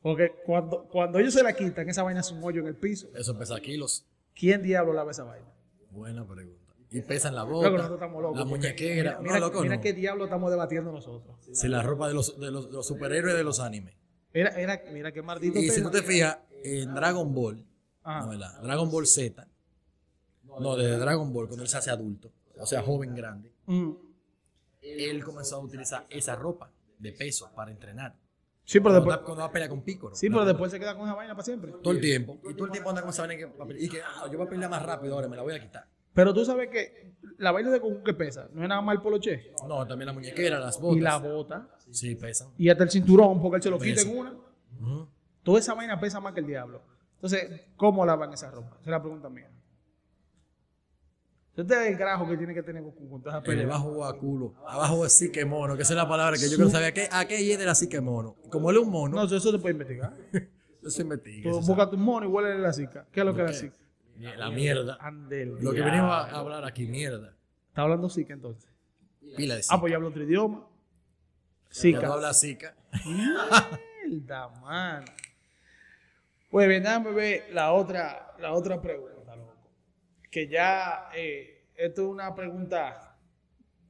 Porque 0.00 0.32
cuando, 0.44 0.84
cuando 0.88 1.18
ellos 1.18 1.34
se 1.34 1.42
la 1.42 1.52
quitan, 1.52 1.88
esa 1.88 2.02
vaina 2.02 2.20
es 2.20 2.30
un 2.32 2.42
hoyo 2.42 2.60
en 2.62 2.68
el 2.68 2.76
piso. 2.76 3.08
Eso 3.14 3.38
pesa 3.38 3.60
kilos. 3.60 4.06
¿Quién 4.34 4.62
diablo 4.62 4.92
lava 4.92 5.10
esa 5.10 5.24
vaina? 5.24 5.46
Buena 5.90 6.26
pregunta. 6.26 6.74
Y 6.90 7.00
pesan 7.00 7.34
la 7.34 7.44
bota, 7.44 7.70
nosotros 7.70 7.96
estamos 7.96 8.22
locos. 8.22 8.38
la 8.38 8.44
muñequera. 8.44 9.18
Mira, 9.20 9.34
no, 9.34 9.46
loco, 9.46 9.62
mira 9.62 9.76
no. 9.76 9.80
qué 9.82 9.92
diablo 9.94 10.24
estamos 10.24 10.50
debatiendo 10.50 10.92
nosotros. 10.92 11.36
Si 11.52 11.68
la 11.68 11.82
ropa 11.82 12.08
de 12.08 12.14
los, 12.14 12.38
de 12.38 12.50
los, 12.50 12.66
de 12.66 12.72
los 12.72 12.86
superhéroes 12.86 13.34
de 13.34 13.44
los 13.44 13.60
animes. 13.60 13.94
Era, 14.34 14.50
era, 14.60 14.82
mira 14.92 15.12
qué 15.12 15.22
maldito 15.22 15.58
Y 15.58 15.70
si 15.70 15.82
tú 15.82 15.90
te 15.90 16.02
fijas, 16.02 16.38
en 16.64 16.94
Dragon 16.94 17.34
Ball, 17.34 17.64
Ajá. 18.02 18.20
no, 18.24 18.28
¿verdad? 18.30 18.62
Dragon 18.62 18.90
Ball 18.90 19.06
Z, 19.06 19.46
no, 20.60 20.76
de 20.76 20.96
Dragon 20.98 21.32
Ball, 21.32 21.46
cuando 21.48 21.62
él 21.62 21.68
se 21.68 21.78
hace 21.78 21.90
adulto, 21.90 22.30
o 22.58 22.66
sea, 22.66 22.82
joven, 22.82 23.14
grande, 23.14 23.52
Mm. 23.66 23.92
él 24.82 25.24
comenzó 25.24 25.56
a 25.56 25.58
utilizar 25.60 26.06
esa 26.10 26.34
ropa 26.36 26.70
de 26.98 27.12
peso 27.12 27.50
para 27.54 27.70
entrenar. 27.70 28.16
Sí, 28.64 28.78
pero 28.80 28.94
Cuando, 28.94 29.00
después, 29.00 29.18
va- 29.18 29.24
cuando 29.24 29.40
va 29.42 29.48
a 29.48 29.52
pelear 29.52 29.70
con 29.70 29.82
Piccolo. 29.82 30.14
sí, 30.14 30.30
pero 30.30 30.44
después 30.44 30.70
se 30.70 30.78
queda 30.78 30.94
con 30.96 31.04
esa 31.06 31.14
vaina 31.14 31.34
para 31.34 31.44
siempre. 31.44 31.72
Todo 31.82 31.92
el 31.92 32.00
tiempo. 32.00 32.38
Y 32.48 32.54
todo 32.54 32.66
el 32.66 32.70
tiempo 32.72 32.90
anda 32.90 33.02
con 33.02 33.10
esa 33.10 33.26
vaina 33.26 33.36
que, 33.66 33.84
y 33.84 33.88
que 33.88 34.00
ah, 34.02 34.26
yo 34.30 34.38
voy 34.38 34.46
a 34.46 34.50
pelear 34.50 34.70
más 34.70 34.82
rápido 34.82 35.14
ahora, 35.14 35.28
me 35.28 35.36
la 35.36 35.42
voy 35.42 35.54
a 35.54 35.60
quitar. 35.60 35.86
Pero 36.14 36.32
tú 36.34 36.44
sabes 36.44 36.68
que 36.68 37.14
la 37.38 37.50
vaina 37.52 37.70
de 37.70 37.78
Goku 37.78 38.02
que 38.04 38.12
pesa, 38.14 38.48
no 38.52 38.62
es 38.62 38.68
nada 38.68 38.80
más 38.82 38.94
el 38.96 39.02
poloche. 39.02 39.50
No, 39.66 39.86
también 39.86 40.06
la 40.06 40.12
muñequera, 40.12 40.58
las 40.60 40.78
botas. 40.80 40.98
Y 40.98 41.00
la 41.00 41.16
bota. 41.18 41.68
Sí, 41.90 42.14
pesan. 42.14 42.48
Y 42.58 42.68
hasta 42.68 42.84
el 42.84 42.90
cinturón, 42.90 43.40
porque 43.40 43.56
él 43.56 43.62
se 43.62 43.70
lo 43.70 43.78
quita 43.78 44.02
en 44.02 44.16
una. 44.18 44.34
Toda 45.42 45.58
esa 45.58 45.74
vaina 45.74 45.98
pesa 45.98 46.20
más 46.20 46.34
que 46.34 46.40
el 46.40 46.46
diablo. 46.46 46.82
Entonces, 47.14 47.62
¿cómo 47.76 48.04
lavan 48.06 48.32
esa 48.32 48.50
ropa? 48.50 48.68
Esa 48.80 48.80
es 48.82 48.86
la 48.88 49.00
pregunta 49.02 49.28
mía. 49.28 49.50
Este 51.54 51.74
es 51.74 51.90
el 51.92 51.98
carajo 51.98 52.26
que 52.26 52.36
tiene 52.38 52.54
que 52.54 52.62
tener 52.62 52.82
Goku 52.82 53.10
con 53.10 53.22
todas 53.22 53.46
esas 53.46 53.64
abajo 53.64 54.04
a 54.06 54.16
culo, 54.16 54.54
abajo 54.66 55.04
es 55.04 55.12
psique 55.12 55.44
mono, 55.44 55.76
que 55.76 55.82
esa 55.82 55.92
es 55.92 55.96
la 55.98 56.08
palabra 56.08 56.36
que 56.38 56.48
yo 56.48 56.56
quiero 56.56 56.70
saber. 56.70 56.88
¿A 56.88 56.92
qué, 56.92 57.08
a 57.10 57.26
qué 57.26 57.36
viene 57.42 57.64
la 57.66 57.74
psique 57.74 58.00
mono? 58.00 58.36
Como 58.50 58.70
él 58.70 58.76
es 58.76 58.82
un 58.82 58.90
mono, 58.90 59.16
No, 59.16 59.24
eso 59.24 59.38
se 59.38 59.58
puede 59.58 59.72
investigar. 59.72 60.16
eso 60.82 61.02
investiga. 61.02 61.50
Tú 61.50 61.60
buscas 61.60 61.90
tu 61.90 61.98
mono 61.98 62.26
y 62.26 62.28
huele 62.30 62.58
la 62.58 62.72
zika. 62.72 63.06
¿Qué 63.12 63.20
es 63.20 63.26
lo 63.26 63.34
que 63.34 63.42
es 63.44 63.50
la 63.50 63.52
zika? 63.52 63.76
La 64.36 64.50
mierda. 64.50 64.96
Andel. 65.00 65.56
Lo 65.60 65.72
que 65.74 65.82
venimos 65.82 66.10
a 66.10 66.30
hablar 66.30 66.64
aquí, 66.64 66.86
mierda. 66.86 67.34
Está 67.68 67.82
hablando 67.82 68.08
zika 68.08 68.32
entonces. 68.32 68.70
Pila 69.36 69.56
de 69.56 69.62
Ah, 69.68 69.78
pues 69.80 69.90
ya 69.90 69.96
hablo 69.96 70.08
otro 70.08 70.22
idioma. 70.22 70.66
Zika. 71.70 72.12
hablas 72.12 72.40
zika. 72.40 72.74
Mierda, 73.04 74.48
mano. 74.62 75.06
Pues 76.50 76.68
bien, 76.68 76.84
ver 77.14 77.44
la 77.52 77.72
otra, 77.72 78.34
la 78.38 78.52
otra 78.52 78.80
pregunta. 78.80 79.21
Que 80.32 80.48
ya, 80.48 81.10
eh, 81.14 81.68
esto 81.74 82.02
es 82.02 82.08
una 82.08 82.34
pregunta 82.34 83.18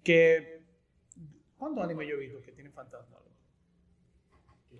que... 0.02 0.60
¿Cuántos 1.56 1.84
animes 1.84 2.08
yo 2.08 2.16
he 2.16 2.18
visto 2.18 2.42
que 2.42 2.50
tienen 2.50 2.72
fantasmas? 2.72 3.20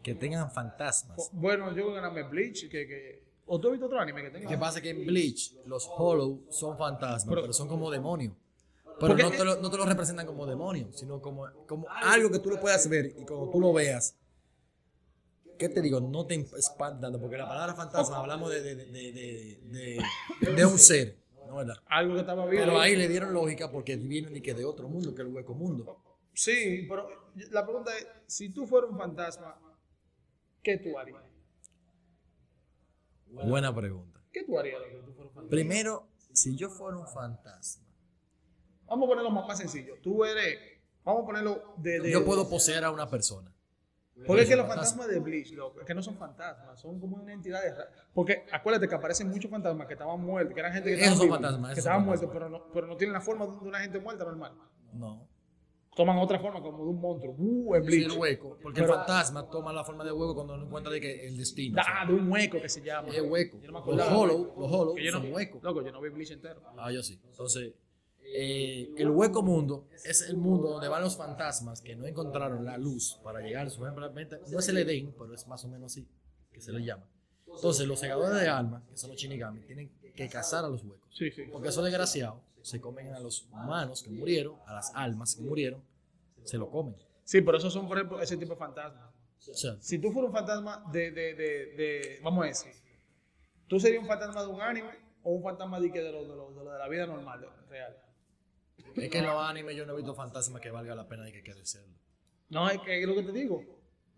Que 0.03 0.17
tengan 0.17 0.51
fantasmas. 0.51 1.31
Bueno, 1.33 1.69
yo 1.69 1.87
creo 1.87 1.95
que 1.95 2.21
más 2.21 2.31
Bleach, 2.31 2.69
que, 2.69 2.89
que... 2.89 3.25
¿O 3.47 3.61
tú 3.61 3.69
has 3.69 3.73
visto 3.75 3.87
otro 3.87 4.01
anime 4.01 4.23
que 4.23 4.31
tenga? 4.31 4.49
¿Qué 4.49 4.59
pasa? 4.59 4.81
Que 4.81 4.91
en 4.91 5.07
Bleach 5.07 5.55
los 5.65 5.89
Hollow 5.89 6.47
son 6.51 6.77
fantasmas, 6.77 7.27
Pero- 7.29 7.43
pero, 7.43 7.53
son 7.53 7.69
como 7.69 7.93
demonios. 7.93 8.35
Pero 8.99 9.17
no 9.17 9.31
te, 9.31 9.45
lo, 9.45 9.57
no 9.61 9.71
te 9.71 9.77
lo 9.77 9.87
representan 9.87 10.27
como 10.27 10.47
demonios, 10.47 10.99
sino 10.99 11.21
como, 11.21 11.47
como 11.67 11.89
algo 11.89 12.31
que 12.31 12.41
tú 12.41 12.51
lo 12.51 12.61
puedas 12.61 12.89
ver 12.89 13.07
y 13.07 13.25
cuando 13.25 13.49
tú 13.51 13.61
lo 13.61 13.73
veas, 13.73 14.17
¿qué 15.59 15.69
te 15.69 15.81
digo? 15.81 16.01
No 16.01 16.27
te 16.27 16.35
espantan, 16.35 17.19
porque 17.21 17.37
la 17.37 17.47
palabra 17.49 17.75
fantasma 17.75 18.19
hablamos 18.19 18.51
de, 18.51 18.63
de, 18.63 18.75
de, 18.75 20.03
de, 20.55 20.67
un 20.67 20.79
ser, 20.79 21.17
¿no 21.17 21.22
verdad? 21.57 21.77
Algo 21.87 22.15
que 22.15 22.21
estaba 22.21 22.47
viendo. 22.47 22.67
Pero 22.67 22.81
ahí 22.81 22.97
le 22.97 23.09
dieron 23.09 23.33
lógica 23.33 23.71
porque 23.71 23.97
vienen 23.97 24.37
y 24.37 24.41
que 24.41 24.55
de 24.55 24.65
otro 24.65 24.89
mundo, 24.89 25.15
que 25.15 25.23
el 25.23 25.29
hueco 25.29 25.55
mundo. 25.55 26.03
Sí, 26.35 26.87
pero 26.89 27.09
la 27.51 27.65
pregunta 27.65 27.97
es, 27.97 28.07
si 28.27 28.51
tú 28.51 28.67
fueras 28.67 28.91
un 28.91 28.99
fantasma, 28.99 29.59
¿qué 30.63 30.79
tú 30.79 30.99
harías? 30.99 31.23
Buena 33.27 33.75
pregunta. 33.75 34.21
¿Qué 34.33 34.45
tú 34.45 34.59
harías 34.59 34.81
si 34.91 34.97
tú 35.05 35.13
fueras 35.13 35.31
un 35.31 35.35
fantasma? 35.35 35.51
Primero, 35.51 36.09
si 36.33 36.57
yo 36.57 36.71
fuera 36.71 36.97
un 36.99 37.07
fantasma, 37.07 37.87
Vamos 38.87 39.07
a 39.07 39.09
ponerlo 39.09 39.31
más, 39.31 39.47
más 39.49 39.57
sencillo. 39.59 39.95
Tú 40.03 40.23
eres, 40.23 40.59
vamos 41.03 41.23
a 41.23 41.27
ponerlo 41.27 41.75
de... 41.79 42.01
de- 42.01 42.11
yo 42.11 42.25
puedo 42.27 42.47
poseer 42.51 42.85
a 42.85 42.91
una 42.91 43.09
persona. 43.09 43.52
Porque 44.27 44.43
es 44.43 44.49
que 44.49 44.57
los 44.57 44.67
fantasmas 44.67 45.09
de 45.09 45.19
Bleach, 45.21 45.53
loco, 45.53 45.81
es 45.81 45.87
que 45.87 45.95
no 45.95 46.03
son 46.03 46.17
fantasmas, 46.17 46.79
son 46.81 47.01
como 47.01 47.17
una 47.17 47.33
entidad 47.33 47.63
de... 47.63 47.73
Porque 48.13 48.45
acuérdate 48.53 48.87
que 48.89 48.95
aparecen 48.95 49.29
muchos 49.29 49.51
fantasmas 49.51 49.87
que 49.87 49.95
estaban 49.95 50.21
muertos, 50.21 50.55
que 50.55 50.61
eran 50.61 50.73
gente 50.73 50.91
que 50.91 50.95
Esos 51.03 51.13
estaban, 51.15 51.19
son 51.19 51.27
vivos, 51.27 51.41
fantasmas, 51.41 51.69
que 51.69 51.73
esos 51.73 51.85
estaban 51.85 52.05
muertos, 52.05 52.31
pero 52.33 52.49
no, 52.49 52.67
pero 52.73 52.87
no 52.87 52.97
tienen 52.97 53.15
la 53.15 53.21
forma 53.21 53.47
de 53.47 53.53
una 53.69 53.79
gente 53.81 53.99
muerta 53.99 54.25
normal. 54.25 54.53
No. 54.93 55.29
Toman 55.95 56.17
otra 56.19 56.39
forma, 56.39 56.63
como 56.63 56.79
de 56.85 56.91
un 56.91 57.01
monstruo. 57.01 57.35
Uh, 57.37 57.75
en 57.75 57.83
Sí, 57.85 57.89
Bleach. 57.89 58.13
el 58.13 58.19
hueco. 58.19 58.59
Porque 58.63 58.81
Pero- 58.81 58.93
el 58.95 58.99
fantasma 58.99 59.51
toma 59.51 59.73
la 59.75 59.85
forma 59.85 60.05
de 60.05 60.13
hueco 60.13 60.35
cuando 60.35 60.57
no 60.57 60.65
encuentra 60.65 60.91
de 60.93 61.01
que 61.01 61.27
el 61.27 61.37
destino. 61.37 61.79
o 61.81 61.85
sea, 61.85 62.01
Ah, 62.03 62.07
de 62.07 62.15
un 62.15 62.31
hueco 62.33 62.61
que 62.63 62.69
se 62.69 62.81
llama. 62.81 63.09
es 63.09 63.21
hueco. 63.23 63.59
Yo 63.61 63.71
no 63.71 63.81
me 63.85 63.93
Los 63.97 64.09
hollow, 64.09 64.55
los 64.59 64.73
hollow 64.73 64.95
son 65.11 65.29
no, 65.31 65.35
huecos. 65.37 65.63
Loco, 65.63 65.83
yo 65.83 65.93
no 65.93 66.01
vi 66.01 66.09
Bleach 66.09 66.31
entero. 66.31 66.63
Ah, 66.79 66.91
yo 66.91 67.03
sí. 67.03 67.21
Entonces, 67.27 67.75
eh, 68.25 68.91
el 68.97 69.11
hueco 69.11 69.43
mundo 69.43 69.89
es 70.05 70.23
el 70.23 70.37
mundo 70.37 70.69
donde 70.71 70.89
van 70.89 71.03
los 71.03 71.17
fantasmas 71.17 71.81
que 71.81 71.95
no 71.97 72.07
encontraron 72.07 72.65
la 72.65 72.79
luz 72.79 73.21
para 73.23 73.41
llegar. 73.41 73.71
Supuestamente, 73.71 74.39
no 74.51 74.59
es 74.59 74.69
el 74.69 74.79
Edén, 74.79 75.15
pero 75.19 75.35
es 75.35 75.47
más 75.47 75.65
o 75.65 75.69
menos 75.69 75.93
así 75.93 76.07
que 76.53 76.61
se 76.61 76.73
le 76.73 76.85
llama. 76.85 77.07
Entonces, 77.55 77.87
los 77.87 77.99
segadores 78.01 78.41
de 78.41 78.49
almas, 78.49 78.83
que 78.89 78.97
son 78.97 79.11
los 79.11 79.19
shinigami, 79.21 79.61
tienen 79.61 79.91
que 80.17 80.29
cazar 80.29 80.65
a 80.65 80.69
los 80.69 80.83
huecos. 80.83 81.09
Sí, 81.15 81.31
sí. 81.31 81.43
Porque 81.53 81.69
esos 81.69 81.85
desgraciados 81.85 82.41
se 82.63 82.81
comen 82.81 83.13
a 83.13 83.21
los 83.21 83.43
humanos 83.51 84.03
que 84.03 84.11
murieron, 84.11 84.57
a 84.67 84.75
las 84.75 84.95
almas 84.95 85.35
que 85.35 85.43
murieron, 85.43 85.83
se 86.45 86.57
lo 86.57 86.71
comen. 86.71 86.97
Sí, 87.25 87.41
pero 87.43 87.59
esos 87.59 87.73
son, 87.73 87.87
por 87.89 87.99
ejemplo, 87.99 88.21
ese 88.21 88.37
tipo 88.37 88.53
de 88.55 88.59
fantasmas. 88.59 89.11
O 89.51 89.55
sea, 89.55 89.77
Si 89.81 89.99
tú 89.99 90.11
fueras 90.13 90.29
un 90.31 90.35
fantasma 90.37 90.85
de, 90.93 91.11
de, 91.11 91.35
de, 91.35 91.67
de- 91.77 92.21
vamos 92.23 92.45
a 92.45 92.49
decir, 92.49 92.73
tú 93.67 93.79
serías 93.81 94.01
un 94.01 94.09
fantasma 94.09 94.43
de 94.43 94.49
un 94.49 94.61
anime 94.61 94.91
o 95.25 95.33
un 95.33 95.43
fantasma 95.43 95.81
de, 95.81 95.89
de, 95.91 96.13
lo, 96.13 96.23
de, 96.23 96.29
lo, 96.29 96.51
de 96.53 96.65
lo 96.65 96.73
de 96.73 96.79
la 96.79 96.89
vida 96.89 97.07
normal, 97.07 97.47
real. 97.69 97.97
Es 98.97 99.11
que 99.11 99.19
en 99.19 99.27
los 99.27 99.37
animes 99.37 99.77
yo 99.77 99.87
no 99.87 99.93
he 99.93 99.97
visto 99.97 100.15
fantasmas 100.15 100.61
que 100.61 100.71
valga 100.71 100.95
la 100.95 101.07
pena 101.09 101.25
de 101.25 101.33
que 101.33 101.43
quede 101.43 101.65
serlo. 101.65 101.95
No, 102.51 102.69
es 102.71 102.81
que 102.81 103.01
es 103.03 103.09
lo 103.09 103.15
que 103.15 103.23
te 103.23 103.33
digo. 103.33 103.63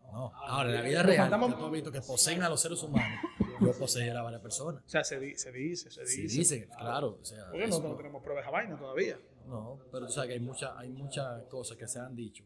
No. 0.03 0.33
Ahora, 0.35 0.69
en 0.71 0.75
la 0.77 0.83
vida 0.83 1.03
real, 1.03 1.31
que 1.31 1.55
tú 1.57 1.65
has 1.67 1.73
visto 1.73 1.91
que 1.93 2.01
poseen 2.01 2.43
a 2.43 2.49
los 2.49 2.61
seres 2.61 2.83
humanos, 2.83 3.19
yo 3.61 3.73
poseer 3.79 4.17
a 4.17 4.23
varias 4.23 4.43
personas. 4.43 4.83
O 4.85 4.89
sea, 4.89 5.03
se, 5.03 5.19
di- 5.19 5.37
se 5.37 5.51
dice, 5.51 5.91
se 5.91 6.03
dice. 6.05 6.39
dicen, 6.39 6.69
claro. 6.79 7.19
O 7.21 7.25
sea, 7.25 7.47
Porque 7.51 7.67
nosotros 7.67 7.93
no 7.93 7.97
tenemos 7.97 8.23
pruebas 8.23 8.45
de 8.45 8.51
vaina 8.53 8.79
todavía. 8.79 9.19
no, 9.47 9.79
pero 9.91 10.07
tú 10.07 10.13
sabes 10.13 10.29
que 10.29 10.35
hay, 10.35 10.41
mucha, 10.41 10.79
hay 10.79 10.91
muchas 10.91 11.43
cosas 11.45 11.77
que 11.77 11.89
se 11.89 11.99
han 11.99 12.15
dicho 12.15 12.45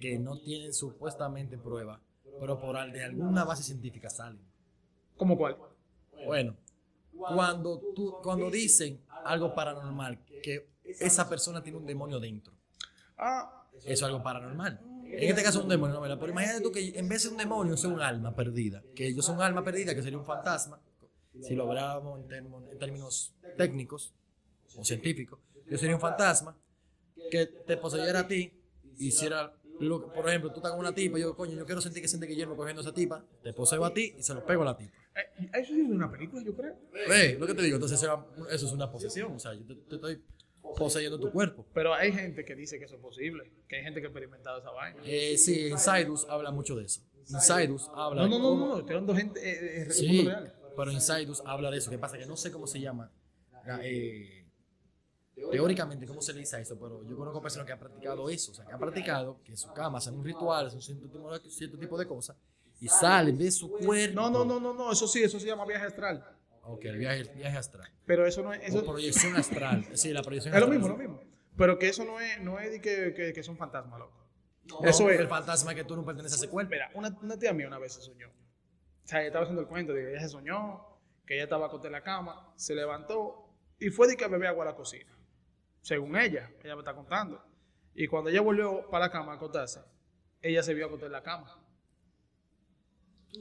que 0.00 0.18
no 0.18 0.40
tienen 0.40 0.72
supuestamente 0.72 1.58
prueba, 1.58 2.00
pero 2.40 2.58
por 2.58 2.74
de 2.90 3.04
alguna 3.04 3.44
base 3.44 3.62
científica 3.62 4.08
salen. 4.08 4.40
¿Cómo 5.16 5.36
cuál? 5.36 5.56
Bueno, 6.24 6.56
cuando, 7.16 7.80
tú, 7.94 8.16
cuando 8.22 8.50
dicen 8.50 9.00
algo 9.24 9.54
paranormal, 9.54 10.18
que 10.42 10.66
esa 10.84 11.28
persona 11.28 11.62
tiene 11.62 11.78
un 11.78 11.86
demonio 11.86 12.20
dentro, 12.20 12.52
Ah, 13.16 13.66
eso 13.78 13.88
es 13.92 14.02
algo 14.02 14.22
paranormal. 14.22 14.80
En 15.06 15.28
este 15.30 15.42
caso 15.42 15.58
es 15.58 15.64
un 15.64 15.70
demonio, 15.70 15.94
no, 15.94 16.00
¿verdad? 16.00 16.18
Pero 16.18 16.32
imagínate 16.32 16.60
tú 16.60 16.72
que 16.72 16.98
en 16.98 17.08
vez 17.08 17.22
de 17.22 17.28
un 17.28 17.36
demonio, 17.36 17.74
es 17.74 17.84
un 17.84 18.00
alma 18.00 18.34
perdida. 18.34 18.82
Que 18.96 19.14
yo 19.14 19.22
soy 19.22 19.36
un 19.36 19.42
alma 19.42 19.62
perdida, 19.62 19.94
que 19.94 20.02
sería 20.02 20.18
un 20.18 20.24
fantasma. 20.24 20.80
Si 21.40 21.54
lo 21.54 21.64
habláramos 21.68 22.20
en, 22.32 22.46
en 22.72 22.78
términos 22.78 23.32
técnicos 23.56 24.12
o 24.76 24.84
científicos, 24.84 25.38
yo 25.70 25.78
sería 25.78 25.94
un 25.94 26.00
fantasma 26.00 26.56
que 27.30 27.46
te 27.46 27.76
poseyera 27.76 28.20
a 28.20 28.28
ti, 28.28 28.52
hiciera 28.98 29.52
lo- 29.80 30.12
por 30.12 30.28
ejemplo, 30.28 30.50
tú 30.50 30.56
estás 30.58 30.70
con 30.72 30.80
una 30.80 30.94
tipa, 30.94 31.18
yo, 31.18 31.34
coño, 31.36 31.52
yo 31.56 31.66
quiero 31.66 31.80
sentir 31.80 32.00
que 32.02 32.08
siente 32.08 32.26
Guillermo 32.26 32.56
cogiendo 32.56 32.80
a 32.80 32.84
esa 32.84 32.94
tipa, 32.94 33.24
te 33.42 33.52
poseo 33.52 33.84
a 33.84 33.92
ti 33.92 34.14
y 34.18 34.22
se 34.22 34.32
lo 34.34 34.44
pego 34.46 34.62
a 34.62 34.66
la 34.66 34.76
tipa. 34.76 34.92
Eh, 35.16 35.50
Eso 35.54 35.74
es 35.74 35.88
una 35.90 36.10
película, 36.10 36.42
yo 36.44 36.54
creo. 36.54 36.76
Lo 37.38 37.46
que 37.46 37.54
te 37.54 37.62
digo, 37.62 37.76
entonces 37.76 38.00
eso 38.00 38.66
es 38.66 38.72
una 38.72 38.90
posesión, 38.90 39.32
o 39.34 39.38
sea, 39.38 39.52
yo 39.54 39.64
te, 39.64 39.74
te 39.74 39.94
estoy 39.96 40.22
poseyendo 40.76 41.18
tu 41.20 41.30
cuerpo. 41.30 41.66
Pero 41.74 41.94
hay 41.94 42.12
gente 42.12 42.44
que 42.44 42.54
dice 42.54 42.78
que 42.78 42.84
eso 42.86 42.96
es 42.96 43.00
posible. 43.00 43.50
Que 43.68 43.76
hay 43.76 43.82
gente 43.84 44.00
que 44.00 44.06
ha 44.06 44.10
experimentado 44.10 44.58
esa 44.58 44.70
vaina. 44.70 45.00
Eh, 45.04 45.36
sí, 45.38 45.68
Insidus 45.68 46.26
habla 46.28 46.50
mucho 46.50 46.74
de 46.76 46.84
eso. 46.84 47.00
Insidus 47.28 47.88
habla 47.94 48.22
No, 48.22 48.28
no, 48.28 48.38
no, 48.38 48.54
no, 48.56 48.66
no. 48.68 48.78
Estoy 48.80 48.94
hablando 48.96 49.14
gente 49.14 49.40
eh, 49.40 49.82
eh, 49.82 49.90
Sí, 49.90 50.08
mundo 50.08 50.30
real. 50.30 50.54
pero 50.76 50.90
Insidus 50.92 51.42
habla 51.46 51.70
de 51.70 51.78
eso. 51.78 51.90
¿Qué 51.90 51.98
pasa? 51.98 52.18
Que 52.18 52.26
no 52.26 52.36
sé 52.36 52.50
cómo 52.50 52.66
se 52.66 52.80
llama. 52.80 53.10
la- 53.66 53.80
eh, 53.82 54.46
teóricamente, 55.50 56.06
¿cómo 56.06 56.20
se 56.22 56.32
le 56.32 56.40
dice 56.40 56.56
a 56.56 56.60
eso? 56.60 56.78
Pero 56.78 57.02
yo 57.08 57.16
conozco 57.16 57.40
personas 57.42 57.66
que 57.66 57.72
han 57.72 57.78
practicado 57.78 58.28
eso. 58.30 58.52
O 58.52 58.54
sea, 58.54 58.64
que 58.64 58.72
han 58.72 58.78
practicado 58.80 59.40
que 59.42 59.52
en 59.52 59.56
su 59.58 59.72
cama 59.72 59.98
hacen 59.98 60.14
un 60.14 60.24
ritual, 60.24 60.66
hacen 60.66 60.80
cierto 60.80 61.08
tipo 61.08 61.38
cierto 61.50 61.78
tipo 61.78 61.98
de 61.98 62.06
cosas 62.06 62.36
y 62.80 62.88
salen 62.88 63.36
de 63.38 63.50
su 63.50 63.70
cuerpo. 63.70 64.14
No, 64.14 64.30
no, 64.30 64.44
no, 64.44 64.60
no, 64.60 64.74
no. 64.74 64.92
Eso 64.92 65.06
sí, 65.08 65.22
eso 65.22 65.38
se 65.40 65.46
llama 65.46 65.64
viaje 65.64 65.86
astral. 65.86 66.24
Ok, 66.66 66.84
el 66.86 66.98
viaje, 66.98 67.20
el 67.20 67.28
viaje 67.30 67.56
astral. 67.58 67.90
Pero 68.06 68.26
eso 68.26 68.42
no 68.42 68.52
es. 68.52 68.62
Eso, 68.62 68.80
O 68.80 68.84
proyección 68.84 69.36
astral. 69.36 69.84
Sí, 69.94 70.12
la 70.12 70.22
proyección 70.22 70.54
es 70.54 70.60
lo 70.60 70.66
astral. 70.66 70.78
mismo, 70.80 70.96
lo 70.96 70.96
mismo. 70.96 71.20
Pero 71.56 71.78
que 71.78 71.88
eso 71.88 72.04
no 72.04 72.20
es, 72.20 72.40
no 72.40 72.58
es 72.58 72.70
de 72.72 72.80
que, 72.80 73.14
que, 73.14 73.32
que 73.32 73.42
son 73.42 73.56
fantasmas, 73.56 73.98
loco. 73.98 74.26
No, 74.64 74.80
Eso 74.88 75.10
es. 75.10 75.20
El 75.20 75.28
fantasma 75.28 75.72
es 75.72 75.76
que 75.76 75.84
tú 75.84 75.94
no 75.94 76.04
perteneces 76.04 76.40
a 76.40 76.44
ese 76.44 76.50
cuerpo. 76.50 76.70
Mira, 76.70 76.90
una, 76.94 77.16
una 77.22 77.38
tía 77.38 77.52
mía 77.52 77.66
una 77.68 77.78
vez 77.78 77.92
se 77.92 78.00
soñó. 78.00 78.28
O 78.28 79.06
sea, 79.06 79.18
ella 79.20 79.28
estaba 79.28 79.44
haciendo 79.44 79.60
el 79.62 79.68
cuento 79.68 79.92
de 79.92 80.02
que 80.02 80.10
ella 80.12 80.20
se 80.20 80.30
soñó, 80.30 80.98
que 81.26 81.34
ella 81.34 81.44
estaba 81.44 81.66
acostada 81.66 81.88
en 81.88 81.92
la 81.92 82.02
cama, 82.02 82.52
se 82.56 82.74
levantó 82.74 83.54
y 83.78 83.90
fue 83.90 84.08
de 84.08 84.16
que 84.16 84.26
bebé 84.26 84.48
agua 84.48 84.64
a 84.64 84.68
la 84.70 84.74
cocina. 84.74 85.12
Según 85.82 86.16
ella, 86.16 86.50
ella 86.62 86.74
me 86.74 86.80
está 86.80 86.94
contando. 86.94 87.44
Y 87.94 88.06
cuando 88.06 88.30
ella 88.30 88.40
volvió 88.40 88.88
para 88.88 89.06
la 89.06 89.12
cama 89.12 89.32
a 89.32 89.36
acostarse, 89.36 89.80
ella 90.40 90.62
se 90.62 90.72
vio 90.72 90.86
acostada 90.86 91.08
en 91.08 91.12
la 91.12 91.22
cama. 91.22 91.62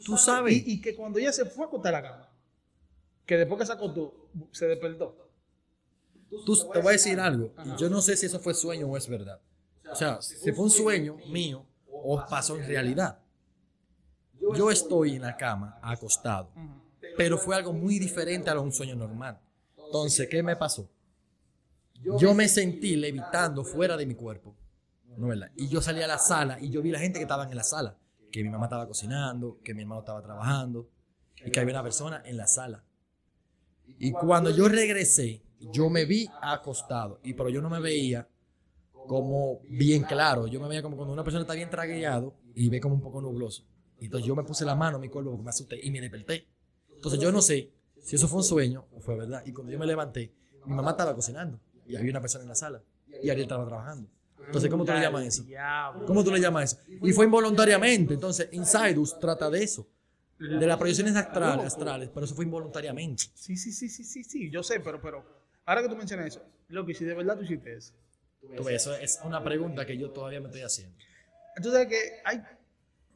Tú 0.06 0.18
sabes. 0.18 0.54
Y, 0.54 0.74
y 0.74 0.82
que 0.82 0.96
cuando 0.96 1.20
ella 1.20 1.32
se 1.32 1.46
fue 1.46 1.64
a 1.66 1.68
acostar 1.68 1.94
en 1.94 2.02
la 2.04 2.10
cama, 2.10 2.33
que 3.26 3.38
después 3.38 3.60
que 3.60 3.66
se 3.66 3.74
acostó, 3.74 4.30
se 4.52 4.68
despertó. 4.68 5.18
Tú, 6.46 6.56
te 6.72 6.80
voy 6.80 6.90
a 6.90 6.92
decir 6.94 7.20
algo. 7.20 7.54
Yo 7.78 7.90
no 7.90 8.02
sé 8.02 8.18
si 8.18 8.26
eso 8.26 8.40
fue 8.40 8.54
sueño 8.54 8.88
o 8.88 8.98
es 8.98 9.08
verdad. 9.08 9.40
O 9.92 9.96
sea, 9.96 10.22
si 10.22 10.52
fue 10.52 10.66
un 10.66 10.72
sueño 10.72 11.18
mío 11.30 11.66
o 11.88 12.24
pasó 12.30 12.58
en 12.58 12.68
realidad. 12.68 13.20
Yo 14.56 14.72
estoy 14.72 15.16
en 15.16 15.22
la 15.22 15.38
cama, 15.38 15.80
acostado. 15.82 16.52
Pero 17.18 17.38
fue 17.38 17.56
algo 17.56 17.74
muy 17.74 18.00
diferente 18.00 18.50
a 18.50 18.56
lo 18.56 18.62
de 18.62 18.68
un 18.68 18.74
sueño 18.74 18.96
normal. 18.96 19.40
Entonces, 19.78 20.28
¿qué 20.28 20.42
me 20.42 20.56
pasó? 20.56 20.90
Yo 22.20 22.34
me 22.34 22.48
sentí 22.48 22.96
levitando 22.96 23.64
fuera 23.64 23.96
de 23.96 24.06
mi 24.06 24.16
cuerpo. 24.16 24.56
¿no 25.18 25.28
verdad? 25.28 25.52
Y 25.56 25.68
yo 25.68 25.82
salí 25.82 26.02
a 26.02 26.08
la 26.08 26.18
sala 26.18 26.60
y 26.60 26.70
yo 26.70 26.82
vi 26.82 26.92
la 26.92 27.00
gente 27.00 27.20
que 27.20 27.24
estaban 27.24 27.50
en 27.50 27.56
la 27.56 27.64
sala. 27.64 27.98
Que 28.32 28.44
mi 28.44 28.50
mamá 28.50 28.66
estaba 28.66 28.88
cocinando, 28.88 29.60
que 29.64 29.74
mi 29.74 29.84
hermano 29.84 30.02
estaba 30.02 30.22
trabajando 30.22 30.90
y 31.46 31.52
que 31.52 31.60
había 31.60 31.74
una 31.74 31.84
persona 31.84 32.22
en 32.26 32.38
la 32.38 32.48
sala. 32.48 32.84
Y 34.00 34.12
cuando 34.12 34.50
yo 34.50 34.68
regresé, 34.68 35.42
yo 35.72 35.90
me 35.90 36.06
vi 36.06 36.30
acostado, 36.42 37.20
y 37.24 37.34
pero 37.34 37.50
yo 37.50 37.62
no 37.62 37.70
me 37.70 37.80
veía 37.80 38.28
como 39.08 39.60
bien 39.70 40.04
claro. 40.04 40.48
Yo 40.48 40.60
me 40.60 40.68
veía 40.68 40.82
como 40.82 40.96
cuando 40.96 41.14
una 41.14 41.24
persona 41.24 41.42
está 41.42 41.54
bien 41.54 41.70
tragueado 41.70 42.36
y 42.56 42.70
ve 42.70 42.80
como 42.80 42.96
un 42.96 43.02
poco 43.02 43.22
nubloso. 43.22 43.66
Entonces 44.00 44.28
yo 44.28 44.36
me 44.36 44.44
puse 44.44 44.66
la 44.66 44.76
mano 44.76 44.98
a 44.98 45.00
mi 45.00 45.10
cuerpo 45.10 45.32
porque 45.32 45.44
me 45.44 45.50
asusté 45.50 45.80
y 45.82 45.92
me 45.92 46.02
desperté. 46.02 46.48
Entonces 46.94 47.20
yo 47.20 47.32
no 47.32 47.42
sé 47.42 47.72
si 48.02 48.16
eso 48.16 48.28
fue 48.28 48.40
un 48.40 48.44
sueño 48.44 48.86
o 48.92 49.00
fue 49.00 49.16
verdad. 49.16 49.44
Y 49.46 49.54
cuando 49.54 49.72
yo 49.72 49.80
me 49.80 49.86
levanté, 49.86 50.34
mi 50.66 50.74
mamá 50.74 50.92
estaba 50.92 51.16
cocinando 51.16 51.60
y 51.86 51.96
había 51.96 52.12
una 52.12 52.22
persona 52.22 52.44
en 52.44 52.50
la 52.50 52.56
sala 52.56 52.82
y 53.08 53.30
Ariel 53.30 53.44
estaba 53.44 53.66
trabajando. 53.66 54.10
Entonces, 54.46 54.70
¿cómo 54.70 54.84
tú 54.84 54.92
le 54.92 55.00
llamas 55.00 55.26
eso? 55.26 55.46
¿Cómo 56.06 56.24
tú 56.24 56.32
le 56.32 56.40
llamas 56.40 56.74
eso? 56.74 56.82
Y 57.02 57.14
fue 57.14 57.26
involuntariamente. 57.26 58.14
Entonces, 58.14 58.50
Insidus 58.52 59.18
trata 59.18 59.50
de 59.50 59.64
eso. 59.64 59.88
De 60.50 60.68
las 60.68 60.78
proyecciones 60.78 61.16
astrales, 61.16 61.66
astrales, 61.66 62.10
pero 62.14 62.26
eso 62.26 62.36
fue 62.36 62.44
involuntariamente. 62.46 63.24
Sí, 63.34 63.56
sí, 63.56 63.72
sí, 63.72 63.88
sí, 63.90 64.04
sí, 64.04 64.24
sí, 64.24 64.50
yo 64.52 64.62
sé, 64.62 64.80
pero, 64.82 65.02
pero, 65.02 65.24
ahora 65.66 65.82
que 65.82 65.90
tú 65.90 65.96
mencionas 65.96 66.28
eso, 66.28 66.42
lo 66.68 66.86
que 66.86 66.94
si 66.94 67.06
de 67.06 67.14
verdad 67.14 67.38
tú 67.38 67.44
hiciste 67.44 67.74
eso. 67.76 67.94
Tú 68.58 68.64
ves, 68.66 68.76
Eso 68.82 68.94
es 68.96 69.22
una 69.24 69.42
pregunta 69.42 69.86
que 69.86 69.98
yo 69.98 70.12
todavía 70.12 70.42
me 70.42 70.48
estoy 70.48 70.64
haciendo. 70.64 70.96
Entonces, 71.56 71.88
que 71.88 71.98
hay. 72.26 72.42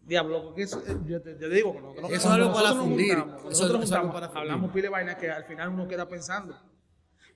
Diablo, 0.03 0.41
porque 0.45 0.61
eso, 0.63 0.81
eh, 0.87 0.95
yo 1.05 1.21
te, 1.21 1.37
yo 1.37 1.49
digo, 1.49 1.73
nosotros- 1.73 2.11
Eso 2.11 2.27
es 2.29 2.33
algo 2.33 2.53
para 2.53 2.73
fundir. 2.73 3.15
juntamos, 3.17 3.39
Eso- 3.41 3.49
nosotros 3.49 3.83
es 3.83 3.89
juntamos, 3.89 4.13
para 4.13 4.27
fundir. 4.27 4.41
hablamos 4.41 4.71
pile 4.71 4.83
de 4.83 4.89
vainas 4.89 5.15
que 5.17 5.29
al 5.29 5.43
final 5.43 5.67
uno 5.69 5.85
queda 5.85 6.07
pensando. 6.07 6.57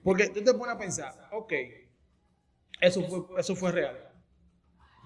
Porque 0.03 0.29
tú 0.29 0.41
te 0.41 0.53
pones 0.53 0.75
a 0.75 0.77
pensar, 0.79 1.27
ok, 1.33 1.51
eso 2.79 3.01
fue, 3.03 3.41
eso 3.41 3.55
fue 3.57 3.71
real. 3.73 4.10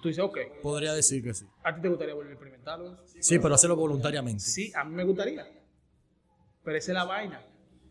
Tú 0.06 0.10
dices, 0.10 0.24
ok, 0.24 0.38
Podría 0.62 0.94
decir 0.94 1.24
que 1.24 1.34
sí. 1.34 1.48
¿a 1.64 1.74
ti 1.74 1.82
te 1.82 1.90
gustaría 1.90 2.14
volver 2.14 2.30
a 2.30 2.34
experimentarlo? 2.34 3.00
Sí, 3.20 3.40
pero 3.40 3.56
hacerlo 3.56 3.76
voluntariamente. 3.76 4.44
Sí, 4.44 4.72
a 4.76 4.84
mí 4.84 4.94
me 4.94 5.04
gustaría. 5.04 5.44
Pero 6.64 6.78
esa 6.78 6.92
es 6.92 6.96
la 6.96 7.06
vaina. 7.06 7.44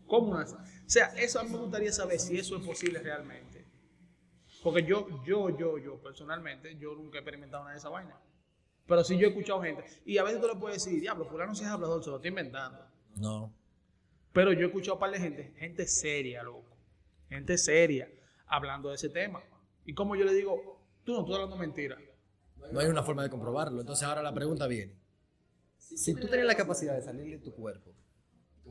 ¿Cómo 0.07 0.33
nace? 0.33 0.55
O 0.55 0.59
sea, 0.85 1.07
eso 1.17 1.41
a 1.41 1.43
mí 1.43 1.49
me 1.49 1.57
gustaría 1.57 1.91
saber 1.91 2.17
si 2.17 2.37
eso 2.37 2.55
es 2.55 2.65
posible 2.65 2.99
realmente. 2.99 3.65
Porque 4.63 4.83
yo, 4.83 5.25
yo, 5.25 5.49
yo, 5.57 5.77
yo, 5.77 6.01
personalmente, 6.01 6.77
yo 6.77 6.95
nunca 6.95 7.17
he 7.17 7.19
experimentado 7.19 7.63
nada 7.63 7.73
de 7.73 7.79
esa 7.79 7.89
vaina. 7.89 8.17
Pero 8.87 9.03
sí 9.03 9.17
yo 9.17 9.27
he 9.27 9.31
escuchado 9.31 9.61
gente. 9.61 9.83
Y 10.05 10.17
a 10.17 10.23
veces 10.23 10.39
tú 10.39 10.47
le 10.47 10.55
puedes 10.55 10.81
decir, 10.81 11.01
diablo, 11.01 11.25
fulano 11.25 11.53
si 11.53 11.65
es 11.65 11.69
hablador, 11.69 12.01
se 12.01 12.11
lo 12.11 12.15
está 12.15 12.29
inventando. 12.29 12.79
No. 13.17 13.53
Pero 14.31 14.53
yo 14.53 14.61
he 14.61 14.65
escuchado 14.67 14.93
a 14.93 14.95
un 14.95 14.99
par 15.01 15.11
de 15.11 15.19
gente, 15.19 15.53
gente 15.57 15.85
seria, 15.85 16.43
loco. 16.43 16.77
Gente 17.27 17.57
seria, 17.57 18.09
hablando 18.47 18.87
de 18.87 18.95
ese 18.95 19.09
tema. 19.09 19.43
Y 19.83 19.93
como 19.93 20.15
yo 20.15 20.23
le 20.23 20.33
digo, 20.33 20.74
tú 21.05 21.13
no 21.13 21.19
estás 21.21 21.35
hablando 21.35 21.55
mentira. 21.55 21.97
No 22.71 22.79
hay 22.79 22.87
una 22.87 23.03
forma 23.03 23.23
de 23.23 23.29
comprobarlo. 23.29 23.79
Entonces 23.79 24.05
ahora 24.07 24.21
la 24.21 24.33
pregunta 24.33 24.67
viene. 24.67 24.97
Si 25.77 26.13
tú 26.15 26.27
tienes 26.27 26.45
la 26.45 26.55
capacidad 26.55 26.95
de 26.95 27.01
salir 27.01 27.39
de 27.39 27.43
tu 27.43 27.53
cuerpo 27.53 27.93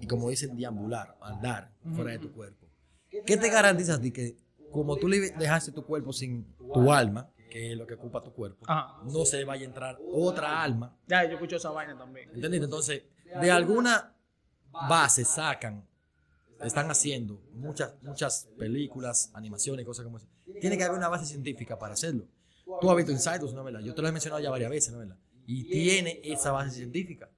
y 0.00 0.06
como 0.06 0.28
dicen, 0.28 0.56
deambular, 0.56 1.16
andar 1.20 1.72
fuera 1.94 2.10
de 2.10 2.18
tu 2.18 2.32
cuerpo, 2.32 2.66
¿qué 3.08 3.36
te 3.36 3.48
garantizas 3.48 4.02
de 4.02 4.12
que 4.12 4.36
como 4.72 4.96
tú 4.96 5.08
le 5.08 5.30
dejaste 5.30 5.70
tu 5.70 5.86
cuerpo 5.86 6.12
sin 6.12 6.52
tu 6.56 6.92
alma, 6.92 7.30
que 7.48 7.70
es 7.70 7.78
lo 7.78 7.86
que 7.86 7.94
ocupa 7.94 8.22
tu 8.24 8.32
cuerpo, 8.32 8.64
Ajá. 8.66 9.00
no 9.04 9.24
se 9.24 9.44
vaya 9.44 9.62
a 9.62 9.66
entrar 9.66 9.98
otra 10.12 10.60
alma? 10.60 10.98
Ya, 11.06 11.22
yo 11.22 11.30
he 11.30 11.34
escuchado 11.34 11.58
esa 11.58 11.70
vaina 11.70 11.96
también. 11.96 12.30
¿Entendiste? 12.34 12.64
Entonces, 12.64 13.02
de 13.40 13.50
alguna 13.52 14.16
base 14.72 15.24
sacan, 15.24 15.86
están 16.66 16.90
haciendo 16.90 17.42
muchas, 17.52 17.94
muchas 18.02 18.48
películas, 18.58 19.30
animaciones, 19.34 19.84
cosas 19.84 20.04
como 20.04 20.18
eso. 20.18 20.28
Tiene 20.60 20.76
que 20.76 20.84
haber 20.84 20.96
una 20.98 21.08
base 21.08 21.26
científica 21.26 21.78
para 21.78 21.94
hacerlo. 21.94 22.26
Tú 22.80 22.90
has 22.90 22.96
visto 22.96 23.12
Insiders, 23.12 23.52
¿no 23.52 23.62
verdad? 23.64 23.80
Yo 23.80 23.94
te 23.94 24.02
lo 24.02 24.08
he 24.08 24.12
mencionado 24.12 24.42
ya 24.42 24.50
varias 24.50 24.70
veces, 24.70 24.92
¿no 24.92 24.98
verdad? 24.98 25.18
Y 25.46 25.64
tiene 25.64 26.20
esa 26.24 26.52
base 26.52 26.70
científica. 26.76 27.30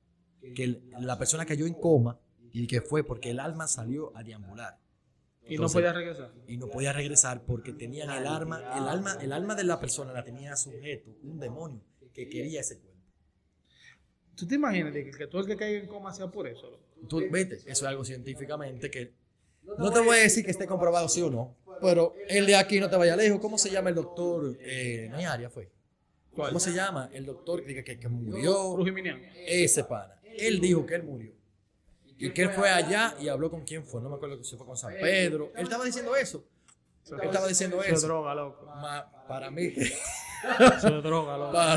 Que 0.55 0.81
la 1.01 1.19
persona 1.19 1.45
cayó 1.45 1.67
en 1.67 1.75
coma 1.75 2.21
y 2.53 2.67
que 2.67 2.81
fue 2.81 3.03
porque 3.05 3.31
el 3.31 3.41
alma 3.41 3.67
salió 3.67 4.17
a 4.17 4.23
deambular 4.23 4.79
Y 5.49 5.59
no 5.59 5.69
podía 5.69 5.93
regresar. 5.93 6.33
y 6.47 6.57
no 6.57 6.69
podía 6.69 6.93
regresar 6.93 7.45
porque 7.45 7.73
tenían 7.73 8.11
el 8.11 8.27
alma, 8.27 8.61
el 8.77 8.89
alma, 8.89 9.19
el 9.21 9.33
alma 9.33 9.55
de 9.57 9.65
la 9.65 9.81
persona 9.81 10.13
la 10.13 10.23
tenía 10.23 10.55
sujeto 10.57 11.11
un 11.23 11.41
demonio 11.41 11.83
que 12.13 12.29
quería 12.29 12.61
ese 12.61 12.79
cuerpo. 12.79 12.96
¿Tú 14.37 14.47
te 14.47 14.55
imaginas 14.55 14.93
de 14.93 15.05
que, 15.05 15.11
que 15.11 15.27
todo 15.27 15.41
el 15.41 15.47
que 15.47 15.57
caiga 15.57 15.81
en 15.81 15.87
coma 15.87 16.13
sea 16.13 16.29
por 16.29 16.47
eso? 16.47 16.79
Tú 17.09 17.23
vete, 17.31 17.57
eso 17.57 17.69
es 17.71 17.83
algo 17.83 18.05
científicamente 18.05 18.91
que 18.91 19.13
no 19.79 19.91
te 19.91 20.01
voy 20.01 20.19
a 20.19 20.21
decir 20.21 20.45
que 20.45 20.51
esté 20.51 20.67
comprobado 20.67 21.09
sí 21.09 21.23
o 21.23 21.31
no, 21.31 21.57
pero 21.81 22.15
el 22.29 22.47
de 22.47 22.55
aquí 22.57 22.79
no 22.79 22.89
te 22.89 22.97
vaya 22.97 23.17
lejos. 23.17 23.41
¿Cómo 23.41 23.59
se 23.59 23.71
llama 23.71 23.89
el 23.89 23.95
doctor? 23.95 24.57
Eh, 24.61 25.09
no 25.11 25.17
hay 25.17 25.25
área, 25.25 25.51
fue. 25.51 25.71
¿Cómo 26.35 26.61
se 26.61 26.73
llama? 26.73 27.11
El 27.13 27.25
doctor 27.25 27.65
que, 27.65 27.83
que, 27.83 27.99
que 27.99 28.09
murió. 28.09 28.77
Ese 29.47 29.85
pana. 29.85 30.21
Él 30.23 30.61
dijo 30.61 30.85
que 30.85 30.95
él 30.95 31.03
murió. 31.03 31.33
Y 32.19 32.31
que 32.31 32.43
él 32.43 32.51
fue 32.51 32.71
allá 32.71 33.17
y 33.21 33.29
habló 33.29 33.51
con 33.51 33.65
quién 33.65 33.85
fue. 33.85 34.01
No 34.03 34.09
me 34.09 34.17
acuerdo 34.17 34.43
si 34.45 34.57
fue 34.57 34.67
con 34.67 34.77
San 34.77 34.93
Pedro. 34.95 35.53
Él 35.57 35.65
estaba 35.65 35.85
diciendo 35.85 36.15
eso. 36.17 36.45
Él 37.11 37.21
estaba 37.23 37.47
diciendo 37.47 37.83
Eso 37.83 37.93
es 37.93 37.99
eso. 37.99 38.07
droga, 38.07 38.35
loco. 38.35 38.67
Para 39.29 39.51
mí. 39.51 39.73
Eso 40.77 40.97
es 40.99 41.03
droga, 41.03 41.37
loco. 41.39 41.53
para, 41.53 41.77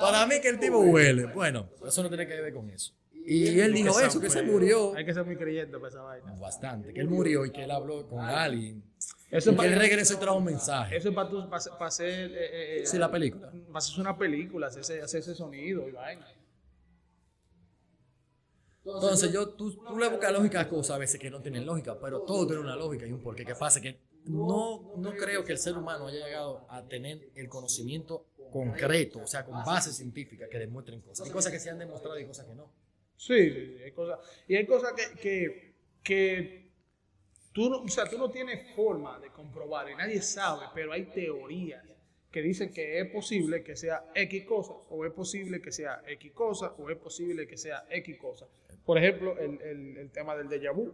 para 0.00 0.26
mí 0.26 0.40
que 0.40 0.48
el 0.48 0.58
tipo 0.58 0.78
huele. 0.80 1.26
Bueno, 1.26 1.68
eso 1.86 2.02
no 2.02 2.08
tiene 2.08 2.26
que 2.26 2.40
ver 2.40 2.52
con 2.52 2.68
eso. 2.70 2.92
Y 3.26 3.58
él 3.58 3.72
dijo 3.72 3.98
eso, 4.00 4.20
que 4.20 4.28
se 4.28 4.42
murió. 4.42 4.94
Hay 4.94 5.04
que 5.06 5.14
ser 5.14 5.24
muy 5.24 5.36
creyente 5.36 5.76
para 5.78 5.88
esa 5.88 6.02
vaina. 6.02 6.32
Bastante. 6.38 6.92
Que 6.92 7.00
él 7.00 7.08
murió 7.08 7.46
y 7.46 7.50
que 7.50 7.64
él 7.64 7.70
habló 7.70 8.06
con 8.06 8.20
alguien. 8.20 8.82
Eso 9.30 9.52
Y 9.52 9.56
que 9.56 9.66
él 9.66 9.76
regresó 9.76 10.14
y 10.14 10.16
trajo 10.18 10.36
un 10.36 10.44
mensaje. 10.44 10.96
eso 10.96 11.08
es 11.08 11.14
para, 11.14 11.28
tú, 11.30 11.48
para, 11.48 11.62
para 11.64 11.86
hacer. 11.86 12.30
eh, 12.32 12.80
eh, 12.82 12.86
Sí, 12.86 12.98
la 12.98 13.10
película. 13.10 13.50
Para 13.50 13.78
hacer 13.78 13.98
una 14.00 14.16
película, 14.16 14.66
hacer 14.66 14.82
ese, 14.82 15.00
hacer 15.00 15.20
ese 15.20 15.34
sonido 15.34 15.88
y 15.88 15.92
vaina. 15.92 16.26
Entonces, 18.84 19.32
yo, 19.32 19.48
tú, 19.48 19.72
tú 19.72 19.98
le 19.98 20.08
buscas 20.10 20.30
lógica 20.32 20.60
a 20.60 20.68
cosas 20.68 20.96
a 20.96 20.98
veces 20.98 21.18
que 21.18 21.30
no 21.30 21.40
tienen 21.40 21.64
lógica, 21.64 21.98
pero 21.98 22.20
todo 22.20 22.46
tiene 22.46 22.60
una 22.60 22.76
lógica 22.76 23.06
y 23.06 23.12
un 23.12 23.22
porqué. 23.22 23.44
¿Qué 23.44 23.54
pasa? 23.54 23.80
Que 23.80 23.98
no, 24.24 24.92
no 24.96 25.12
creo 25.14 25.44
que 25.44 25.52
el 25.52 25.58
ser 25.58 25.76
humano 25.76 26.06
haya 26.06 26.24
llegado 26.24 26.66
a 26.70 26.82
tener 26.88 27.28
el 27.34 27.48
conocimiento 27.48 28.26
concreto, 28.52 29.20
o 29.20 29.26
sea, 29.26 29.44
con 29.44 29.62
bases 29.64 29.96
científicas 29.96 30.48
que 30.48 30.58
demuestren 30.58 31.00
cosas. 31.00 31.26
Hay 31.26 31.32
cosas 31.32 31.52
que 31.52 31.58
se 31.58 31.70
han 31.70 31.78
demostrado 31.78 32.18
y 32.18 32.24
cosas 32.24 32.46
que 32.46 32.54
no. 32.54 32.70
Sí, 33.16 33.50
sí, 33.50 33.66
sí, 33.76 33.82
hay 33.82 33.92
cosas. 33.92 34.18
Y 34.48 34.56
hay 34.56 34.66
cosas 34.66 34.92
que, 34.92 35.18
que, 35.20 35.74
que 36.02 36.70
tú, 37.52 37.68
no, 37.70 37.82
o 37.82 37.88
sea, 37.88 38.08
tú 38.08 38.18
no 38.18 38.30
tienes 38.30 38.74
forma 38.74 39.18
de 39.20 39.28
comprobar 39.30 39.90
y 39.90 39.94
nadie 39.94 40.20
sabe, 40.22 40.66
pero 40.74 40.92
hay 40.92 41.04
teorías 41.06 41.84
que 42.30 42.42
dicen 42.42 42.72
que 42.72 42.98
es 43.00 43.10
posible 43.12 43.62
que 43.62 43.76
sea 43.76 44.04
X 44.14 44.44
cosa, 44.44 44.72
o 44.90 45.04
es 45.06 45.12
posible 45.12 45.60
que 45.62 45.70
sea 45.70 46.02
X 46.06 46.32
cosa, 46.32 46.74
o 46.78 46.90
es 46.90 46.96
posible 46.98 47.46
que 47.46 47.56
sea 47.56 47.84
X 47.90 48.16
cosa. 48.18 48.46
Por 48.84 48.98
ejemplo, 48.98 49.38
el, 49.38 49.60
el- 49.62 49.96
el 49.98 50.10
tema 50.10 50.36
del 50.36 50.48
déjà 50.48 50.72
vu. 50.74 50.92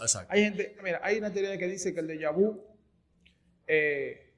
Exacto. 0.00 0.32
Hay 0.32 0.42
gente, 0.44 0.76
mira, 0.82 1.00
hay 1.02 1.18
una 1.18 1.32
teoría 1.32 1.56
que 1.58 1.68
dice 1.68 1.92
que 1.94 2.00
el 2.00 2.06
déjà 2.08 2.32
vu 2.34 2.62
eh, 3.66 4.34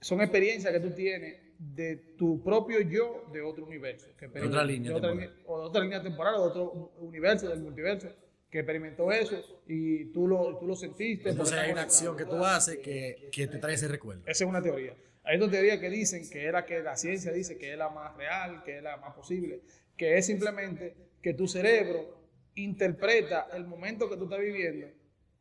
son 0.00 0.20
experiencias 0.20 0.72
que 0.72 0.80
tú 0.80 0.90
tienes 0.90 1.40
de 1.58 1.96
tu 2.18 2.42
propio 2.42 2.80
yo 2.80 3.28
de 3.32 3.40
otro 3.40 3.64
universo. 3.64 4.08
Que 4.18 4.26
De 4.28 4.40
otra 4.42 4.64
línea 4.64 4.90
de 4.90 4.96
otra 4.96 5.10
temporal. 5.10 5.30
línea- 5.36 5.46
o 5.48 5.60
de 5.60 5.66
otra 5.66 5.82
línea 5.82 6.02
temporal, 6.02 6.34
o 6.36 6.40
de 6.42 6.46
otro 6.48 6.92
universo, 6.98 7.48
del 7.48 7.60
multiverso, 7.60 8.08
que 8.50 8.58
experimentó 8.58 9.10
eso 9.12 9.62
y 9.66 10.06
tú 10.12 10.26
lo, 10.26 10.58
tú 10.58 10.66
lo 10.66 10.74
sentiste. 10.74 11.30
Entonces 11.30 11.56
hay 11.56 11.72
una 11.72 11.82
acción 11.82 12.16
que 12.16 12.24
tú 12.24 12.44
haces 12.44 12.78
que, 12.78 13.28
que 13.32 13.46
te 13.46 13.58
trae 13.58 13.74
ese 13.74 13.88
recuerdo. 13.88 14.22
esa 14.26 14.44
es 14.44 14.48
una 14.50 14.60
teoría. 14.62 14.94
Hay 15.24 15.36
otra 15.36 15.52
teoría 15.52 15.80
que 15.80 15.88
dicen 15.88 16.28
que 16.28 16.44
era 16.44 16.66
que 16.66 16.80
la 16.82 16.96
ciencia 16.96 17.30
dice 17.32 17.56
que 17.56 17.72
es 17.72 17.78
la 17.78 17.88
más 17.90 18.16
real, 18.16 18.62
que 18.64 18.78
es 18.78 18.82
la 18.82 18.96
más 18.96 19.14
posible, 19.14 19.60
que 19.96 20.18
es 20.18 20.26
simplemente 20.26 20.96
que 21.22 21.32
tu 21.32 21.46
cerebro 21.46 22.21
interpreta 22.54 23.48
el 23.52 23.66
momento 23.66 24.08
que 24.08 24.16
tú 24.16 24.24
estás 24.24 24.40
viviendo 24.40 24.88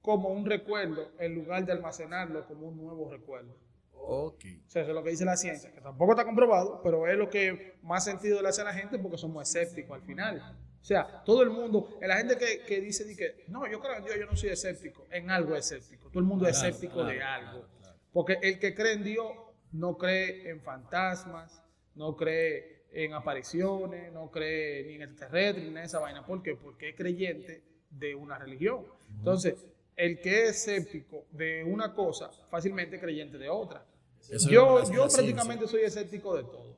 como 0.02 0.30
un 0.30 0.46
recuerdo 0.46 1.12
en 1.20 1.36
lugar 1.36 1.66
de 1.66 1.74
almacenarlo 1.74 2.46
como 2.48 2.68
un 2.68 2.78
nuevo 2.78 3.10
recuerdo. 3.10 3.56
Ok. 3.94 4.46
O 4.68 4.70
sea, 4.70 4.82
eso 4.82 4.92
es 4.92 4.96
lo 4.96 5.04
que 5.04 5.12
dice 5.12 5.26
la 5.26 5.38
ciencia, 5.38 5.72
que 5.72 5.82
tampoco 5.82 6.14
está 6.14 6.26
comprobado, 6.26 6.82
pero 6.84 7.08
es 7.08 7.18
lo 7.18 7.30
que 7.30 7.78
más 7.84 8.04
sentido 8.04 8.42
le 8.42 8.50
hace 8.50 8.62
a 8.62 8.66
la 8.66 8.74
gente 8.74 8.98
porque 8.98 9.18
somos 9.18 9.48
escépticos 9.48 9.96
al 9.96 10.02
final. 10.02 10.58
O 10.82 10.84
sea, 10.84 11.24
todo 11.24 11.44
el 11.44 11.52
mundo, 11.52 12.00
la 12.02 12.18
gente 12.18 12.36
que, 12.38 12.64
que 12.66 12.82
dice 12.82 13.06
di 13.06 13.16
que, 13.16 13.46
no, 13.48 13.70
yo 13.70 13.80
creo 13.80 13.98
en 13.98 14.04
Dios, 14.04 14.16
yo 14.20 14.26
no 14.26 14.36
soy 14.36 14.50
escéptico, 14.50 15.06
en 15.12 15.30
algo 15.30 15.56
es 15.56 15.72
escéptico. 15.72 16.10
Todo 16.10 16.20
el 16.20 16.26
mundo 16.26 16.48
es 16.48 16.58
escéptico 16.58 16.96
claro, 16.96 17.10
de 17.10 17.22
algo. 17.22 17.68
claro. 17.80 18.00
Porque 18.12 18.38
el 18.42 18.58
que 18.58 18.74
cree 18.74 18.94
en 18.94 19.04
Dios 19.04 19.32
no 19.72 19.98
cree 19.98 20.50
en 20.50 20.62
fantasmas, 20.62 21.64
no 21.94 22.16
cree 22.16 22.81
en 22.92 23.14
apariciones, 23.14 24.12
no 24.12 24.30
cree 24.30 24.84
ni 24.84 24.96
en 24.96 25.04
extraterrestres, 25.04 25.64
ni 25.66 25.72
en 25.72 25.78
esa 25.78 26.00
vaina. 26.00 26.26
¿Por 26.26 26.44
qué? 26.44 26.56
Porque 26.56 26.90
es 26.90 26.96
creyente 26.96 27.64
de 27.90 28.16
una 28.16 28.38
religión. 28.38 28.86
Entonces, 29.18 29.66
el 29.96 30.20
que 30.20 30.44
es 30.44 30.68
escéptico 30.68 31.26
de 31.32 31.64
una 31.64 31.94
cosa, 31.94 32.30
fácilmente 32.50 33.00
creyente 33.00 33.38
de 33.38 33.50
otra. 33.50 33.86
Eso 34.30 34.50
Yo, 34.50 34.80
yo 34.80 34.86
ciencia. 34.86 35.18
prácticamente 35.18 35.68
soy 35.68 35.82
escéptico 35.82 36.36
de 36.36 36.44
todo. 36.44 36.78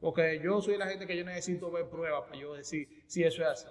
Porque 0.00 0.40
yo 0.42 0.60
soy 0.62 0.76
la 0.76 0.86
gente 0.86 1.06
que 1.06 1.16
yo 1.16 1.24
necesito 1.24 1.70
ver 1.70 1.86
pruebas 1.88 2.24
para 2.28 2.38
yo 2.38 2.54
decir 2.54 3.02
si 3.06 3.24
eso 3.24 3.42
es 3.42 3.48
así. 3.48 3.66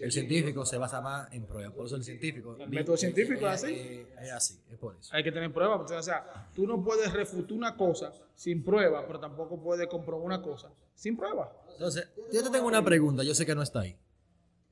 El 0.00 0.12
científico 0.12 0.64
se 0.64 0.76
basa 0.78 1.00
más 1.00 1.32
en 1.32 1.44
pruebas. 1.46 1.74
Por 1.74 1.86
eso 1.86 1.96
el 1.96 2.04
científico. 2.04 2.56
El 2.58 2.68
método 2.70 2.96
científico 2.96 3.46
es 3.48 3.64
así. 3.64 4.06
Es 4.20 4.32
así, 4.32 4.60
es 4.70 4.78
por 4.78 4.96
eso. 4.96 5.14
Hay 5.14 5.24
que 5.24 5.32
tener 5.32 5.52
pruebas. 5.52 5.78
porque, 5.78 5.94
O 5.94 6.02
sea, 6.02 6.48
tú 6.54 6.66
no 6.66 6.82
puedes 6.82 7.12
refutar 7.12 7.52
una 7.52 7.76
cosa 7.76 8.12
sin 8.34 8.62
prueba, 8.62 9.06
pero 9.06 9.18
tampoco 9.18 9.60
puedes 9.60 9.86
comprobar 9.88 10.24
una 10.24 10.42
cosa 10.42 10.70
sin 10.94 11.16
prueba. 11.16 11.52
Entonces, 11.72 12.08
yo 12.32 12.42
te 12.42 12.50
tengo 12.50 12.66
una 12.66 12.84
pregunta, 12.84 13.22
yo 13.22 13.34
sé 13.34 13.44
que 13.44 13.54
no 13.54 13.62
está 13.62 13.80
ahí. 13.80 13.96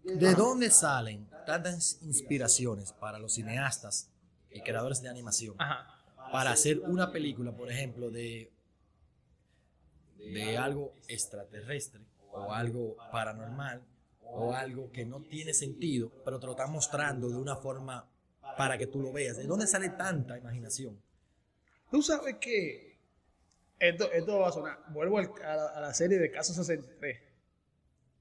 ¿De 0.04 0.34
dónde 0.34 0.70
salen 0.70 1.28
tantas 1.46 1.98
inspiraciones 2.02 2.92
para 2.92 3.18
los 3.18 3.34
cineastas 3.34 4.08
y 4.50 4.60
creadores 4.60 5.02
de 5.02 5.08
animación 5.08 5.56
Ajá. 5.58 5.86
para 6.30 6.52
hacer 6.52 6.78
una 6.80 7.10
película, 7.10 7.52
por 7.52 7.70
ejemplo, 7.70 8.10
de, 8.10 8.52
de 10.18 10.56
algo 10.58 10.94
extraterrestre 11.08 12.00
o 12.32 12.52
algo 12.52 12.96
paranormal 13.10 13.82
o 14.28 14.52
algo 14.52 14.90
que 14.92 15.04
no 15.04 15.22
tiene 15.22 15.54
sentido, 15.54 16.10
pero 16.24 16.38
te 16.38 16.46
lo 16.46 16.52
están 16.52 16.72
mostrando 16.72 17.28
de 17.28 17.36
una 17.36 17.56
forma 17.56 18.08
para 18.56 18.78
que 18.78 18.86
tú 18.86 19.00
lo 19.00 19.12
veas? 19.12 19.36
¿De 19.36 19.44
dónde 19.44 19.66
sale 19.66 19.90
tanta 19.90 20.38
imaginación? 20.38 21.00
Tú 21.90 22.02
sabes 22.02 22.36
que 22.36 22.98
esto, 23.78 24.10
esto 24.12 24.38
va 24.38 24.48
a 24.48 24.52
sonar. 24.52 24.78
Vuelvo 24.90 25.18
a 25.18 25.80
la, 25.80 25.94
serie 25.94 26.18
de 26.18 26.30
Caso 26.30 26.52
63. 26.54 27.20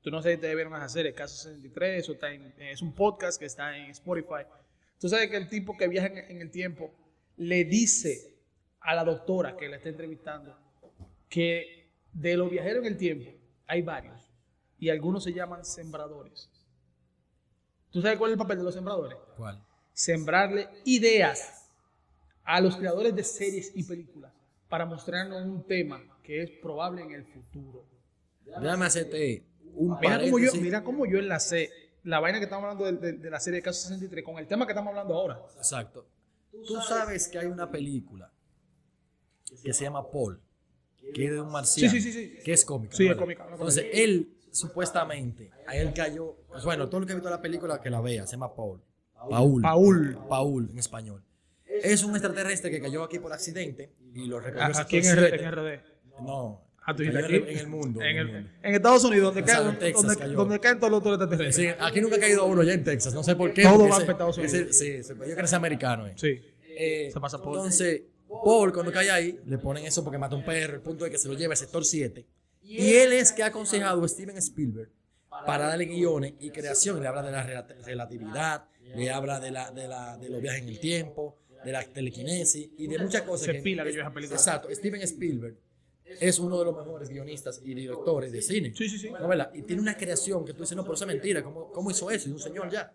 Tú 0.01 0.11
no 0.11 0.21
sé 0.21 0.29
si 0.29 0.35
ustedes 0.35 0.55
vieron 0.55 0.75
esa 0.75 0.89
serie, 0.89 1.13
Caso 1.13 1.35
63. 1.35 2.01
Eso 2.03 2.13
está 2.13 2.31
en- 2.31 2.53
es 2.59 2.81
un 2.81 2.93
podcast 2.93 3.39
que 3.39 3.45
está 3.45 3.75
en 3.77 3.89
Spotify. 3.91 4.43
Tú 4.99 5.09
sabes 5.09 5.29
que 5.29 5.37
el 5.37 5.49
tipo 5.49 5.75
que 5.77 5.87
viaja 5.87 6.07
en, 6.07 6.17
en 6.17 6.41
el 6.41 6.51
tiempo 6.51 6.93
le 7.37 7.65
dice 7.65 8.35
a 8.81 8.93
la 8.95 9.03
doctora 9.03 9.57
que 9.57 9.67
la 9.67 9.77
está 9.77 9.89
entrevistando 9.89 10.57
que 11.27 11.89
de 12.13 12.37
los 12.37 12.49
viajeros 12.49 12.85
en 12.85 12.91
el 12.93 12.97
tiempo 12.97 13.31
hay 13.67 13.81
varios 13.81 14.24
y 14.79 14.89
algunos 14.89 15.23
se 15.23 15.33
llaman 15.33 15.63
sembradores. 15.65 16.49
¿Tú 17.91 18.01
sabes 18.01 18.17
cuál 18.17 18.31
es 18.31 18.33
el 18.33 18.39
papel 18.39 18.57
de 18.57 18.63
los 18.63 18.73
sembradores? 18.73 19.17
¿Cuál? 19.37 19.63
sembrarle 19.97 20.67
ideas 20.83 21.69
a 22.43 22.59
los 22.59 22.75
creadores 22.75 23.15
de 23.15 23.23
series 23.23 23.71
y 23.75 23.83
películas 23.83 24.33
para 24.67 24.85
mostrarnos 24.85 25.41
un 25.45 25.63
tema 25.65 26.03
que 26.21 26.43
es 26.43 26.51
probable 26.61 27.01
en 27.01 27.11
el 27.11 27.23
futuro. 27.23 27.85
Déjame 28.45 28.85
hacerte 28.85 29.45
un 29.73 29.97
Mira 30.01 30.19
cómo 30.19 30.37
yo, 30.39 30.51
mira 30.55 30.83
cómo 30.83 31.05
yo 31.05 31.17
enlacé 31.19 31.69
la 32.03 32.19
vaina 32.19 32.39
que 32.39 32.43
estamos 32.43 32.63
hablando 32.69 32.83
de, 32.85 33.13
de- 33.13 33.17
de 33.19 33.29
la 33.29 33.39
serie 33.39 33.59
de 33.59 33.63
Caso 33.63 33.83
63 33.87 34.25
con 34.25 34.37
el 34.37 34.47
tema 34.47 34.65
que 34.65 34.73
estamos 34.73 34.89
hablando 34.89 35.13
ahora. 35.15 35.39
Exacto. 35.55 36.05
Tú 36.67 36.75
sabes 36.81 37.29
que 37.29 37.39
hay 37.39 37.45
una 37.45 37.71
película 37.71 38.29
que 39.63 39.71
se 39.73 39.85
llama 39.85 40.11
Paul, 40.11 40.41
que 41.13 41.23
es 41.25 41.31
de 41.31 41.39
un 41.39 41.51
marciano, 41.53 41.89
Sí, 41.93 42.01
sí, 42.01 42.11
sí, 42.11 42.37
que 42.43 42.51
es 42.51 42.65
cómica. 42.65 42.97
Sí, 42.97 43.07
es 43.07 43.15
cómica, 43.15 43.47
Entonces, 43.49 43.85
él 43.93 44.34
supuestamente, 44.55 45.51
a 45.67 45.75
él 45.75 45.93
cayó, 45.93 46.35
pues 46.47 46.63
bueno, 46.63 46.87
todo 46.89 47.01
el 47.01 47.07
que 47.07 47.13
ha 47.13 47.15
visto 47.15 47.29
la 47.29 47.41
película 47.41 47.81
que 47.81 47.89
la 47.89 48.01
vea, 48.01 48.25
se 48.25 48.33
llama 48.33 48.55
Paul. 48.55 48.81
Paul. 49.29 49.61
Paul. 49.61 50.17
Paul 50.29 50.69
en 50.71 50.79
español. 50.79 51.23
Es 51.65 52.03
un 52.03 52.11
extraterrestre 52.11 52.71
que 52.71 52.79
cayó 52.79 53.03
aquí 53.03 53.19
por 53.19 53.33
accidente 53.33 53.91
y 54.13 54.25
lo 54.27 54.39
recogió 54.39 54.65
Aquí 54.81 54.97
en, 54.97 55.03
sector 55.03 55.23
R- 55.25 55.29
7. 55.39 55.43
en 55.43 55.51
RD. 55.51 56.23
No, 56.25 56.61
Ah, 56.87 56.95
tú 56.95 57.01
en, 57.01 57.17
aquí. 57.17 57.35
en 57.37 57.57
el 57.57 57.67
mundo. 57.67 57.99
En, 57.99 58.07
el 58.15 58.17
el- 58.29 58.33
mundo. 58.33 58.49
en 58.61 58.75
Estados 58.75 59.03
Unidos, 59.05 59.33
donde, 59.33 59.43
caen, 59.51 59.69
en 59.69 59.79
Texas 59.79 60.03
donde, 60.03 60.17
cayó. 60.19 60.33
donde 60.37 60.59
caen 60.59 60.77
todos 60.79 60.91
los 60.91 60.99
otros 60.99 61.13
extraterrestres. 61.15 61.55
Sí, 61.71 61.75
aquí 61.83 61.99
nunca 61.99 62.17
ha 62.17 62.19
caído 62.19 62.45
uno 62.45 62.61
ya 62.61 62.73
en 62.73 62.83
Texas, 62.83 63.13
no 63.15 63.23
sé 63.23 63.35
por 63.35 63.51
qué. 63.53 63.63
Todo 63.63 63.85
va 63.89 63.97
para 63.97 64.11
Estados 64.11 64.37
Unidos. 64.37 64.53
Sí, 64.77 65.01
sí, 65.01 65.01
yo 65.09 65.15
creo 65.17 65.35
que 65.35 65.41
es 65.41 65.53
americano. 65.53 66.05
eh. 66.05 66.13
Sí. 66.15 66.39
Eh, 66.77 67.09
Se 67.11 67.19
pasa 67.19 67.39
por- 67.41 67.55
Entonces, 67.55 68.03
Paul, 68.29 68.71
cuando 68.71 68.91
cae 68.91 69.09
ahí, 69.09 69.39
le 69.47 69.57
ponen 69.57 69.83
eso 69.85 70.03
porque 70.03 70.19
mata 70.19 70.35
a 70.35 70.37
un 70.37 70.45
perro, 70.45 70.75
el 70.75 70.81
punto 70.81 71.05
de 71.05 71.09
que 71.11 71.17
se 71.17 71.27
lo 71.27 71.33
lleva 71.33 71.53
al 71.53 71.57
sector 71.57 71.83
7. 71.83 72.23
Y 72.67 72.95
él 72.95 73.13
es 73.13 73.31
que 73.31 73.43
ha 73.43 73.47
aconsejado 73.47 74.03
a 74.03 74.07
Steven 74.07 74.37
Spielberg 74.37 74.89
para 75.45 75.67
darle 75.67 75.85
guiones 75.85 76.33
y 76.39 76.49
creación. 76.49 77.01
Le 77.01 77.07
habla 77.07 77.21
de 77.21 77.31
la 77.31 77.45
rela- 77.47 77.85
relatividad, 77.85 78.65
le 78.95 79.09
habla 79.11 79.39
de, 79.39 79.51
la, 79.51 79.71
de, 79.71 79.87
la, 79.87 80.17
de 80.17 80.29
los 80.29 80.41
viajes 80.41 80.61
en 80.63 80.69
el 80.69 80.79
tiempo, 80.79 81.37
de 81.63 81.71
la 81.71 81.83
telequinesis 81.83 82.69
y 82.77 82.87
de 82.87 82.97
muchas 82.99 83.21
cosas. 83.23 83.45
Se 83.47 83.53
pila 83.55 83.83
que 83.83 83.93
yo 83.93 84.01
esa 84.01 84.11
película. 84.13 84.37
Exacto, 84.37 84.67
Steven 84.73 85.01
Spielberg 85.01 85.57
es 86.05 86.39
uno 86.39 86.59
de 86.59 86.65
los 86.65 86.75
mejores 86.77 87.09
guionistas 87.09 87.59
y 87.63 87.73
directores 87.73 88.31
de 88.31 88.41
cine. 88.41 88.73
Sí, 88.75 88.87
sí, 88.89 88.97
sí. 88.99 89.09
¿No, 89.09 89.27
verdad? 89.27 89.51
Y 89.53 89.63
tiene 89.63 89.81
una 89.81 89.97
creación 89.97 90.45
que 90.45 90.53
tú 90.53 90.61
dices, 90.61 90.75
no, 90.77 90.83
pero 90.83 90.93
eso 90.93 91.03
es 91.03 91.07
mentira. 91.07 91.43
¿Cómo, 91.43 91.71
cómo 91.71 91.89
hizo 91.91 92.09
eso? 92.11 92.29
Y 92.29 92.31
un 92.31 92.39
señor 92.39 92.69
ya. 92.69 92.93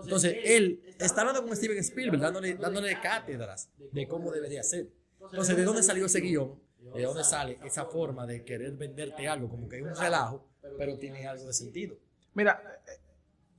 Entonces, 0.00 0.36
él 0.44 0.80
está 0.98 1.20
hablando 1.22 1.44
con 1.44 1.56
Steven 1.56 1.78
Spielberg, 1.78 2.20
dándole, 2.20 2.54
dándole 2.54 3.00
cátedras 3.00 3.70
de 3.92 4.06
cómo 4.06 4.30
debería 4.30 4.62
ser. 4.62 4.88
Entonces, 5.20 5.56
¿de 5.56 5.64
dónde 5.64 5.82
salió 5.82 6.06
ese 6.06 6.20
guion? 6.20 6.54
¿De 6.94 7.02
dónde 7.02 7.24
sale 7.24 7.58
esa 7.64 7.84
forma 7.86 8.26
de 8.26 8.44
querer 8.44 8.72
venderte 8.72 9.28
algo 9.28 9.48
como 9.48 9.68
que 9.68 9.76
es 9.78 9.82
un 9.82 9.94
relajo, 9.96 10.44
pero 10.76 10.98
tiene 10.98 11.26
algo 11.26 11.46
de 11.46 11.52
sentido? 11.52 11.96
Mira, 12.34 12.62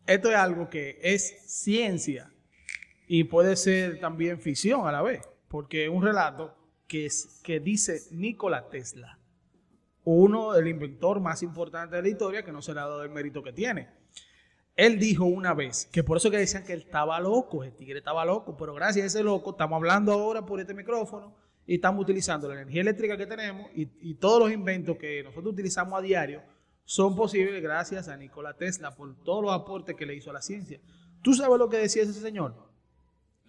esto 0.08 0.30
es 0.30 0.36
algo 0.36 0.70
que 0.70 1.00
es 1.02 1.44
ciencia 1.46 2.32
y 3.08 3.24
puede 3.26 3.56
ser 3.56 4.00
también 4.00 4.39
ficción 4.39 4.88
a 4.88 4.92
la 4.92 5.02
vez, 5.02 5.22
porque 5.48 5.86
es 5.86 5.89
un 5.89 6.04
relato 6.04 6.56
que, 6.88 7.06
es- 7.06 7.39
que 7.44 7.60
dice 7.60 8.02
Nikola 8.12 8.70
Tesla, 8.70 9.20
uno 10.04 10.54
del 10.54 10.68
inventor 10.68 11.20
más 11.20 11.44
importante 11.44 11.96
de 11.96 12.02
la 12.02 12.08
historia 12.10 12.44
que 12.44 12.52
no 12.52 12.62
se 12.62 12.74
le 12.74 12.80
ha 12.80 12.84
dado 12.84 13.04
el 13.04 13.10
mérito 13.10 13.44
que 13.44 13.54
tiene. 13.54 13.89
Él 14.76 14.98
dijo 14.98 15.26
una 15.26 15.54
vez, 15.54 15.88
que 15.92 16.04
por 16.04 16.18
eso 16.18 16.32
que 16.32 16.38
decían 16.38 16.63
que 16.63 16.72
él 16.74 16.84
estaba 16.86 17.20
loco, 17.20 17.63
el 17.63 17.74
tigre 17.76 18.00
estaba 18.00 18.24
loco, 18.26 18.56
pero 18.58 18.74
gracias 18.74 19.04
a 19.04 19.08
ese 19.08 19.24
loco 19.24 19.52
estamos 19.52 19.76
hablando 19.76 20.13
ahora 20.13 20.46
por 20.46 20.60
este 20.62 20.74
micrófono 20.74 21.36
y 21.69 21.75
estamos 21.75 22.01
utilizando 22.01 22.47
la 22.47 22.55
energía 22.55 22.82
eléctrica 22.82 23.15
que 23.15 23.27
tenemos 23.27 23.69
y, 23.75 23.88
y 24.01 24.15
todos 24.15 24.39
los 24.39 24.51
inventos 24.51 24.97
que 24.97 25.21
nosotros 25.21 25.53
utilizamos 25.53 25.99
a 25.99 26.01
diario 26.01 26.41
son 26.84 27.15
posibles 27.15 27.62
gracias 27.62 28.08
a 28.08 28.17
Nikola 28.17 28.55
Tesla 28.55 28.95
por 28.95 29.15
todos 29.23 29.43
los 29.43 29.53
aportes 29.53 29.95
que 29.95 30.08
le 30.08 30.15
hizo 30.15 30.32
a 30.32 30.34
la 30.34 30.41
ciencia. 30.41 30.79
¿Tú 31.21 31.36
sabes 31.36 31.60
lo 31.60 31.69
que 31.69 31.77
decía 31.77 32.01
ese 32.01 32.13
señor? 32.13 32.55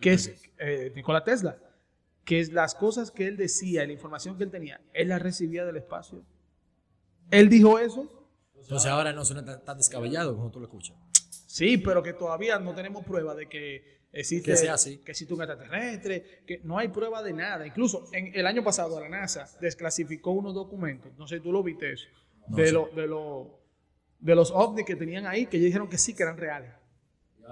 Que 0.02 0.12
es 0.12 0.34
eh, 0.58 0.92
Nikola 0.94 1.24
Tesla, 1.24 1.56
que 2.22 2.40
es 2.40 2.52
las 2.52 2.74
cosas 2.74 3.10
que 3.10 3.26
él 3.26 3.38
decía, 3.38 3.86
la 3.86 3.92
información 3.94 4.36
que 4.36 4.44
él 4.44 4.50
tenía, 4.50 4.82
él 4.92 5.08
las 5.08 5.22
recibía 5.22 5.64
del 5.64 5.78
espacio. 5.78 6.22
Él 7.30 7.48
dijo 7.48 7.78
eso, 7.78 8.06
Entonces, 8.54 8.90
ahora 8.90 9.14
no 9.14 9.24
suena 9.24 9.46
tan, 9.46 9.64
tan 9.64 9.78
descabellado 9.78 10.36
como 10.36 10.50
tú 10.50 10.60
lo 10.60 10.66
escuchas. 10.66 10.94
Sí, 11.46 11.78
pero 11.78 12.02
que 12.02 12.12
todavía 12.12 12.58
no 12.58 12.74
tenemos 12.74 13.02
prueba 13.02 13.34
de 13.34 13.48
que 13.48 13.99
existe, 14.12 14.50
Que 14.50 14.56
sea 14.56 14.74
así. 14.74 14.98
que 14.98 15.12
existe 15.12 15.32
un 15.34 15.40
extraterrestre, 15.42 16.42
que 16.46 16.60
no 16.64 16.78
hay 16.78 16.88
prueba 16.88 17.22
de 17.22 17.32
nada. 17.32 17.66
Incluso 17.66 18.08
en 18.12 18.34
el 18.34 18.46
año 18.46 18.62
pasado 18.64 19.00
la 19.00 19.08
NASA 19.08 19.48
desclasificó 19.60 20.32
unos 20.32 20.54
documentos, 20.54 21.12
no 21.18 21.26
sé 21.26 21.36
si 21.36 21.42
tú 21.42 21.52
lo 21.52 21.62
viste 21.62 21.92
eso, 21.92 22.06
No, 22.48 22.56
de, 22.56 22.66
sí. 22.66 22.72
lo- 22.72 22.88
de, 22.94 23.06
lo- 23.06 23.60
de 24.18 24.34
los 24.34 24.50
ovnis 24.50 24.84
que 24.84 24.96
tenían 24.96 25.26
ahí, 25.26 25.46
que 25.46 25.56
ellos 25.56 25.66
dijeron 25.66 25.88
que 25.88 25.98
sí, 25.98 26.14
que 26.14 26.22
eran 26.24 26.36
reales. 26.36 26.72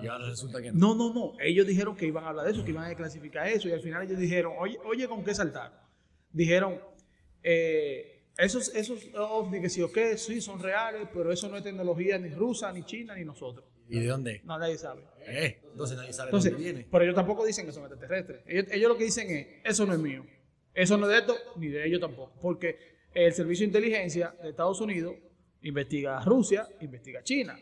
Y 0.02 0.06
ahora 0.06 0.28
resulta 0.28 0.60
que 0.62 0.70
no. 0.70 0.94
No, 0.94 0.94
no, 0.94 1.14
no, 1.14 1.32
ellos 1.40 1.66
dijeron 1.66 1.96
que 1.96 2.06
iban 2.06 2.22
a 2.24 2.28
hablar 2.28 2.44
de 2.46 2.52
eso, 2.52 2.64
que 2.64 2.70
iban 2.70 2.84
a 2.84 2.88
desclasificar 2.88 3.48
eso, 3.48 3.68
y 3.68 3.72
al 3.72 3.80
final 3.80 4.04
ellos 4.04 4.18
dijeron, 4.18 4.52
oye, 4.58 4.78
oye, 4.84 5.08
¿con 5.08 5.24
qué 5.24 5.34
saltar? 5.34 5.82
Dijeron 6.30 6.78
eh, 7.42 8.26
esos, 8.36 8.74
esos 8.74 9.00
ovnis 9.16 9.60
que 9.62 9.68
sí 9.68 9.82
o 9.82 9.90
qué, 9.90 10.16
sí, 10.16 10.40
son 10.40 10.60
reales, 10.62 11.08
pero 11.12 11.32
eso 11.32 11.48
no 11.48 11.56
es 11.56 11.62
tecnología 11.64 12.18
ni 12.18 12.28
rusa, 12.30 12.72
ni 12.72 12.84
china, 12.84 13.14
ni 13.16 13.24
nosotros. 13.24 13.64
¿Y 13.88 14.00
de 14.00 14.06
dónde? 14.06 14.40
No, 14.44 14.58
nadie 14.58 14.76
sabe. 14.78 15.02
Eh, 15.26 15.60
entonces 15.70 15.96
nadie 15.96 16.12
sabe 16.12 16.28
Entonces, 16.28 16.50
de 16.52 16.56
dónde 16.56 16.72
viene. 16.72 16.88
pero 16.90 17.04
ellos 17.04 17.14
tampoco 17.16 17.44
dicen 17.44 17.66
que 17.66 17.72
son 17.72 17.84
extraterrestres. 17.84 18.42
Ellos, 18.46 18.66
ellos 18.70 18.88
lo 18.88 18.96
que 18.98 19.04
dicen 19.04 19.30
es, 19.30 19.46
eso 19.64 19.86
no 19.86 19.92
es 19.94 19.98
mío. 19.98 20.24
Eso 20.74 20.96
no 20.96 21.06
es 21.06 21.12
de 21.12 21.18
esto, 21.18 21.36
ni 21.56 21.68
de 21.68 21.86
ellos 21.86 22.00
tampoco. 22.00 22.32
Porque 22.40 22.78
el 23.14 23.32
Servicio 23.32 23.64
de 23.64 23.68
Inteligencia 23.68 24.34
de 24.42 24.50
Estados 24.50 24.80
Unidos 24.80 25.14
investiga 25.62 26.18
a 26.18 26.24
Rusia, 26.24 26.68
investiga 26.80 27.20
a 27.20 27.22
China. 27.22 27.58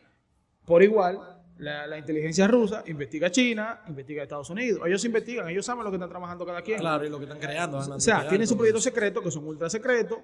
Por 0.64 0.82
igual, 0.82 1.44
la, 1.58 1.86
la 1.86 1.96
inteligencia 1.96 2.46
rusa 2.46 2.82
investiga 2.86 3.28
a 3.28 3.30
China, 3.30 3.82
investiga 3.88 4.22
a 4.22 4.24
Estados 4.24 4.50
Unidos. 4.50 4.82
Ellos 4.86 5.04
investigan, 5.04 5.48
ellos 5.48 5.64
saben 5.64 5.84
lo 5.84 5.90
que 5.90 5.96
están 5.96 6.10
trabajando 6.10 6.44
cada 6.44 6.60
quien. 6.62 6.78
Claro, 6.80 7.06
y 7.06 7.08
lo 7.08 7.18
que 7.18 7.24
están 7.24 7.38
creando. 7.38 7.78
O 7.78 8.00
sea, 8.00 8.28
tienen 8.28 8.46
sus 8.46 8.56
proyectos 8.56 8.82
secretos 8.84 9.22
que 9.22 9.30
son 9.30 9.46
ultra 9.46 9.70
secretos, 9.70 10.18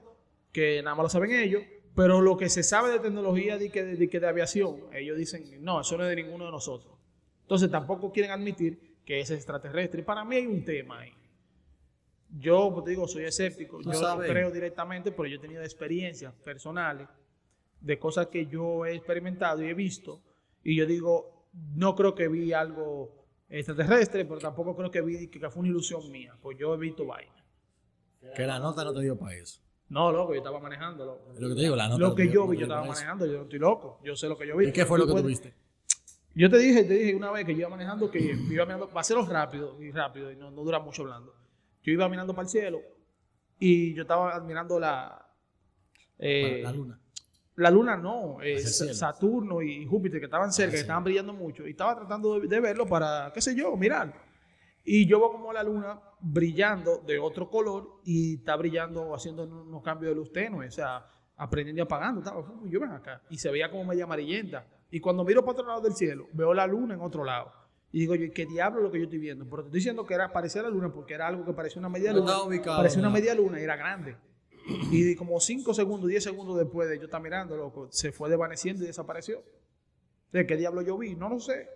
que 0.51 0.83
nada 0.83 0.95
más 0.97 1.05
lo 1.05 1.09
saben 1.09 1.31
ellos, 1.33 1.63
pero 1.95 2.21
lo 2.21 2.37
que 2.37 2.49
se 2.49 2.63
sabe 2.63 2.91
de 2.91 2.99
tecnología 3.01 3.59
de, 3.59 3.71
que- 3.71 3.85
de, 3.85 4.09
que 4.09 4.21
de 4.21 4.27
aviación, 4.27 4.81
ellos 4.93 5.17
dicen, 5.19 5.45
no, 5.63 5.81
eso 5.81 5.97
no 5.99 6.05
es 6.05 6.11
de 6.11 6.23
ninguno 6.23 6.47
de 6.47 6.51
nosotros. 6.51 6.95
Entonces 7.43 7.71
tampoco 7.71 8.11
quieren 8.13 8.31
admitir 8.31 8.97
que 9.05 9.21
es 9.21 9.31
extraterrestre. 9.31 10.01
Y 10.01 10.05
para 10.05 10.25
mí 10.25 10.37
hay 10.37 10.47
un 10.47 10.65
tema 10.65 11.01
ahí. 11.01 11.13
Yo, 12.39 12.71
pues, 12.73 12.85
te 12.85 12.91
digo, 12.93 13.07
soy 13.07 13.25
escéptico. 13.25 13.81
Yo 13.83 13.91
no 13.91 13.95
sabes. 13.95 14.31
creo 14.31 14.51
directamente, 14.51 15.13
pero 15.13 15.27
yo 15.27 15.37
he 15.37 15.39
tenido 15.39 15.63
experiencias 15.63 16.33
personales 16.43 17.09
de 17.81 17.99
cosas 17.99 18.29
que 18.29 18.47
yo 18.47 18.87
he 18.87 18.95
experimentado 18.95 19.63
y 19.63 19.69
he 19.69 19.75
visto. 19.75 20.23
Y 20.65 20.77
yo 20.77 20.87
digo, 20.87 21.47
no 21.75 21.95
creo 21.95 22.15
que 22.15 22.29
vi 22.29 22.53
algo 22.55 23.27
extraterrestre, 23.51 24.25
pero 24.25 24.39
tampoco 24.41 24.75
creo 24.75 24.91
que 24.91 25.03
vi 25.03 25.29
que 25.29 25.51
fue 25.51 25.61
una 25.61 25.69
ilusión 25.69 26.11
mía. 26.11 26.35
Pues 26.41 26.57
yo 26.57 26.73
he 26.75 26.79
visto 26.79 27.05
vaina. 27.05 27.45
Que 28.35 28.47
la 28.47 28.59
nota 28.59 28.83
no 28.85 28.95
te 28.95 29.01
dio 29.03 29.19
para 29.19 29.35
eso. 29.35 29.61
No, 29.93 30.11
loco, 30.11 30.33
yo 30.33 30.39
estaba 30.39 30.59
manejando, 30.59 31.05
loco. 31.05 31.33
Es 31.35 31.41
lo 31.41 31.49
que 31.51 31.55
te 31.55 31.61
digo, 31.61 31.77
la 31.77 31.87
nota 31.89 32.01
Lo 32.01 32.15
que 32.15 32.29
yo 32.31 32.49
vi, 32.49 32.57
yo 32.57 32.63
estaba 32.65 32.85
manejando, 32.87 33.27
yo 33.27 33.33
no 33.37 33.43
estoy 33.43 33.59
loco, 33.59 34.01
yo 34.03 34.17
sé 34.17 34.27
lo 34.27 34.39
que 34.39 34.47
yo 34.47 34.57
vi. 34.57 34.69
¿Y 34.69 34.73
qué 34.73 34.87
fue 34.87 34.99
lo 34.99 35.07
que 35.07 35.13
tú 35.21 35.23
viste? 35.23 35.53
Yo 36.35 36.49
te 36.49 36.57
dije, 36.57 36.85
te 36.85 36.95
dije 36.95 37.15
una 37.15 37.31
vez 37.31 37.45
que 37.45 37.53
yo 37.53 37.61
iba 37.61 37.69
manejando, 37.69 38.11
que 38.11 38.19
iba 38.19 38.65
mirando, 38.65 38.87
va 38.89 38.93
a 38.97 39.01
hacerlo 39.01 39.27
rápido 39.27 39.81
y 39.83 39.91
rápido, 39.91 40.33
y 40.33 40.37
no, 40.37 40.51
no 40.51 40.63
dura 40.63 40.79
mucho 40.79 41.03
hablando. 41.03 41.35
Yo 41.83 41.93
iba 41.93 42.09
mirando 42.09 42.33
para 42.35 42.45
el 42.47 42.49
cielo 42.51 42.81
y 43.59 43.93
yo 43.93 44.03
estaba 44.03 44.35
admirando 44.35 44.81
la... 44.81 45.27
eh, 46.19 46.61
la 46.65 46.73
luna. 46.73 46.99
la 47.57 47.71
luna 47.71 47.97
no, 47.99 48.41
eh. 48.43 48.61
Saturno 48.61 49.61
y 49.61 49.85
Júpiter 49.85 50.21
que 50.21 50.25
estaban 50.25 50.53
cerca, 50.55 50.69
Ah, 50.69 50.73
que 50.73 50.77
sí. 50.79 50.83
estaban 50.83 51.05
brillando 51.05 51.35
mucho. 51.35 51.67
Y 51.67 51.73
estaba 51.73 51.97
tratando 51.97 52.41
de, 52.41 52.49
de 52.49 52.61
verlo 52.61 52.87
para, 52.87 53.31
qué 53.35 53.43
sé 53.43 53.55
yo, 53.55 53.77
mirar. 53.77 54.11
Y 54.85 55.07
yo 55.07 55.19
veo 55.21 55.33
como 55.33 55.53
la 55.53 55.63
luna 55.63 56.01
brillando 56.21 56.99
de 57.07 57.19
otro 57.19 57.49
color 57.51 58.01
y 58.05 58.37
está 58.37 58.57
brillando, 58.57 59.15
haciendo 59.15 59.45
unos 59.45 59.83
cambios 59.83 60.11
de 60.11 60.17
luz 60.17 60.33
tenue, 60.33 60.67
o 60.67 60.71
sea, 60.71 61.07
aprendiendo 61.37 61.81
y 61.81 61.85
apagando. 61.85 62.21
Estaba, 62.21 62.41
"Uy, 62.41 62.71
yo 62.71 62.81
ven 62.81 62.91
acá. 62.91 63.23
Y 63.31 63.39
se 63.39 63.51
veía 63.51 63.71
como 63.71 63.85
media 63.85 64.05
amarillenta. 64.05 64.67
Y 64.91 65.01
cuando 65.01 65.25
miro 65.25 65.43
para 65.43 65.53
otro 65.53 65.67
lado 65.67 65.81
del 65.81 65.95
cielo, 65.95 66.27
veo 66.33 66.53
la 66.53 66.67
luna 66.67 66.95
en 66.95 67.01
otro 67.01 67.25
lado. 67.25 67.53
Y 67.93 68.01
digo 68.01 68.15
yo, 68.15 68.33
¿qué 68.33 68.47
diablo 68.47 68.79
es 68.81 68.85
lo 68.85 68.91
que 68.91 68.99
yo 68.99 69.05
estoy 69.05 69.19
viendo? 69.19 69.45
Pero 69.45 69.63
te 69.63 69.69
estoy 69.69 69.79
diciendo 69.81 70.05
que 70.07 70.15
era 70.15 70.33
parecía 70.33 70.63
la 70.63 70.71
luna 70.71 70.91
porque 70.93 71.15
era 71.15 71.27
algo 71.29 71.45
que 71.45 71.53
parecía 71.53 71.79
una 71.79 71.89
media 71.89 72.11
No 72.13 72.19
luna. 72.21 72.31
estaba 72.33 72.49
ubicado, 72.49 72.77
parecía 72.79 72.99
una 73.01 73.09
¿no? 73.09 73.15
media 73.15 73.35
luna 73.35 73.61
y 73.61 73.65
era 73.65 73.77
grande. 73.77 74.17
Y 74.91 75.15
como 75.17 75.39
5 75.41 75.75
segundos, 75.75 76.09
10 76.09 76.23
segundos 76.25 76.57
después 76.57 76.89
de 76.89 76.97
yo 76.99 77.05
estar 77.05 77.21
mirando, 77.21 77.57
loco, 77.57 77.89
se 77.91 78.13
fue 78.13 78.29
desvaneciendo 78.31 78.85
y 78.85 78.87
desapareció. 78.87 79.43
¿De 80.33 80.47
qué 80.47 80.57
diablo 80.57 80.83
yo 80.83 80.97
vi? 80.97 81.15
No 81.17 81.29
lo 81.29 81.39
sé. 81.41 81.69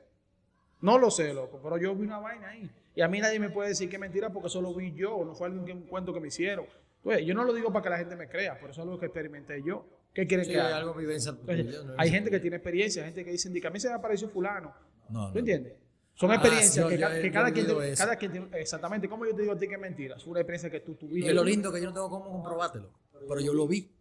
No 0.80 0.98
lo 0.98 1.10
sé, 1.10 1.34
loco, 1.34 1.58
pero 1.62 1.78
yo 1.78 1.94
vi 1.94 2.04
una 2.04 2.18
vaina 2.18 2.48
ahí. 2.48 2.70
Y 2.96 3.02
a 3.02 3.08
mí 3.08 3.20
nadie 3.20 3.38
me 3.38 3.50
puede 3.50 3.68
decir 3.68 3.88
que 3.88 3.96
es 3.96 4.00
mentira 4.00 4.32
porque 4.32 4.48
eso 4.48 4.60
lo 4.60 4.74
vi 4.74 4.92
yo, 4.94 5.22
no 5.24 5.34
fue 5.34 5.46
algún 5.46 5.64
que- 5.64 5.72
un 5.72 5.82
cuento 5.82 6.12
que 6.12 6.18
me 6.18 6.28
hicieron. 6.28 6.66
Entonces, 7.04 7.24
yo 7.26 7.34
no 7.34 7.44
lo 7.44 7.52
digo 7.52 7.72
para 7.72 7.82
que 7.84 7.90
la 7.90 7.98
gente 7.98 8.16
me 8.16 8.28
crea, 8.28 8.54
pero 8.58 8.72
eso 8.72 8.80
es 8.80 8.84
algo 8.86 8.98
que 8.98 9.06
experimenté 9.06 9.62
yo. 9.64 9.86
¿Qué 10.12 10.26
quieren 10.26 10.46
Sí, 10.46 10.52
que 10.52 10.60
haga? 10.60 10.78
algo 10.78 10.94
vivencia. 10.94 11.30
Entonces, 11.30 11.66
tuya, 11.66 11.82
no 11.84 11.94
hay 11.98 12.10
gente 12.10 12.30
que 12.30 12.40
tiene 12.40 12.56
experiencia, 12.56 13.04
gente 13.04 13.22
que 13.24 13.30
dice, 13.30 13.52
que 13.52 13.66
a 13.66 13.70
mí 13.70 13.78
se 13.78 13.88
me 13.88 13.94
apareció 13.94 14.28
fulano. 14.30 14.74
No, 15.10 15.28
¿Tú 15.28 15.34
no. 15.34 15.38
entiendes? 15.38 15.74
Son 16.14 16.30
Ah, 16.30 16.36
experiencias 16.36 16.86
que, 16.86 16.94
yo 16.98 17.06
ca- 17.06 17.18
he- 17.18 17.20
que 17.20 17.26
yo 17.28 17.32
cada, 17.34 17.52
quien 17.52 17.66
tiene, 17.66 17.94
cada 17.94 18.16
quien 18.16 18.32
tiene, 18.32 18.48
exactamente, 18.58 19.06
como 19.10 19.26
yo 19.26 19.34
te 19.36 19.42
digo 19.42 19.52
a 19.52 19.58
ti 19.58 19.68
que 19.68 19.74
es 19.74 19.80
mentira, 19.80 20.16
es 20.16 20.26
una 20.26 20.40
experiencia 20.40 20.70
que 20.70 20.80
tú 20.80 20.94
tuviste. 20.94 21.28
es 21.28 21.34
lo 21.36 21.44
lindo 21.44 21.70
que 21.70 21.78
yo 21.80 21.86
no 21.88 21.92
tengo 21.92 22.08
cómo 22.08 22.32
comprobártelo. 22.32 22.90
Pero 23.28 23.40
yo 23.40 23.52
lo 23.52 23.68
vi. 23.68 23.92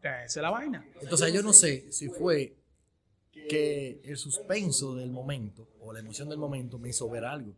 Esa 0.00 0.24
es 0.24 0.36
la 0.36 0.50
vaina. 0.50 0.84
Entonces 1.00 1.32
yo 1.32 1.42
no 1.42 1.52
sé 1.52 1.90
si 1.92 2.08
fue 2.08 2.56
que 3.30 4.00
el 4.04 4.16
suspenso 4.16 4.96
del 4.96 5.10
momento 5.12 5.68
o 5.80 5.92
la 5.92 6.00
emoción 6.00 6.28
del 6.28 6.38
momento 6.38 6.78
me 6.78 6.88
hizo 6.88 7.08
ver 7.08 7.24
algo. 7.24 7.54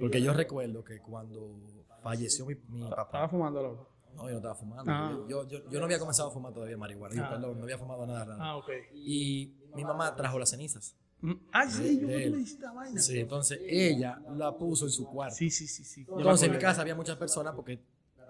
Porque 0.00 0.20
yo 0.22 0.32
recuerdo 0.32 0.82
que 0.84 1.00
cuando 1.00 1.60
falleció 2.02 2.46
mi, 2.46 2.54
mi 2.68 2.82
Estaba 2.84 3.04
papá, 3.10 3.28
fumando, 3.28 3.62
loco. 3.62 3.88
no, 4.14 4.22
yo 4.24 4.30
no 4.30 4.36
estaba 4.38 4.54
fumando. 4.54 4.90
Ah. 4.92 5.18
Yo, 5.28 5.46
yo, 5.46 5.68
yo 5.70 5.78
no 5.78 5.84
había 5.84 5.98
comenzado 5.98 6.28
a 6.30 6.32
fumar 6.32 6.52
todavía 6.52 6.76
marihuana. 6.76 7.14
Digo, 7.14 7.26
Ah. 7.26 7.30
perdón, 7.30 7.58
no 7.58 7.64
había 7.64 7.78
fumado 7.78 8.06
nada. 8.06 8.24
nada. 8.24 8.38
Ah, 8.44 8.56
ok. 8.56 8.68
Y 8.94 9.54
mi 9.74 9.84
mamá 9.84 10.14
trajo 10.16 10.38
las 10.38 10.50
cenizas. 10.50 10.96
Mm, 11.20 11.32
Ah, 11.52 11.68
sí, 11.68 12.00
yo 12.00 12.06
me 12.08 12.26
la 12.30 12.72
vaina. 12.72 13.00
Sí, 13.00 13.20
entonces 13.20 13.60
ella 13.68 14.20
la 14.36 14.56
puso 14.56 14.86
en 14.86 14.90
su 14.90 15.06
cuarto. 15.06 15.36
Sí, 15.36 15.50
sí, 15.50 15.66
sí. 15.66 15.84
sí. 15.84 16.00
Entonces 16.08 16.46
en 16.48 16.52
mi 16.54 16.58
casa 16.58 16.80
había 16.80 16.94
muchas 16.94 17.16
personas 17.18 17.54
porque 17.54 17.78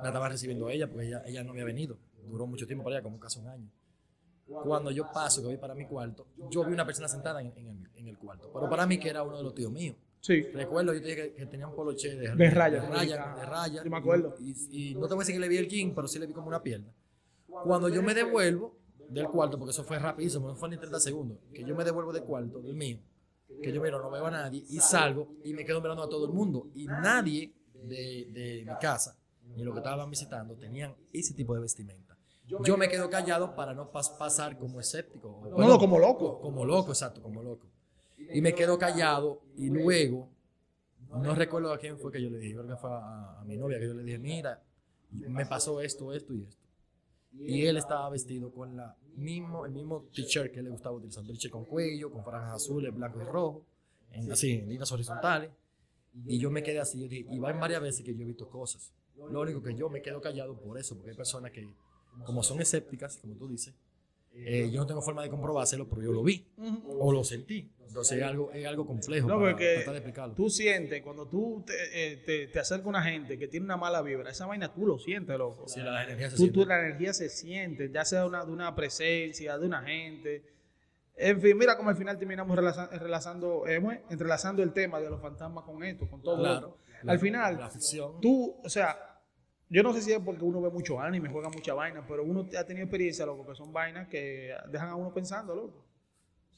la 0.03 0.09
estaba 0.09 0.29
recibiendo 0.29 0.69
ella, 0.69 0.89
porque 0.91 1.07
ella, 1.07 1.23
ella 1.27 1.45
no 1.45 1.53
había 1.53 1.65
venido. 1.65 1.97
Duró 2.29 2.47
mucho 2.47 2.67
tiempo 2.67 2.83
para 2.85 2.97
allá, 2.97 3.03
como 3.05 3.19
casi 3.21 3.39
un 3.39 3.47
año. 3.49 3.71
Cuando 4.65 4.91
yo 4.91 5.05
paso, 5.13 5.41
que 5.41 5.47
voy 5.47 5.57
para 5.59 5.75
mi 5.77 5.87
cuarto, 5.87 6.27
yo 6.51 6.65
vi 6.65 6.73
una 6.73 6.85
persona 6.85 7.07
sentada 7.07 7.41
en, 7.41 7.53
en 7.57 7.69
el, 7.69 7.91
en 7.95 8.09
el 8.09 8.19
cuarto. 8.19 8.51
Pero 8.53 8.69
para 8.69 8.85
mí 8.87 8.99
que 8.99 9.09
era 9.09 9.23
uno 9.23 9.37
de 9.37 9.45
los 9.45 9.55
tíos 9.55 9.71
míos. 9.71 9.97
Sí. 10.21 10.43
Recuerdo, 10.43 10.93
yo 10.95 11.01
te 11.01 11.09
dije 11.09 11.17
que, 11.31 11.35
que 11.35 11.47
tenía 11.47 11.67
un 11.67 11.75
poloche 11.75 12.15
de, 12.15 12.35
De 12.35 12.51
raya, 12.51 12.81
de 12.81 12.87
sí, 12.87 12.93
raya, 12.93 13.23
ajá. 13.23 13.37
de 13.41 13.47
raya. 13.47 13.85
Yo 13.85 13.91
me 13.91 13.97
acuerdo. 13.97 14.35
Y, 14.39 14.91
y 14.91 14.95
no 14.95 15.09
te 15.09 15.15
voy 15.15 15.23
a 15.23 15.25
decir 15.25 15.35
que 15.35 15.41
le 15.41 15.49
vi 15.49 15.57
el 15.57 15.67
jean, 15.69 15.95
pero 15.95 16.07
sí 16.09 16.19
le 16.19 16.27
vi 16.27 16.33
como 16.35 16.49
una 16.49 16.63
pierna. 16.63 16.93
Cuando 17.47 17.89
yo 17.89 18.03
me 18.03 18.15
devuelvo 18.15 18.77
del 19.09 19.27
cuarto, 19.29 19.59
porque 19.59 19.71
eso 19.71 19.83
fue 19.83 19.99
rapidísimo, 19.99 20.47
no 20.47 20.55
fue 20.57 20.69
ni 20.69 20.77
30 20.77 21.01
segundos, 21.01 21.39
que 21.53 21.65
yo 21.65 21.75
me 21.75 21.85
devuelvo 21.85 22.13
del 22.13 22.23
cuarto, 22.23 22.61
del 22.61 22.75
mío, 22.77 22.99
que 23.63 23.73
yo 23.73 23.81
miro, 23.83 24.01
no 24.01 24.11
veo 24.11 24.25
a 24.27 24.31
nadie, 24.31 24.63
y 24.69 24.79
salgo 24.79 25.35
y 25.43 25.53
me 25.53 25.65
quedo 25.65 25.81
mirando 25.81 26.03
a 26.05 26.09
todo 26.09 26.27
el 26.27 26.33
mundo. 26.33 26.69
Y 26.75 26.87
nadie 26.87 27.53
de, 27.75 28.29
de 28.31 28.65
mi 28.67 28.79
casa, 28.81 29.19
ni 29.57 29.65
los 29.65 29.75
que 29.75 29.81
estaban 29.81 30.09
visitando, 30.11 30.55
tenían 30.55 30.95
ese 31.13 31.35
tipo 31.35 31.55
de 31.55 31.61
vestimenta. 31.61 32.17
Yo 32.47 32.77
me 32.77 32.89
quedo 32.89 33.09
callado 33.09 33.55
para 33.55 33.75
no 33.75 33.91
pas- 33.93 34.17
pasar 34.19 34.59
como 34.59 34.81
escéptico. 34.81 35.29
o- 35.29 35.59
No, 35.59 35.67
no, 35.69 35.79
como 35.79 35.99
loco. 35.99 36.41
Como 36.41 36.65
loco, 36.65 36.91
exacto, 36.91 37.23
como 37.23 37.43
loco. 37.43 37.67
Y 38.33 38.40
me 38.40 38.55
quedo 38.55 38.79
callado 38.79 39.43
y 39.57 39.69
luego, 39.69 40.29
no 41.11 41.35
recuerdo 41.35 41.73
a 41.73 41.79
quién 41.79 41.99
fue 41.99 42.12
que 42.12 42.23
yo 42.23 42.31
le 42.31 42.38
dije, 42.38 42.55
creo 42.55 42.66
que 42.66 42.77
fue 42.77 42.90
a, 42.90 43.40
a 43.40 43.45
mi 43.45 43.57
novia 43.57 43.79
que 43.79 43.87
yo 43.87 43.95
le 43.95 44.05
dije, 44.05 44.19
mira, 44.19 44.62
me 45.11 45.47
pasó 45.47 45.81
esto, 45.81 46.12
esto 46.12 46.35
y 46.35 46.43
esto. 46.43 46.57
Y 47.33 47.66
él 47.66 47.77
estaba 47.77 48.11
vestido 48.11 48.53
con 48.53 48.77
la 48.77 48.97
mismo, 49.16 49.66
el 49.66 49.73
mismo 49.73 50.03
t-shirt 50.12 50.53
que 50.53 50.62
le 50.62 50.71
gustaba 50.71 50.97
utilizar, 50.97 51.25
t-shirt 51.25 51.53
con 51.53 51.64
cuello, 51.64 52.11
con 52.11 52.25
franjas 52.25 52.57
azules, 52.57 52.93
blanco 52.95 53.21
y 53.21 53.25
rojo, 53.25 53.64
en, 54.12 54.31
así, 54.33 54.53
en 54.53 54.69
líneas 54.69 54.90
horizontales. 54.90 55.51
Y 56.27 56.38
yo 56.38 56.51
me 56.51 56.62
quedé 56.62 56.81
así, 56.81 57.01
yo 57.01 57.09
dije, 57.09 57.27
y 57.31 57.38
van 57.38 57.61
varias 57.61 57.81
veces 57.81 58.05
que 58.05 58.14
yo 58.14 58.23
he 58.23 58.27
visto 58.27 58.49
cosas. 58.49 58.93
Lo 59.31 59.43
único 59.43 59.62
que 59.62 59.75
yo 59.75 59.88
me 59.88 60.03
quedo 60.03 60.21
callado 60.21 60.59
por 60.59 60.79
eso, 60.79 60.97
porque 60.97 61.11
hay 61.11 61.16
personas 61.16 61.53
que, 61.53 61.69
como 62.25 62.43
son 62.43 62.61
escépticas, 62.61 63.19
como 63.19 63.35
tú 63.35 63.47
dices, 63.49 63.75
eh, 64.35 64.71
yo 64.71 64.81
no 64.81 64.87
tengo 64.87 65.03
forma 65.03 65.23
de 65.23 65.29
comprobárselo, 65.31 65.88
pero 65.88 66.03
yo 66.03 66.12
lo 66.12 66.23
vi 66.23 66.47
o 66.99 67.12
lo 67.12 67.25
sentí. 67.25 67.71
Entonces 67.87 68.19
es 68.19 68.25
algo, 68.25 68.53
es 68.53 68.64
algo 68.66 68.87
complejo 68.87 69.27
No, 69.27 69.40
para 69.40 69.57
tratar 69.57 69.90
de 69.93 69.97
explicarlo. 69.99 70.35
tú 70.35 70.49
sientes, 70.49 71.03
cuando 71.03 71.27
tú 71.27 71.64
te, 71.66 71.73
eh, 72.12 72.16
te, 72.19 72.47
te 72.47 72.61
acerca 72.61 72.88
una 72.88 73.03
gente 73.03 73.37
que 73.37 73.49
tiene 73.49 73.64
una 73.66 73.77
mala 73.77 74.01
vibra, 74.01 74.31
esa 74.31 74.47
vaina 74.47 74.73
tú 74.73 74.87
lo 74.87 74.97
sientes, 74.99 75.37
loco. 75.37 75.66
Sí, 75.66 75.81
la 75.81 76.05
energía 76.05 76.31
se 76.31 76.37
tú, 76.37 76.43
siente. 76.43 76.61
tú- 76.61 76.66
la 76.66 76.79
energía 76.87 77.12
se 77.12 77.29
siente, 77.29 77.90
ya 77.93 78.05
sea 78.05 78.27
una, 78.27 78.45
de 78.45 78.53
una 78.53 78.77
presencia, 78.77 79.59
de 79.59 79.66
una 79.66 79.83
gente. 79.83 80.45
En 81.16 81.40
fin, 81.40 81.59
mira 81.59 81.77
cómo 81.77 81.90
al 81.90 81.97
final 81.97 82.16
terminamos 82.16 82.57
relaza- 82.57 82.87
relazando, 82.97 83.66
eh, 83.66 83.81
entrelazando 84.09 84.62
el 84.62 84.73
tema 84.73 85.01
de 85.01 85.11
los 85.11 85.21
fantasmas 85.21 85.64
con 85.64 85.83
esto, 85.83 86.09
con 86.09 86.22
todo. 86.22 86.39
Claro, 86.39 86.78
la- 87.03 87.12
al 87.12 87.18
final, 87.18 87.59
la 87.59 87.70
ficción. 87.70 88.20
tú, 88.20 88.57
o 88.62 88.68
sea, 88.68 89.10
yo 89.71 89.85
no 89.85 89.95
sé 89.95 90.03
si 90.03 90.12
es 90.12 90.18
porque 90.18 90.45
uno 90.45 90.61
ve 90.61 90.68
mucho 90.68 91.01
anime, 91.01 91.29
juega 91.31 91.49
mucha 91.49 91.75
vaina, 91.75 92.05
pero 92.07 92.25
uno 92.25 92.49
ha 92.59 92.64
tenido 92.64 92.85
experiencia, 92.85 93.25
loco, 93.25 93.47
que 93.47 93.55
son 93.55 93.73
vainas 93.73 94.09
que 94.09 94.53
dejan 94.68 94.89
a 94.89 94.97
uno 94.97 95.14
pensando, 95.14 95.55
loco. 95.55 95.87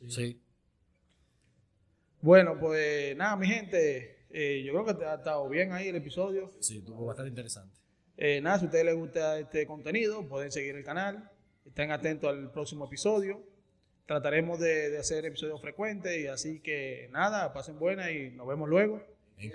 Sí. 0.09 0.41
Bueno, 2.23 2.59
pues 2.59 3.15
nada, 3.15 3.37
mi 3.37 3.47
gente, 3.49 4.25
eh, 4.31 4.63
yo 4.65 4.73
creo 4.73 4.99
que 4.99 5.05
ha 5.05 5.17
estado 5.17 5.47
bien 5.51 5.73
ahí 5.73 5.89
el 5.89 5.97
episodio. 5.97 6.51
Sí, 6.61 6.79
estuvo 6.79 7.05
bastante 7.05 7.29
interesante. 7.29 7.77
Eh, 8.17 8.41
nada, 8.41 8.59
si 8.59 8.65
a 8.65 8.69
ustedes 8.69 8.85
les 8.87 8.97
gusta 8.97 9.39
este 9.39 9.67
contenido, 9.67 10.27
pueden 10.27 10.51
seguir 10.51 10.75
el 10.75 10.85
canal. 10.85 11.31
Estén 11.67 11.91
atentos 11.91 12.31
al 12.31 12.51
próximo 12.51 12.87
episodio. 12.87 13.43
Trataremos 14.07 14.59
de, 14.59 14.89
de 14.89 14.99
hacer 14.99 15.27
episodios 15.27 15.61
frecuentes 15.61 16.19
y 16.19 16.29
así 16.29 16.61
que 16.61 17.09
nada, 17.13 17.53
pasen 17.53 17.79
buena 17.79 18.11
y 18.11 18.31
nos 18.31 18.47
vemos 18.47 18.69
luego. 18.69 19.03